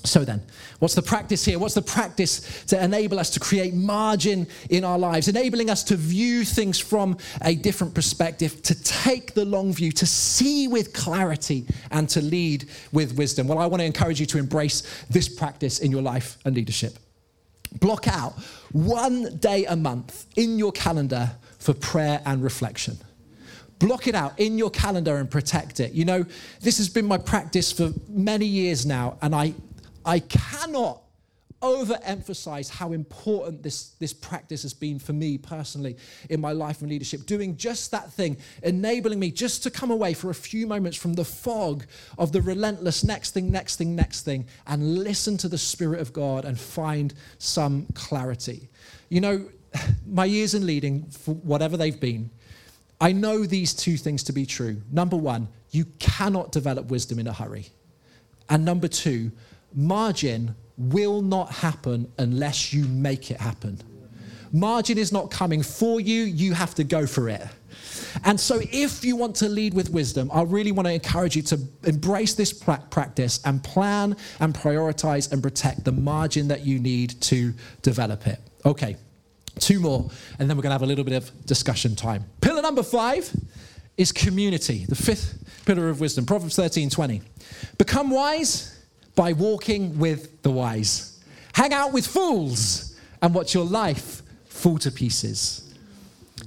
So, 0.04 0.24
then, 0.24 0.40
what's 0.78 0.94
the 0.94 1.02
practice 1.02 1.44
here? 1.44 1.58
What's 1.58 1.74
the 1.74 1.82
practice 1.82 2.64
to 2.66 2.82
enable 2.82 3.18
us 3.18 3.30
to 3.30 3.40
create 3.40 3.74
margin 3.74 4.46
in 4.70 4.84
our 4.84 4.98
lives, 4.98 5.26
enabling 5.26 5.68
us 5.68 5.82
to 5.84 5.96
view 5.96 6.44
things 6.44 6.78
from 6.78 7.18
a 7.42 7.56
different 7.56 7.92
perspective, 7.92 8.62
to 8.62 8.82
take 8.82 9.34
the 9.34 9.44
long 9.44 9.72
view, 9.72 9.90
to 9.92 10.06
see 10.06 10.68
with 10.68 10.92
clarity, 10.92 11.66
and 11.90 12.08
to 12.10 12.22
lead 12.22 12.68
with 12.92 13.16
wisdom? 13.16 13.48
Well, 13.48 13.58
I 13.58 13.66
want 13.66 13.80
to 13.80 13.86
encourage 13.86 14.20
you 14.20 14.26
to 14.26 14.38
embrace 14.38 14.82
this 15.10 15.28
practice 15.28 15.80
in 15.80 15.90
your 15.90 16.02
life 16.02 16.38
and 16.44 16.54
leadership. 16.54 16.98
Block 17.80 18.08
out 18.08 18.32
one 18.72 19.36
day 19.38 19.64
a 19.64 19.76
month 19.76 20.26
in 20.36 20.58
your 20.58 20.72
calendar 20.72 21.30
for 21.58 21.74
prayer 21.74 22.22
and 22.24 22.42
reflection. 22.42 22.98
Block 23.78 24.06
it 24.06 24.14
out 24.14 24.38
in 24.38 24.56
your 24.56 24.70
calendar 24.70 25.16
and 25.16 25.30
protect 25.30 25.80
it. 25.80 25.92
You 25.92 26.04
know, 26.04 26.24
this 26.60 26.78
has 26.78 26.88
been 26.88 27.06
my 27.06 27.18
practice 27.18 27.72
for 27.72 27.92
many 28.08 28.46
years 28.46 28.86
now, 28.86 29.18
and 29.20 29.34
I, 29.34 29.54
I 30.04 30.20
cannot 30.20 31.02
overemphasize 31.66 32.70
how 32.70 32.92
important 32.92 33.62
this, 33.62 33.90
this 33.98 34.12
practice 34.12 34.62
has 34.62 34.74
been 34.74 34.98
for 34.98 35.12
me 35.12 35.38
personally 35.38 35.96
in 36.30 36.40
my 36.40 36.52
life 36.52 36.80
and 36.80 36.90
leadership. 36.90 37.26
Doing 37.26 37.56
just 37.56 37.90
that 37.90 38.12
thing, 38.12 38.36
enabling 38.62 39.18
me 39.18 39.30
just 39.30 39.62
to 39.64 39.70
come 39.70 39.90
away 39.90 40.14
for 40.14 40.30
a 40.30 40.34
few 40.34 40.66
moments 40.66 40.96
from 40.96 41.14
the 41.14 41.24
fog 41.24 41.84
of 42.18 42.32
the 42.32 42.40
relentless 42.40 43.04
next 43.04 43.32
thing, 43.32 43.50
next 43.50 43.76
thing, 43.76 43.94
next 43.94 44.22
thing, 44.22 44.46
and 44.66 44.98
listen 44.98 45.36
to 45.38 45.48
the 45.48 45.58
Spirit 45.58 46.00
of 46.00 46.12
God 46.12 46.44
and 46.44 46.58
find 46.58 47.14
some 47.38 47.86
clarity. 47.94 48.68
You 49.08 49.20
know, 49.20 49.48
my 50.06 50.24
years 50.24 50.54
in 50.54 50.66
leading, 50.66 51.04
for 51.10 51.34
whatever 51.34 51.76
they've 51.76 52.00
been, 52.00 52.30
I 53.00 53.12
know 53.12 53.44
these 53.44 53.74
two 53.74 53.96
things 53.96 54.22
to 54.24 54.32
be 54.32 54.46
true. 54.46 54.80
Number 54.90 55.16
one, 55.16 55.48
you 55.70 55.84
cannot 55.98 56.52
develop 56.52 56.86
wisdom 56.86 57.18
in 57.18 57.26
a 57.26 57.32
hurry. 57.32 57.66
And 58.48 58.64
number 58.64 58.88
two, 58.88 59.32
margin 59.74 60.54
will 60.78 61.22
not 61.22 61.50
happen 61.50 62.10
unless 62.18 62.72
you 62.72 62.84
make 62.84 63.30
it 63.30 63.40
happen. 63.40 63.80
Margin 64.52 64.98
is 64.98 65.12
not 65.12 65.30
coming 65.30 65.62
for 65.62 66.00
you, 66.00 66.22
you 66.22 66.54
have 66.54 66.74
to 66.74 66.84
go 66.84 67.06
for 67.06 67.28
it. 67.28 67.42
And 68.24 68.38
so, 68.38 68.60
if 68.62 69.04
you 69.04 69.16
want 69.16 69.36
to 69.36 69.48
lead 69.48 69.74
with 69.74 69.90
wisdom, 69.90 70.30
I 70.32 70.42
really 70.42 70.72
want 70.72 70.86
to 70.88 70.94
encourage 70.94 71.36
you 71.36 71.42
to 71.42 71.60
embrace 71.84 72.34
this 72.34 72.52
practice 72.52 73.40
and 73.44 73.62
plan 73.62 74.16
and 74.40 74.54
prioritize 74.54 75.30
and 75.32 75.42
protect 75.42 75.84
the 75.84 75.92
margin 75.92 76.48
that 76.48 76.64
you 76.64 76.78
need 76.78 77.20
to 77.22 77.52
develop 77.82 78.26
it. 78.26 78.40
Okay, 78.64 78.96
two 79.58 79.80
more, 79.80 80.08
and 80.38 80.48
then 80.48 80.56
we're 80.56 80.62
going 80.62 80.70
to 80.70 80.74
have 80.74 80.82
a 80.82 80.86
little 80.86 81.04
bit 81.04 81.14
of 81.14 81.30
discussion 81.46 81.94
time. 81.94 82.24
Pillar 82.40 82.62
number 82.62 82.82
five 82.82 83.34
is 83.96 84.12
community, 84.12 84.86
the 84.86 84.94
fifth 84.94 85.64
pillar 85.66 85.88
of 85.88 86.00
wisdom. 86.00 86.24
Proverbs 86.26 86.56
13 86.56 86.90
20. 86.90 87.22
Become 87.78 88.10
wise 88.10 88.75
by 89.16 89.32
walking 89.32 89.98
with 89.98 90.42
the 90.42 90.50
wise. 90.50 91.18
Hang 91.54 91.72
out 91.72 91.92
with 91.92 92.06
fools 92.06 92.96
and 93.22 93.34
watch 93.34 93.54
your 93.54 93.64
life 93.64 94.22
fall 94.44 94.78
to 94.78 94.92
pieces. 94.92 95.74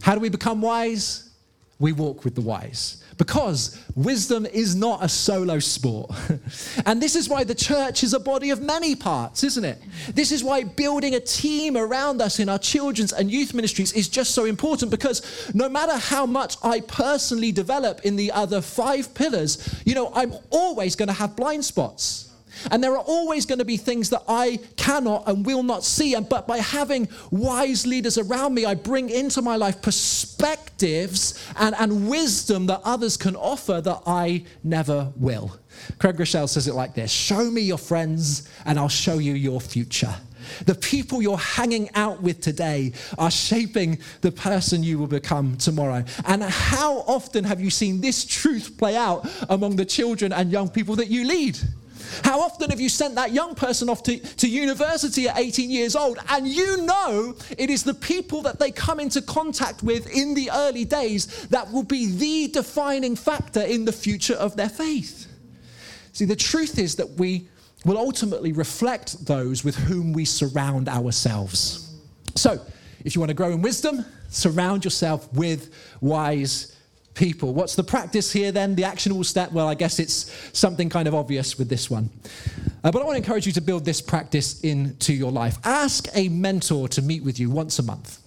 How 0.01 0.13
do 0.13 0.21
we 0.21 0.29
become 0.29 0.61
wise? 0.61 1.29
We 1.79 1.93
walk 1.93 2.23
with 2.23 2.35
the 2.35 2.41
wise. 2.41 3.03
Because 3.17 3.77
wisdom 3.95 4.45
is 4.45 4.75
not 4.75 5.03
a 5.03 5.09
solo 5.09 5.59
sport. 5.59 6.11
and 6.85 7.01
this 7.01 7.15
is 7.17 7.27
why 7.27 7.43
the 7.43 7.55
church 7.55 8.03
is 8.03 8.13
a 8.13 8.19
body 8.19 8.49
of 8.51 8.61
many 8.61 8.95
parts, 8.95 9.43
isn't 9.43 9.65
it? 9.65 9.77
This 10.13 10.31
is 10.31 10.41
why 10.41 10.63
building 10.63 11.15
a 11.15 11.19
team 11.19 11.75
around 11.75 12.21
us 12.21 12.39
in 12.39 12.47
our 12.47 12.59
children's 12.59 13.11
and 13.11 13.29
youth 13.29 13.53
ministries 13.53 13.91
is 13.91 14.07
just 14.07 14.33
so 14.33 14.45
important 14.45 14.89
because 14.89 15.51
no 15.53 15.67
matter 15.67 15.97
how 15.97 16.25
much 16.25 16.55
I 16.63 16.79
personally 16.81 17.51
develop 17.51 18.01
in 18.05 18.15
the 18.15 18.31
other 18.31 18.61
five 18.61 19.13
pillars, 19.13 19.81
you 19.85 19.95
know, 19.95 20.11
I'm 20.13 20.33
always 20.49 20.95
going 20.95 21.07
to 21.07 21.13
have 21.13 21.35
blind 21.35 21.65
spots. 21.65 22.28
And 22.71 22.83
there 22.83 22.93
are 22.93 23.03
always 23.05 23.45
going 23.45 23.59
to 23.59 23.65
be 23.65 23.77
things 23.77 24.09
that 24.09 24.23
I 24.27 24.59
cannot 24.75 25.27
and 25.27 25.45
will 25.45 25.63
not 25.63 25.83
see. 25.83 26.13
And 26.13 26.27
but 26.27 26.47
by 26.47 26.57
having 26.57 27.07
wise 27.31 27.85
leaders 27.85 28.17
around 28.17 28.53
me, 28.53 28.65
I 28.65 28.75
bring 28.75 29.09
into 29.09 29.41
my 29.41 29.55
life 29.55 29.81
perspectives 29.81 31.43
and, 31.57 31.75
and 31.79 32.09
wisdom 32.09 32.65
that 32.67 32.81
others 32.83 33.17
can 33.17 33.35
offer 33.35 33.81
that 33.81 34.01
I 34.05 34.45
never 34.63 35.11
will. 35.15 35.57
Craig 35.99 36.17
Groeschel 36.17 36.49
says 36.49 36.67
it 36.67 36.73
like 36.73 36.93
this 36.93 37.11
Show 37.11 37.49
me 37.49 37.61
your 37.61 37.77
friends, 37.77 38.49
and 38.65 38.79
I'll 38.79 38.89
show 38.89 39.19
you 39.19 39.33
your 39.33 39.61
future. 39.61 40.13
The 40.65 40.75
people 40.75 41.21
you're 41.21 41.37
hanging 41.37 41.89
out 41.95 42.21
with 42.21 42.41
today 42.41 42.93
are 43.17 43.31
shaping 43.31 43.99
the 44.21 44.31
person 44.31 44.83
you 44.83 44.97
will 44.97 45.07
become 45.07 45.57
tomorrow. 45.57 46.03
And 46.25 46.43
how 46.43 46.99
often 46.99 47.43
have 47.43 47.59
you 47.59 47.69
seen 47.69 48.01
this 48.01 48.25
truth 48.25 48.75
play 48.77 48.95
out 48.95 49.29
among 49.49 49.75
the 49.75 49.85
children 49.85 50.33
and 50.33 50.51
young 50.51 50.69
people 50.69 50.95
that 50.95 51.07
you 51.07 51.25
lead? 51.25 51.59
How 52.23 52.41
often 52.41 52.69
have 52.69 52.79
you 52.79 52.89
sent 52.89 53.15
that 53.15 53.31
young 53.31 53.55
person 53.55 53.89
off 53.89 54.03
to, 54.03 54.19
to 54.19 54.47
university 54.47 55.27
at 55.27 55.37
18 55.37 55.69
years 55.69 55.95
old 55.95 56.19
and 56.29 56.47
you 56.47 56.85
know 56.85 57.35
it 57.57 57.69
is 57.69 57.83
the 57.83 57.93
people 57.93 58.41
that 58.43 58.59
they 58.59 58.71
come 58.71 58.99
into 58.99 59.21
contact 59.21 59.83
with 59.83 60.09
in 60.09 60.33
the 60.33 60.49
early 60.53 60.85
days 60.85 61.47
that 61.47 61.71
will 61.71 61.83
be 61.83 62.11
the 62.11 62.51
defining 62.51 63.15
factor 63.15 63.61
in 63.61 63.85
the 63.85 63.91
future 63.91 64.35
of 64.35 64.55
their 64.55 64.69
faith? 64.69 65.27
See, 66.13 66.25
the 66.25 66.35
truth 66.35 66.79
is 66.79 66.95
that 66.95 67.09
we 67.11 67.47
will 67.85 67.97
ultimately 67.97 68.51
reflect 68.51 69.25
those 69.25 69.63
with 69.63 69.75
whom 69.75 70.13
we 70.13 70.25
surround 70.25 70.89
ourselves. 70.89 71.95
So, 72.35 72.59
if 73.05 73.15
you 73.15 73.21
want 73.21 73.29
to 73.29 73.35
grow 73.35 73.51
in 73.51 73.61
wisdom, 73.61 74.03
surround 74.29 74.83
yourself 74.83 75.31
with 75.33 75.73
wise 76.01 76.75
people. 77.13 77.53
What's 77.53 77.75
the 77.75 77.83
practice 77.83 78.31
here 78.31 78.51
then? 78.51 78.75
The 78.75 78.83
actionable 78.83 79.23
step? 79.23 79.51
Well, 79.51 79.67
I 79.67 79.75
guess 79.75 79.99
it's 79.99 80.31
something 80.57 80.89
kind 80.89 81.07
of 81.07 81.15
obvious 81.15 81.57
with 81.57 81.69
this 81.69 81.89
one. 81.89 82.09
Uh, 82.83 82.91
but 82.91 83.01
I 83.01 83.05
want 83.05 83.15
to 83.15 83.17
encourage 83.17 83.45
you 83.45 83.51
to 83.53 83.61
build 83.61 83.83
this 83.83 84.01
practice 84.01 84.61
into 84.61 85.13
your 85.13 85.31
life. 85.31 85.57
Ask 85.65 86.07
a 86.15 86.29
mentor 86.29 86.87
to 86.89 87.01
meet 87.01 87.23
with 87.23 87.39
you 87.39 87.49
once 87.49 87.79
a 87.79 87.83
month. 87.83 88.18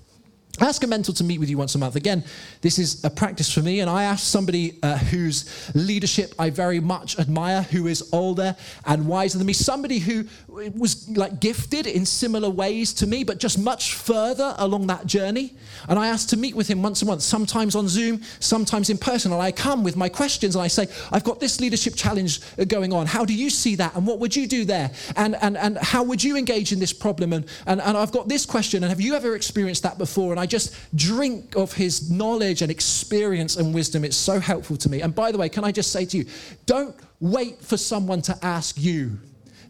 Ask 0.62 0.84
a 0.84 0.86
mentor 0.86 1.12
to 1.14 1.24
meet 1.24 1.40
with 1.40 1.50
you 1.50 1.58
once 1.58 1.74
a 1.74 1.78
month. 1.78 1.96
Again, 1.96 2.22
this 2.60 2.78
is 2.78 3.04
a 3.04 3.10
practice 3.10 3.52
for 3.52 3.60
me, 3.60 3.80
and 3.80 3.90
I 3.90 4.04
ask 4.04 4.24
somebody 4.24 4.78
uh, 4.84 4.96
whose 4.96 5.70
leadership 5.74 6.34
I 6.38 6.50
very 6.50 6.78
much 6.78 7.18
admire, 7.18 7.62
who 7.62 7.88
is 7.88 8.08
older 8.12 8.54
and 8.86 9.08
wiser 9.08 9.38
than 9.38 9.48
me, 9.48 9.54
somebody 9.54 9.98
who 9.98 10.24
was 10.48 11.08
like 11.08 11.40
gifted 11.40 11.88
in 11.88 12.06
similar 12.06 12.48
ways 12.48 12.92
to 12.94 13.08
me, 13.08 13.24
but 13.24 13.38
just 13.38 13.58
much 13.58 13.94
further 13.94 14.54
along 14.58 14.86
that 14.86 15.04
journey. 15.04 15.54
And 15.88 15.98
I 15.98 16.06
ask 16.06 16.28
to 16.28 16.36
meet 16.36 16.54
with 16.54 16.68
him 16.68 16.80
once 16.80 17.02
a 17.02 17.06
month, 17.06 17.22
sometimes 17.22 17.74
on 17.74 17.88
Zoom, 17.88 18.22
sometimes 18.38 18.88
in 18.88 18.98
person. 18.98 19.32
And 19.32 19.42
I 19.42 19.50
come 19.50 19.82
with 19.82 19.96
my 19.96 20.08
questions 20.08 20.54
and 20.54 20.62
I 20.62 20.68
say, 20.68 20.86
I've 21.10 21.24
got 21.24 21.40
this 21.40 21.60
leadership 21.60 21.94
challenge 21.96 22.40
uh, 22.56 22.64
going 22.64 22.92
on. 22.92 23.06
How 23.06 23.24
do 23.24 23.34
you 23.34 23.50
see 23.50 23.74
that? 23.76 23.96
And 23.96 24.06
what 24.06 24.20
would 24.20 24.36
you 24.36 24.46
do 24.46 24.64
there? 24.64 24.92
And, 25.16 25.34
and, 25.42 25.56
and 25.56 25.76
how 25.78 26.04
would 26.04 26.22
you 26.22 26.36
engage 26.36 26.70
in 26.70 26.78
this 26.78 26.92
problem? 26.92 27.32
And, 27.32 27.46
and, 27.66 27.80
and 27.80 27.96
I've 27.96 28.12
got 28.12 28.28
this 28.28 28.46
question. 28.46 28.84
And 28.84 28.90
have 28.90 29.00
you 29.00 29.14
ever 29.14 29.34
experienced 29.34 29.82
that 29.82 29.98
before? 29.98 30.30
And 30.30 30.38
I 30.38 30.46
just 30.52 30.76
drink 30.94 31.56
of 31.56 31.72
his 31.72 32.10
knowledge 32.10 32.62
and 32.62 32.70
experience 32.70 33.56
and 33.56 33.74
wisdom. 33.74 34.04
It's 34.04 34.16
so 34.16 34.38
helpful 34.38 34.76
to 34.76 34.88
me. 34.88 35.00
And 35.00 35.14
by 35.14 35.32
the 35.32 35.38
way, 35.38 35.48
can 35.48 35.64
I 35.64 35.72
just 35.72 35.90
say 35.90 36.04
to 36.04 36.16
you, 36.18 36.26
don't 36.66 36.94
wait 37.18 37.60
for 37.60 37.76
someone 37.76 38.22
to 38.22 38.38
ask 38.42 38.78
you. 38.78 39.18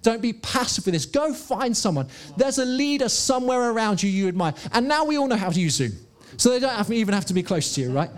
Don't 0.02 0.20
be 0.20 0.32
passive 0.32 0.84
with 0.84 0.94
this. 0.94 1.06
Go 1.06 1.32
find 1.32 1.76
someone. 1.76 2.08
There's 2.36 2.58
a 2.58 2.64
leader 2.64 3.08
somewhere 3.08 3.70
around 3.70 4.02
you 4.02 4.10
you 4.10 4.26
admire. 4.26 4.54
And 4.72 4.88
now 4.88 5.04
we 5.04 5.16
all 5.16 5.28
know 5.28 5.36
how 5.36 5.50
to 5.50 5.60
use 5.60 5.76
Zoom. 5.76 5.92
So 6.36 6.50
they 6.50 6.58
don't 6.58 6.74
have, 6.74 6.90
even 6.90 7.14
have 7.14 7.26
to 7.26 7.34
be 7.34 7.42
close 7.42 7.74
to 7.74 7.80
you, 7.80 7.92
right? 7.92 8.10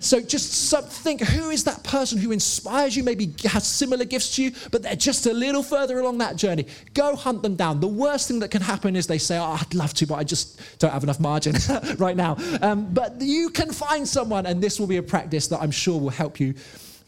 So 0.00 0.20
just 0.20 0.74
think 0.88 1.20
who 1.20 1.50
is 1.50 1.64
that 1.64 1.84
person 1.84 2.18
who 2.18 2.32
inspires 2.32 2.96
you, 2.96 3.04
maybe 3.04 3.34
has 3.44 3.66
similar 3.66 4.06
gifts 4.06 4.34
to 4.36 4.44
you, 4.44 4.52
but 4.70 4.82
they're 4.82 4.96
just 4.96 5.26
a 5.26 5.32
little 5.32 5.62
further 5.62 6.00
along 6.00 6.18
that 6.18 6.36
journey. 6.36 6.66
Go 6.94 7.14
hunt 7.14 7.42
them 7.42 7.54
down. 7.54 7.80
The 7.80 7.88
worst 7.88 8.26
thing 8.26 8.38
that 8.40 8.50
can 8.50 8.62
happen 8.62 8.96
is 8.96 9.06
they 9.06 9.18
say, 9.18 9.38
oh, 9.38 9.58
I'd 9.60 9.74
love 9.74 9.92
to, 9.94 10.06
but 10.06 10.14
I 10.14 10.24
just 10.24 10.60
don't 10.78 10.90
have 10.90 11.02
enough 11.02 11.20
margin 11.20 11.54
right 11.98 12.16
now. 12.16 12.36
Um, 12.62 12.92
but 12.92 13.20
you 13.20 13.50
can 13.50 13.70
find 13.70 14.08
someone, 14.08 14.46
and 14.46 14.62
this 14.62 14.80
will 14.80 14.86
be 14.86 14.96
a 14.96 15.02
practice 15.02 15.48
that 15.48 15.60
I'm 15.60 15.70
sure 15.70 16.00
will 16.00 16.08
help 16.08 16.40
you 16.40 16.54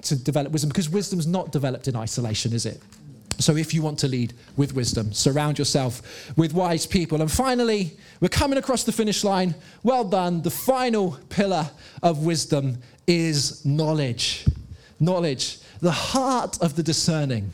to 0.03 0.17
develop 0.17 0.53
wisdom 0.53 0.69
because 0.69 0.91
wisdom's 0.91 1.27
not 1.27 1.51
developed 1.51 1.89
in 1.89 1.97
isolation, 1.97 2.53
is 2.53 2.67
it? 2.67 2.81
So, 3.39 3.57
if 3.57 3.75
you 3.75 3.83
want 3.83 3.99
to 4.01 4.09
lead 4.09 4.35
with 4.57 4.75
wisdom, 4.75 5.13
surround 5.13 5.59
yourself 5.59 6.33
with 6.37 6.53
wise 6.53 6.87
people. 6.87 7.21
And 7.21 7.31
finally, 7.31 7.97
we're 8.21 8.29
coming 8.29 8.59
across 8.59 8.85
the 8.85 8.93
finish 8.93 9.25
line. 9.25 9.55
Well 9.83 10.05
done. 10.05 10.43
The 10.43 10.51
final 10.51 11.19
pillar 11.29 11.71
of 12.03 12.25
wisdom 12.25 12.79
is 13.07 13.65
knowledge. 13.65 14.47
Knowledge. 15.01 15.59
The 15.81 15.91
heart 15.91 16.59
of 16.63 16.77
the 16.77 16.83
discerning 16.83 17.53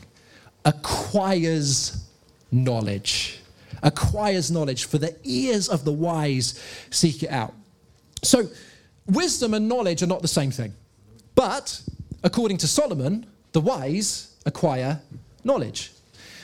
acquires 0.65 2.05
knowledge. 2.51 3.39
Acquires 3.81 4.51
knowledge, 4.51 4.85
for 4.85 4.97
the 4.97 5.15
ears 5.23 5.69
of 5.69 5.85
the 5.85 5.93
wise 5.93 6.61
seek 6.91 7.23
it 7.23 7.31
out. 7.31 7.53
So, 8.23 8.47
wisdom 9.07 9.53
and 9.53 9.67
knowledge 9.67 10.03
are 10.03 10.07
not 10.07 10.21
the 10.21 10.27
same 10.27 10.51
thing. 10.51 10.73
But, 11.35 11.81
according 12.23 12.57
to 12.57 12.67
Solomon, 12.67 13.25
the 13.53 13.61
wise 13.61 14.35
acquire 14.45 15.01
knowledge. 15.43 15.91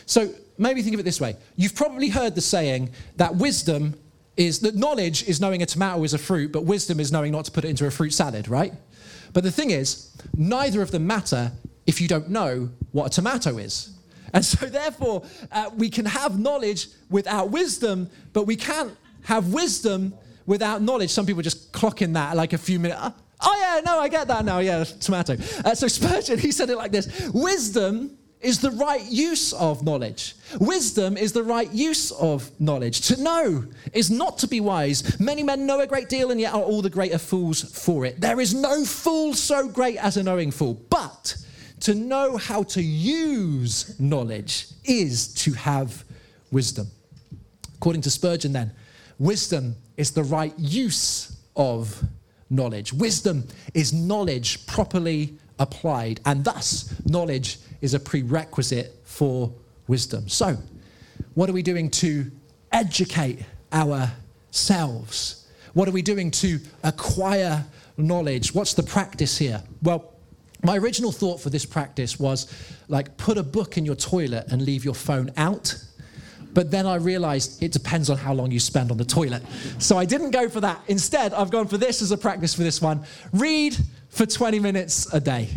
So 0.06 0.34
maybe 0.58 0.82
think 0.82 0.94
of 0.94 1.00
it 1.00 1.04
this 1.04 1.20
way 1.20 1.36
you've 1.56 1.76
probably 1.76 2.10
heard 2.10 2.36
the 2.36 2.42
saying 2.42 2.90
that 3.18 3.36
wisdom 3.36 3.96
is 4.38 4.60
that 4.60 4.76
knowledge 4.76 5.24
is 5.28 5.40
knowing 5.40 5.62
a 5.62 5.66
tomato 5.66 6.04
is 6.04 6.14
a 6.14 6.18
fruit, 6.18 6.52
but 6.52 6.66
wisdom 6.66 7.00
is 7.00 7.12
knowing 7.12 7.32
not 7.32 7.46
to 7.46 7.52
put 7.52 7.64
it 7.64 7.70
into 7.70 7.86
a 7.86 7.92
fruit 7.92 8.12
salad, 8.12 8.48
right? 8.48 8.74
But 9.34 9.44
the 9.44 9.52
thing 9.52 9.72
is, 9.72 10.12
neither 10.36 10.82
of 10.82 10.92
them 10.92 11.08
matter 11.08 11.52
if 11.86 12.02
you 12.02 12.08
don't 12.08 12.30
know 12.30 12.70
what 12.92 13.08
a 13.08 13.10
tomato 13.10 13.58
is. 13.58 13.92
And 14.34 14.44
so, 14.44 14.66
therefore, 14.80 15.24
uh, 15.52 15.70
we 15.76 15.90
can 15.90 16.06
have 16.06 16.40
knowledge 16.40 16.88
without 17.10 17.52
wisdom, 17.52 18.10
but 18.34 18.44
we 18.44 18.56
can't 18.56 18.96
have 19.24 19.54
wisdom 19.54 20.14
without 20.46 20.82
knowledge. 20.82 21.12
Some 21.12 21.26
people 21.26 21.42
just 21.42 21.72
clock 21.72 22.02
in 22.02 22.14
that 22.14 22.36
like 22.36 22.54
a 22.54 22.58
few 22.58 22.80
minutes. 22.80 23.00
Oh, 23.42 23.58
yeah, 23.60 23.82
no, 23.86 24.00
I 24.00 24.08
get 24.08 24.28
that 24.28 24.46
now. 24.46 24.60
Yeah, 24.60 24.84
tomato. 24.84 25.38
Uh, 25.64 25.76
so, 25.76 25.88
Spurgeon, 25.90 26.40
he 26.40 26.52
said 26.52 26.70
it 26.70 26.78
like 26.78 26.92
this 26.92 27.30
Wisdom 27.34 28.18
is 28.46 28.60
the 28.60 28.72
right 28.72 29.04
use 29.06 29.54
of 29.54 29.84
knowledge. 29.84 30.36
Wisdom 30.60 31.18
is 31.18 31.32
the 31.32 31.44
right 31.44 31.72
use 31.72 32.12
of 32.12 32.52
knowledge. 32.62 33.02
To 33.08 33.22
know 33.22 33.66
is 33.92 34.12
not 34.12 34.38
to 34.40 34.48
be 34.48 34.60
wise. 34.60 35.20
Many 35.20 35.42
men 35.42 35.66
know 35.66 35.80
a 35.80 35.88
great 35.88 36.10
deal 36.10 36.30
and 36.30 36.40
yet 36.40 36.54
are 36.54 36.62
all 36.62 36.84
the 36.84 36.90
greater 36.90 37.18
fools 37.18 37.64
for 37.64 38.06
it. 38.06 38.22
There 38.22 38.40
is 38.40 38.54
no 38.54 38.86
fool 38.86 39.34
so 39.34 39.68
great 39.68 39.98
as 39.98 40.18
a 40.18 40.24
knowing 40.24 40.52
fool. 40.52 40.80
But 40.92 41.36
to 41.82 41.96
know 41.96 42.38
how 42.38 42.62
to 42.64 42.82
use 42.82 44.00
knowledge 44.00 44.68
is 44.84 45.34
to 45.46 45.54
have 45.54 46.06
wisdom. 46.52 46.88
According 47.76 48.04
to 48.04 48.12
Spurgeon, 48.12 48.54
then, 48.54 48.72
wisdom 49.18 49.76
is 49.98 50.12
the 50.12 50.24
right 50.24 50.54
use 50.58 51.36
of 51.56 52.02
knowledge. 52.52 52.94
Wisdom 52.94 53.48
is 53.74 53.92
knowledge 53.92 54.68
properly 54.68 55.38
applied, 55.60 56.20
and 56.26 56.44
thus 56.44 56.94
knowledge 57.06 57.60
is 57.86 57.94
a 57.94 58.00
prerequisite 58.00 58.94
for 59.04 59.54
wisdom. 59.88 60.28
So, 60.28 60.58
what 61.36 61.50
are 61.50 61.54
we 61.54 61.62
doing 61.62 61.90
to 61.92 62.32
educate 62.72 63.40
ourselves? 63.72 65.48
What 65.74 65.88
are 65.88 65.92
we 65.92 66.02
doing 66.02 66.32
to 66.32 66.60
acquire 66.84 67.64
knowledge? 67.96 68.56
What's 68.56 68.74
the 68.74 68.84
practice 68.84 69.38
here? 69.38 69.62
Well, 69.84 70.14
my 70.64 70.78
original 70.78 71.12
thought 71.12 71.40
for 71.40 71.52
this 71.52 71.66
practice 71.66 72.20
was 72.20 72.52
like 72.88 73.18
put 73.18 73.38
a 73.38 73.44
book 73.44 73.78
in 73.78 73.86
your 73.86 73.96
toilet 73.96 74.48
and 74.52 74.64
leave 74.64 74.84
your 74.84 74.96
phone 74.96 75.32
out. 75.38 75.76
But 76.56 76.72
then 76.72 76.88
I 76.88 76.96
realized 76.96 77.62
it 77.62 77.72
depends 77.72 78.10
on 78.10 78.18
how 78.18 78.34
long 78.34 78.50
you 78.50 78.60
spend 78.60 78.90
on 78.90 78.98
the 78.98 79.06
toilet. 79.06 79.44
So 79.78 79.98
I 79.98 80.06
didn't 80.06 80.32
go 80.32 80.50
for 80.50 80.62
that. 80.62 80.82
Instead, 80.88 81.34
I've 81.34 81.52
gone 81.52 81.68
for 81.68 81.78
this 81.78 82.02
as 82.02 82.12
a 82.12 82.18
practice 82.18 82.56
for 82.56 82.64
this 82.64 82.82
one. 82.82 83.06
Read 83.32 83.78
for 84.10 84.26
20 84.26 84.60
minutes 84.60 85.14
a 85.14 85.20
day. 85.20 85.50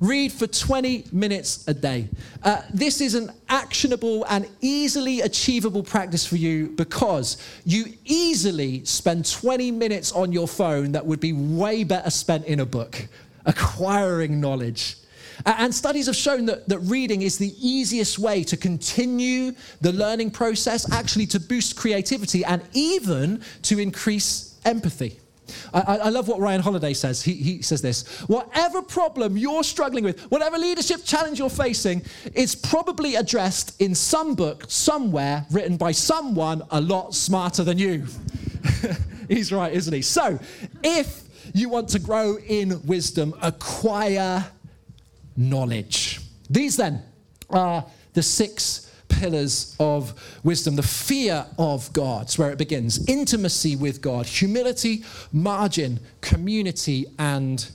Read 0.00 0.32
for 0.32 0.46
20 0.46 1.04
minutes 1.12 1.68
a 1.68 1.74
day. 1.74 2.08
Uh, 2.42 2.62
this 2.72 3.02
is 3.02 3.14
an 3.14 3.30
actionable 3.50 4.24
and 4.30 4.48
easily 4.62 5.20
achievable 5.20 5.82
practice 5.82 6.26
for 6.26 6.36
you 6.36 6.68
because 6.68 7.36
you 7.66 7.92
easily 8.06 8.82
spend 8.86 9.30
20 9.30 9.70
minutes 9.70 10.10
on 10.12 10.32
your 10.32 10.48
phone 10.48 10.92
that 10.92 11.04
would 11.04 11.20
be 11.20 11.34
way 11.34 11.84
better 11.84 12.08
spent 12.08 12.46
in 12.46 12.60
a 12.60 12.66
book, 12.66 13.08
acquiring 13.44 14.40
knowledge. 14.40 14.96
And 15.44 15.74
studies 15.74 16.06
have 16.06 16.16
shown 16.16 16.46
that, 16.46 16.66
that 16.68 16.78
reading 16.80 17.20
is 17.20 17.36
the 17.36 17.54
easiest 17.60 18.18
way 18.18 18.42
to 18.44 18.56
continue 18.56 19.52
the 19.82 19.92
learning 19.92 20.30
process, 20.30 20.90
actually 20.92 21.26
to 21.26 21.40
boost 21.40 21.76
creativity 21.76 22.42
and 22.44 22.62
even 22.72 23.42
to 23.62 23.78
increase 23.78 24.58
empathy. 24.64 25.18
I, 25.72 25.80
I, 25.80 26.08
love 26.08 26.28
what 26.28 26.40
Ryan 26.40 26.60
Holiday 26.60 26.92
says. 26.94 27.22
He, 27.22 27.34
he 27.34 27.62
says 27.62 27.82
this 27.82 28.08
Whatever 28.28 28.82
problem 28.82 29.36
you're 29.36 29.64
struggling 29.64 30.04
with, 30.04 30.20
whatever 30.30 30.58
leadership 30.58 31.04
challenge 31.04 31.38
you're 31.38 31.50
facing, 31.50 32.02
it's 32.34 32.54
probably 32.54 33.16
addressed 33.16 33.80
in 33.80 33.94
some 33.94 34.34
book 34.34 34.64
somewhere 34.68 35.46
written 35.50 35.76
by 35.76 35.92
someone 35.92 36.62
a 36.70 36.80
lot 36.80 37.14
smarter 37.14 37.64
than 37.64 37.78
you. 37.78 38.06
He's 39.28 39.52
right, 39.52 39.72
isn't 39.72 39.92
he? 39.92 40.02
So, 40.02 40.38
if 40.82 41.22
you 41.54 41.68
want 41.68 41.88
to 41.90 41.98
grow 41.98 42.36
in 42.38 42.84
wisdom, 42.86 43.34
acquire 43.42 44.44
knowledge. 45.36 46.20
These 46.48 46.76
then 46.76 47.02
are 47.48 47.84
the 48.12 48.22
six 48.22 48.89
pillars 49.20 49.76
of 49.78 50.14
wisdom. 50.42 50.76
The 50.76 50.82
fear 50.82 51.44
of 51.58 51.92
God 51.92 52.30
is 52.30 52.38
where 52.38 52.50
it 52.50 52.56
begins 52.56 53.06
intimacy 53.06 53.76
with 53.76 54.00
God, 54.00 54.24
humility, 54.24 55.04
margin, 55.30 56.00
community, 56.22 57.04
and 57.18 57.70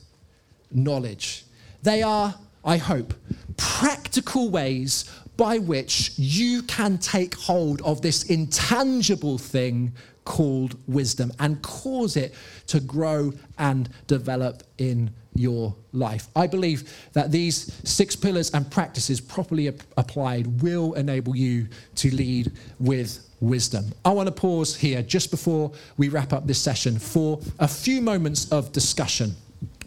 knowledge. 0.71 1.45
They 1.83 2.01
are, 2.01 2.33
I 2.63 2.77
hope, 2.77 3.13
practical 3.57 4.49
ways 4.49 5.05
by 5.37 5.59
which 5.59 6.13
you 6.17 6.63
can 6.63 6.97
take 6.97 7.35
hold 7.35 7.79
of 7.83 8.01
this 8.01 8.23
intangible 8.23 9.37
thing 9.37 9.93
called 10.23 10.75
wisdom 10.87 11.31
and 11.39 11.61
cause 11.61 12.17
it 12.17 12.33
to 12.67 12.79
grow 12.79 13.31
and 13.59 13.87
develop 14.07 14.63
in 14.79 15.11
your 15.35 15.75
life. 15.91 16.27
I 16.35 16.47
believe 16.47 17.09
that 17.13 17.31
these 17.31 17.73
six 17.83 18.15
pillars 18.15 18.51
and 18.51 18.69
practices 18.69 19.19
properly 19.21 19.67
ap- 19.67 19.83
applied 19.97 20.61
will 20.61 20.93
enable 20.93 21.35
you 21.35 21.67
to 21.95 22.13
lead 22.15 22.51
with 22.79 23.19
wisdom. 23.41 23.85
I 24.03 24.09
want 24.09 24.27
to 24.27 24.31
pause 24.33 24.75
here 24.75 25.01
just 25.01 25.29
before 25.31 25.71
we 25.97 26.09
wrap 26.09 26.33
up 26.33 26.47
this 26.47 26.61
session 26.61 26.97
for 26.97 27.39
a 27.59 27.67
few 27.67 28.01
moments 28.01 28.51
of 28.51 28.71
discussion. 28.71 29.35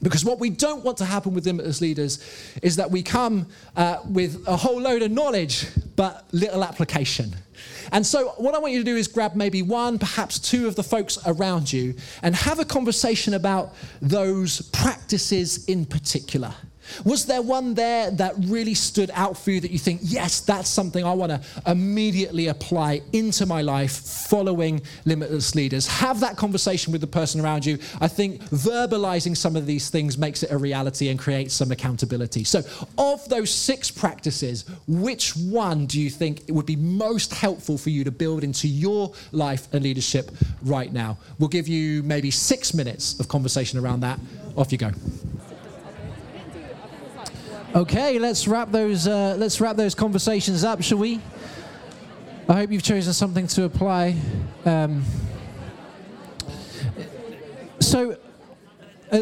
Because 0.01 0.25
what 0.25 0.39
we 0.39 0.51
don't 0.51 0.85
want 0.85 0.99
to 0.99 1.05
happen 1.05 1.35
with 1.35 1.45
Limitless 1.47 1.81
Leaders 1.81 2.25
is 2.63 2.77
that 2.77 2.91
we 2.91 3.03
come 3.03 3.47
uh, 3.77 3.99
with 4.09 4.47
a 4.47 4.57
whole 4.57 4.81
load 4.81 5.03
of 5.03 5.11
knowledge, 5.11 5.67
but 5.97 6.25
little 6.33 6.63
application. 6.63 7.35
And 7.93 8.07
so, 8.07 8.29
what 8.37 8.55
I 8.55 8.59
want 8.59 8.73
you 8.73 8.81
to 8.81 8.85
do 8.85 8.97
is 8.97 9.09
grab 9.09 9.35
maybe 9.35 9.63
one, 9.63 9.99
perhaps 9.99 10.39
two 10.39 10.67
of 10.67 10.77
the 10.77 10.83
folks 10.83 11.19
around 11.27 11.73
you 11.73 11.95
and 12.23 12.35
have 12.35 12.59
a 12.59 12.65
conversation 12.65 13.35
about 13.35 13.75
those 14.01 14.61
practices 14.71 15.65
in 15.67 15.85
particular. 15.85 16.55
Was 17.05 17.27
there 17.27 17.43
one 17.43 17.75
there 17.75 18.11
that 18.13 18.35
really 18.39 18.75
stood 18.75 19.11
out 19.15 19.37
for 19.37 19.51
you 19.51 19.61
that 19.61 19.71
you 19.71 19.79
think, 19.79 20.01
yes, 20.03 20.41
that's 20.41 20.69
something 20.69 21.05
I 21.05 21.13
want 21.13 21.33
to 21.33 21.41
immediately 21.67 22.49
apply 22.49 23.03
into 23.13 23.47
my 23.47 23.63
life 23.63 23.93
following 23.93 24.83
limitless 25.05 25.55
leaders? 25.55 25.87
Have 25.87 26.21
that 26.21 26.37
conversation 26.37 26.93
with 26.93 27.01
the 27.01 27.07
person 27.07 27.41
around 27.41 27.67
you. 27.67 27.79
I 28.01 28.09
think 28.09 28.43
verbalizing 28.45 29.37
some 29.37 29.57
of 29.57 29.67
these 29.67 29.91
things 29.91 30.19
makes 30.19 30.43
it 30.43 30.51
a 30.51 30.59
reality 30.59 31.09
and 31.09 31.19
creates 31.19 31.55
some 31.55 31.71
accountability. 31.71 32.45
So, 32.45 32.63
of 32.97 33.29
those 33.29 33.51
six 33.51 33.91
practices, 33.91 34.65
which 34.87 35.37
one 35.37 35.87
do 35.87 36.01
you 36.01 36.11
think 36.11 36.43
would 36.49 36.67
be 36.67 36.77
most 36.77 37.33
helpful 37.33 37.79
for 37.79 37.91
you 37.91 38.05
to 38.05 38.11
build 38.11 38.45
into 38.45 38.69
your 38.69 39.13
life 39.33 39.73
and 39.73 39.83
leadership 39.83 40.31
right 40.63 40.93
now? 40.93 41.19
We'll 41.39 41.49
give 41.49 41.69
you 41.69 42.03
maybe 42.03 42.31
six 42.31 42.75
minutes 42.75 43.19
of 43.21 43.29
conversation 43.29 43.79
around 43.79 44.01
that. 44.01 44.19
Off 44.57 44.73
you 44.73 44.79
go. 44.79 44.91
Okay, 47.75 48.19
let's 48.19 48.49
wrap 48.49 48.73
those. 48.73 49.07
Uh, 49.07 49.37
let's 49.39 49.61
wrap 49.61 49.77
those 49.77 49.95
conversations 49.95 50.65
up, 50.65 50.83
shall 50.83 50.97
we? 50.97 51.21
I 52.49 52.55
hope 52.55 52.71
you've 52.73 52.83
chosen 52.83 53.13
something 53.13 53.47
to 53.49 53.65
apply. 53.65 54.17
Um, 54.65 55.05
so, 57.79 58.17
uh, 59.13 59.21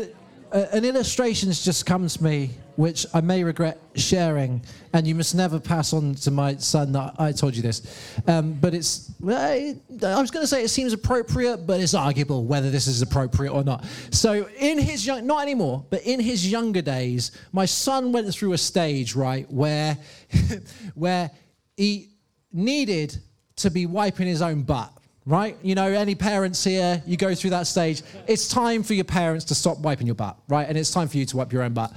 uh, 0.52 0.66
an 0.70 0.84
illustration 0.84 1.48
has 1.48 1.64
just 1.64 1.86
come 1.86 2.06
to 2.06 2.22
me 2.22 2.50
which 2.76 3.06
I 3.12 3.20
may 3.20 3.42
regret 3.42 3.80
sharing, 3.94 4.62
and 4.92 5.06
you 5.06 5.14
must 5.14 5.34
never 5.34 5.58
pass 5.58 5.92
on 5.92 6.14
to 6.16 6.30
my 6.30 6.56
son 6.56 6.92
that 6.92 7.14
I 7.18 7.32
told 7.32 7.56
you 7.56 7.62
this. 7.62 8.18
Um, 8.26 8.52
but 8.54 8.74
it's, 8.74 9.10
I 9.26 9.74
was 10.00 10.30
going 10.30 10.42
to 10.42 10.46
say 10.46 10.62
it 10.62 10.68
seems 10.68 10.92
appropriate, 10.92 11.66
but 11.66 11.80
it's 11.80 11.94
arguable 11.94 12.44
whether 12.44 12.70
this 12.70 12.86
is 12.86 13.02
appropriate 13.02 13.52
or 13.52 13.64
not. 13.64 13.84
So, 14.10 14.48
in 14.58 14.78
his 14.78 15.06
young, 15.06 15.26
not 15.26 15.42
anymore, 15.42 15.84
but 15.90 16.02
in 16.02 16.20
his 16.20 16.50
younger 16.50 16.82
days, 16.82 17.32
my 17.52 17.64
son 17.64 18.12
went 18.12 18.32
through 18.32 18.52
a 18.52 18.58
stage, 18.58 19.14
right, 19.14 19.50
where, 19.50 19.98
where 20.94 21.30
he 21.76 22.10
needed 22.52 23.16
to 23.56 23.70
be 23.70 23.86
wiping 23.86 24.26
his 24.26 24.42
own 24.42 24.62
butt 24.62 24.92
right? 25.26 25.56
You 25.60 25.74
know, 25.74 25.88
any 25.88 26.14
parents 26.14 26.62
here, 26.62 27.02
you 27.04 27.16
go 27.16 27.34
through 27.34 27.50
that 27.50 27.66
stage. 27.66 28.02
It's 28.28 28.48
time 28.48 28.84
for 28.84 28.94
your 28.94 29.04
parents 29.04 29.44
to 29.46 29.54
stop 29.54 29.78
wiping 29.78 30.06
your 30.06 30.14
butt, 30.14 30.38
right? 30.48 30.66
And 30.68 30.78
it's 30.78 30.92
time 30.92 31.08
for 31.08 31.16
you 31.18 31.26
to 31.26 31.36
wipe 31.36 31.52
your 31.52 31.62
own 31.62 31.74
butt. 31.74 31.92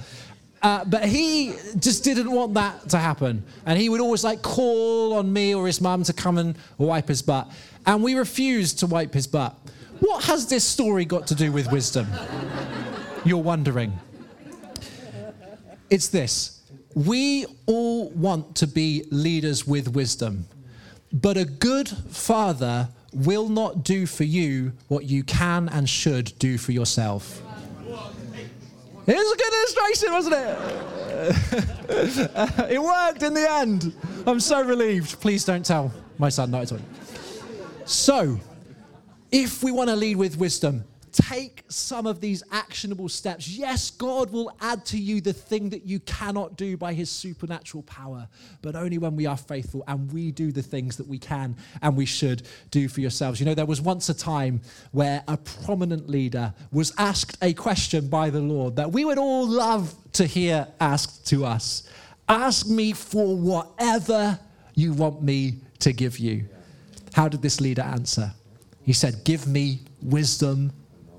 Uh, 0.62 0.84
but 0.84 1.04
he 1.06 1.54
just 1.78 2.04
didn't 2.04 2.30
want 2.30 2.54
that 2.54 2.88
to 2.90 2.98
happen. 2.98 3.42
And 3.64 3.78
he 3.78 3.88
would 3.88 4.00
always 4.00 4.22
like 4.22 4.42
call 4.42 5.14
on 5.14 5.32
me 5.32 5.54
or 5.54 5.66
his 5.66 5.80
mum 5.80 6.02
to 6.04 6.12
come 6.12 6.36
and 6.36 6.54
wipe 6.76 7.08
his 7.08 7.22
butt. 7.22 7.50
And 7.86 8.02
we 8.02 8.14
refused 8.14 8.80
to 8.80 8.86
wipe 8.86 9.14
his 9.14 9.26
butt. 9.26 9.56
What 10.00 10.24
has 10.24 10.46
this 10.48 10.64
story 10.64 11.04
got 11.04 11.26
to 11.28 11.34
do 11.34 11.50
with 11.50 11.70
wisdom? 11.72 12.06
You're 13.24 13.42
wondering. 13.42 13.98
It's 15.88 16.08
this 16.08 16.60
we 16.94 17.46
all 17.66 18.10
want 18.10 18.56
to 18.56 18.66
be 18.66 19.04
leaders 19.10 19.66
with 19.66 19.88
wisdom, 19.88 20.46
but 21.12 21.36
a 21.36 21.44
good 21.44 21.88
father 21.88 22.88
will 23.12 23.48
not 23.48 23.84
do 23.84 24.06
for 24.06 24.24
you 24.24 24.72
what 24.88 25.04
you 25.04 25.22
can 25.22 25.68
and 25.68 25.88
should 25.88 26.32
do 26.38 26.58
for 26.58 26.72
yourself. 26.72 27.42
It 29.06 29.14
was 29.14 29.32
a 29.32 29.36
good 29.36 29.52
illustration, 29.60 30.12
wasn't 30.12 30.34
it? 30.34 30.58
it 32.70 32.82
worked 32.82 33.22
in 33.22 33.34
the 33.34 33.50
end. 33.50 33.94
I'm 34.26 34.40
so 34.40 34.62
relieved. 34.62 35.20
Please 35.20 35.44
don't 35.44 35.64
tell 35.64 35.92
my 36.18 36.28
son 36.28 36.50
to. 36.50 36.82
So, 37.84 38.38
if 39.32 39.62
we 39.62 39.72
want 39.72 39.90
to 39.90 39.96
lead 39.96 40.16
with 40.16 40.36
wisdom, 40.38 40.84
take 41.12 41.64
some 41.68 42.06
of 42.06 42.20
these 42.20 42.42
actionable 42.52 43.08
steps. 43.08 43.48
Yes, 43.48 43.90
God 43.90 44.30
will 44.30 44.56
add 44.60 44.84
to 44.86 44.98
you 44.98 45.20
the 45.20 45.32
thing 45.32 45.70
that 45.70 45.86
you 45.86 46.00
cannot 46.00 46.56
do 46.56 46.76
by 46.76 46.92
his 46.92 47.10
supernatural 47.10 47.82
power, 47.84 48.28
but 48.62 48.76
only 48.76 48.98
when 48.98 49.16
we 49.16 49.26
are 49.26 49.36
faithful 49.36 49.84
and 49.88 50.12
we 50.12 50.30
do 50.30 50.52
the 50.52 50.62
things 50.62 50.96
that 50.96 51.06
we 51.06 51.18
can 51.18 51.56
and 51.82 51.96
we 51.96 52.06
should 52.06 52.42
do 52.70 52.88
for 52.88 53.00
yourselves. 53.00 53.40
You 53.40 53.46
know, 53.46 53.54
there 53.54 53.66
was 53.66 53.80
once 53.80 54.08
a 54.08 54.14
time 54.14 54.60
where 54.92 55.22
a 55.28 55.36
prominent 55.36 56.08
leader 56.08 56.52
was 56.72 56.92
asked 56.98 57.38
a 57.42 57.52
question 57.54 58.08
by 58.08 58.30
the 58.30 58.40
Lord 58.40 58.76
that 58.76 58.90
we 58.90 59.04
would 59.04 59.18
all 59.18 59.46
love 59.46 59.94
to 60.12 60.26
hear 60.26 60.66
asked 60.80 61.26
to 61.28 61.44
us. 61.44 61.88
Ask 62.28 62.68
me 62.68 62.92
for 62.92 63.36
whatever 63.36 64.38
you 64.74 64.92
want 64.92 65.22
me 65.22 65.56
to 65.80 65.92
give 65.92 66.18
you. 66.18 66.48
How 67.12 67.28
did 67.28 67.42
this 67.42 67.60
leader 67.60 67.82
answer? 67.82 68.32
He 68.82 68.92
said, 68.92 69.24
Give 69.24 69.46
me 69.46 69.80
wisdom 70.02 70.72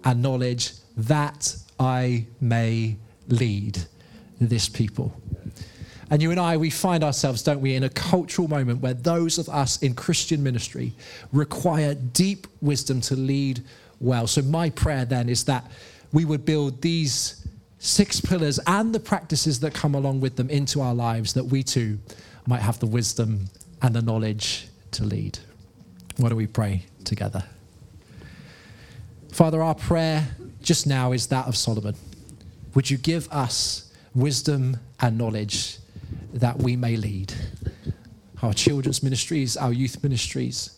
and 0.03 0.21
knowledge 0.21 0.73
that 0.97 1.55
I 1.79 2.25
may 2.39 2.97
lead 3.27 3.79
this 4.39 4.69
people. 4.69 5.13
And 6.09 6.21
you 6.21 6.31
and 6.31 6.39
I, 6.39 6.57
we 6.57 6.69
find 6.69 7.03
ourselves, 7.03 7.41
don't 7.41 7.61
we, 7.61 7.75
in 7.75 7.83
a 7.83 7.89
cultural 7.89 8.49
moment 8.49 8.81
where 8.81 8.93
those 8.93 9.37
of 9.37 9.47
us 9.47 9.81
in 9.81 9.93
Christian 9.93 10.43
ministry 10.43 10.93
require 11.31 11.95
deep 11.95 12.47
wisdom 12.59 12.99
to 13.01 13.15
lead 13.15 13.63
well. 14.01 14.27
So, 14.27 14.41
my 14.41 14.69
prayer 14.71 15.05
then 15.05 15.29
is 15.29 15.45
that 15.45 15.71
we 16.11 16.25
would 16.25 16.43
build 16.43 16.81
these 16.81 17.47
six 17.79 18.19
pillars 18.19 18.59
and 18.67 18.93
the 18.93 18.99
practices 18.99 19.61
that 19.61 19.73
come 19.73 19.95
along 19.95 20.19
with 20.19 20.35
them 20.35 20.49
into 20.49 20.81
our 20.81 20.93
lives, 20.93 21.33
that 21.33 21.45
we 21.45 21.63
too 21.63 21.97
might 22.45 22.61
have 22.61 22.79
the 22.79 22.87
wisdom 22.87 23.45
and 23.81 23.95
the 23.95 24.01
knowledge 24.01 24.67
to 24.91 25.05
lead. 25.05 25.39
Why 26.17 26.27
do 26.27 26.35
we 26.35 26.47
pray 26.47 26.85
together? 27.05 27.43
Father, 29.31 29.63
our 29.63 29.75
prayer 29.75 30.27
just 30.61 30.85
now 30.85 31.13
is 31.13 31.27
that 31.27 31.47
of 31.47 31.55
Solomon. 31.55 31.95
Would 32.75 32.89
you 32.89 32.97
give 32.97 33.29
us 33.31 33.89
wisdom 34.13 34.77
and 34.99 35.17
knowledge 35.17 35.77
that 36.33 36.57
we 36.57 36.75
may 36.75 36.97
lead? 36.97 37.33
Our 38.41 38.53
children's 38.53 39.01
ministries, 39.01 39.55
our 39.55 39.71
youth 39.71 40.03
ministries, 40.03 40.77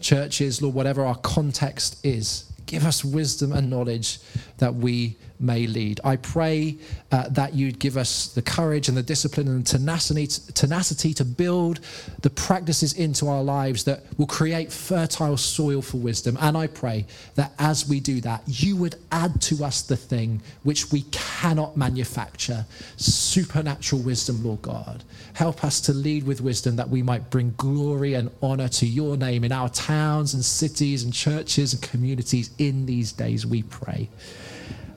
churches, 0.00 0.60
Lord, 0.60 0.74
whatever 0.74 1.04
our 1.04 1.16
context 1.16 2.04
is, 2.04 2.52
give 2.66 2.84
us 2.84 3.02
wisdom 3.02 3.52
and 3.52 3.70
knowledge 3.70 4.18
that 4.58 4.74
we 4.74 5.16
may 5.40 5.66
lead. 5.66 6.00
I 6.04 6.16
pray 6.16 6.76
uh, 7.12 7.28
that 7.30 7.54
you'd 7.54 7.78
give 7.78 7.96
us 7.96 8.28
the 8.28 8.42
courage 8.42 8.88
and 8.88 8.96
the 8.96 9.02
discipline 9.02 9.48
and 9.48 9.66
tenacity, 9.66 10.26
tenacity 10.54 11.14
to 11.14 11.24
build 11.24 11.80
the 12.22 12.30
practices 12.30 12.92
into 12.94 13.28
our 13.28 13.42
lives 13.42 13.84
that 13.84 14.02
will 14.18 14.26
create 14.26 14.72
fertile 14.72 15.36
soil 15.36 15.82
for 15.82 15.98
wisdom. 15.98 16.36
And 16.40 16.56
I 16.56 16.66
pray 16.66 17.06
that 17.36 17.52
as 17.58 17.88
we 17.88 18.00
do 18.00 18.20
that, 18.22 18.42
you 18.46 18.76
would 18.76 18.96
add 19.12 19.40
to 19.42 19.64
us 19.64 19.82
the 19.82 19.96
thing 19.96 20.40
which 20.62 20.90
we 20.90 21.02
cannot 21.10 21.76
manufacture 21.76 22.66
supernatural 22.96 24.02
wisdom, 24.02 24.44
Lord 24.44 24.62
God. 24.62 25.04
Help 25.34 25.64
us 25.64 25.80
to 25.82 25.92
lead 25.92 26.24
with 26.24 26.40
wisdom 26.40 26.76
that 26.76 26.88
we 26.88 27.02
might 27.02 27.30
bring 27.30 27.54
glory 27.56 28.14
and 28.14 28.30
honor 28.42 28.68
to 28.68 28.86
your 28.86 29.16
name 29.16 29.44
in 29.44 29.52
our 29.52 29.68
towns 29.68 30.34
and 30.34 30.44
cities 30.44 31.04
and 31.04 31.12
churches 31.12 31.72
and 31.74 31.82
communities 31.82 32.50
in 32.58 32.86
these 32.86 33.12
days, 33.12 33.46
we 33.46 33.62
pray. 33.62 34.08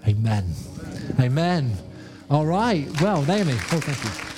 Amen. 0.07 0.53
Amen. 1.19 1.77
All 2.29 2.45
right. 2.45 2.87
Well, 3.01 3.23
Naomi. 3.23 3.53
Oh, 3.53 3.79
thank 3.79 4.03
you. 4.03 4.31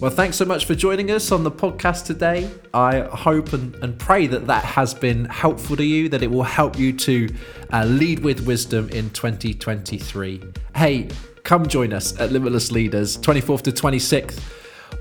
Well, 0.00 0.12
thanks 0.12 0.36
so 0.36 0.44
much 0.44 0.64
for 0.64 0.76
joining 0.76 1.10
us 1.10 1.32
on 1.32 1.42
the 1.42 1.50
podcast 1.50 2.06
today. 2.06 2.48
I 2.72 3.00
hope 3.00 3.52
and, 3.52 3.74
and 3.76 3.98
pray 3.98 4.28
that 4.28 4.46
that 4.46 4.64
has 4.64 4.94
been 4.94 5.24
helpful 5.24 5.76
to 5.76 5.84
you, 5.84 6.08
that 6.10 6.22
it 6.22 6.30
will 6.30 6.44
help 6.44 6.78
you 6.78 6.92
to 6.92 7.28
uh, 7.72 7.84
lead 7.84 8.20
with 8.20 8.46
wisdom 8.46 8.88
in 8.90 9.10
2023. 9.10 10.42
Hey, 10.76 11.08
come 11.42 11.66
join 11.66 11.92
us 11.92 12.18
at 12.20 12.30
Limitless 12.30 12.70
Leaders, 12.70 13.18
24th 13.18 13.62
to 13.62 13.72
26th 13.72 14.40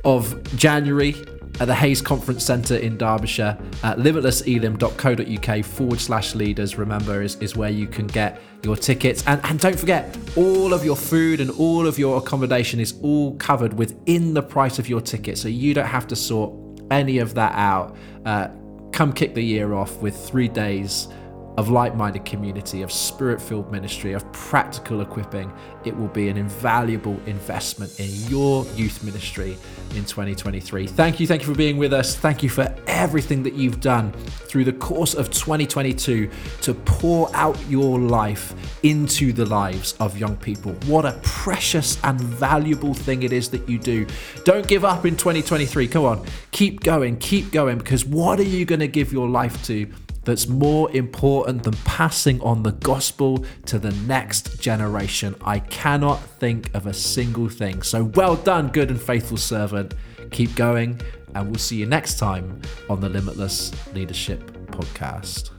of 0.03 0.57
January 0.57 1.15
at 1.59 1.65
the 1.67 1.75
Hayes 1.75 2.01
Conference 2.01 2.43
Centre 2.43 2.75
in 2.75 2.97
Derbyshire 2.97 3.57
at 3.83 3.97
limitlesselim.co.uk 3.97 5.65
forward 5.65 5.99
slash 5.99 6.35
leaders. 6.35 6.77
Remember, 6.77 7.21
is, 7.21 7.35
is 7.37 7.55
where 7.55 7.69
you 7.69 7.87
can 7.87 8.07
get 8.07 8.41
your 8.63 8.75
tickets. 8.75 9.23
And, 9.27 9.41
and 9.43 9.59
don't 9.59 9.79
forget, 9.79 10.17
all 10.35 10.73
of 10.73 10.85
your 10.85 10.95
food 10.95 11.41
and 11.41 11.49
all 11.51 11.87
of 11.87 11.97
your 11.97 12.17
accommodation 12.17 12.79
is 12.79 12.95
all 13.01 13.35
covered 13.37 13.73
within 13.73 14.33
the 14.33 14.43
price 14.43 14.79
of 14.79 14.87
your 14.87 15.01
ticket. 15.01 15.37
So 15.37 15.47
you 15.47 15.73
don't 15.73 15.87
have 15.87 16.07
to 16.07 16.15
sort 16.15 16.53
any 16.91 17.19
of 17.19 17.33
that 17.35 17.53
out. 17.53 17.95
Uh, 18.25 18.49
come 18.91 19.13
kick 19.13 19.33
the 19.33 19.43
year 19.43 19.73
off 19.73 19.97
with 19.97 20.15
three 20.15 20.47
days 20.47 21.07
of 21.57 21.69
like 21.69 21.95
minded 21.95 22.23
community, 22.23 22.83
of 22.83 22.91
spirit 22.91 23.41
filled 23.41 23.71
ministry, 23.71 24.13
of 24.13 24.31
practical 24.31 25.01
equipping, 25.01 25.51
it 25.85 25.95
will 25.97 26.07
be 26.09 26.29
an 26.29 26.37
invaluable 26.37 27.19
investment 27.25 27.99
in 27.99 28.09
your 28.29 28.63
youth 28.75 29.03
ministry 29.03 29.57
in 29.95 30.05
2023. 30.05 30.85
Thank 30.85 31.19
you. 31.19 31.25
Thank 31.25 31.41
you 31.41 31.47
for 31.47 31.57
being 31.57 31.77
with 31.77 31.93
us. 31.93 32.15
Thank 32.15 32.43
you 32.43 32.49
for 32.49 32.73
everything 32.85 33.41
that 33.43 33.53
you've 33.53 33.79
done 33.79 34.11
through 34.11 34.65
the 34.65 34.73
course 34.73 35.15
of 35.15 35.31
2022 35.31 36.29
to 36.61 36.73
pour 36.73 37.35
out 37.35 37.57
your 37.67 37.97
life 37.97 38.53
into 38.83 39.33
the 39.33 39.45
lives 39.45 39.95
of 39.99 40.15
young 40.17 40.37
people. 40.37 40.73
What 40.85 41.05
a 41.05 41.19
precious 41.23 41.97
and 42.03 42.21
valuable 42.21 42.93
thing 42.93 43.23
it 43.23 43.33
is 43.33 43.49
that 43.49 43.67
you 43.67 43.79
do. 43.79 44.05
Don't 44.43 44.67
give 44.67 44.85
up 44.85 45.05
in 45.05 45.15
2023. 45.15 45.87
Come 45.87 46.05
on, 46.05 46.25
keep 46.51 46.83
going, 46.83 47.17
keep 47.17 47.51
going, 47.51 47.79
because 47.79 48.05
what 48.05 48.39
are 48.39 48.43
you 48.43 48.63
going 48.65 48.79
to 48.81 48.87
give 48.87 49.11
your 49.11 49.27
life 49.27 49.63
to? 49.65 49.91
That's 50.27 50.49
more 50.49 50.91
important 50.91 51.63
than 51.63 51.73
passing 51.85 52.41
on 52.41 52.61
the 52.61 52.73
gospel 52.73 53.45
to 53.65 53.79
the 53.79 53.91
next 54.07 54.61
generation. 54.61 55.33
I 55.41 55.59
cannot 55.59 56.21
think 56.21 56.69
of 56.75 56.85
a 56.85 56.93
single 56.93 57.47
thing. 57.47 57.81
So 57.81 58.03
well 58.03 58.35
done, 58.35 58.67
good 58.67 58.91
and 58.91 59.01
faithful 59.01 59.37
servant. 59.37 59.93
Keep 60.31 60.55
going, 60.55 60.99
and 61.33 61.47
we'll 61.47 61.55
see 61.55 61.77
you 61.77 61.85
next 61.85 62.19
time 62.19 62.61
on 62.89 62.99
the 62.99 63.07
Limitless 63.07 63.71
Leadership 63.93 64.51
Podcast. 64.67 65.56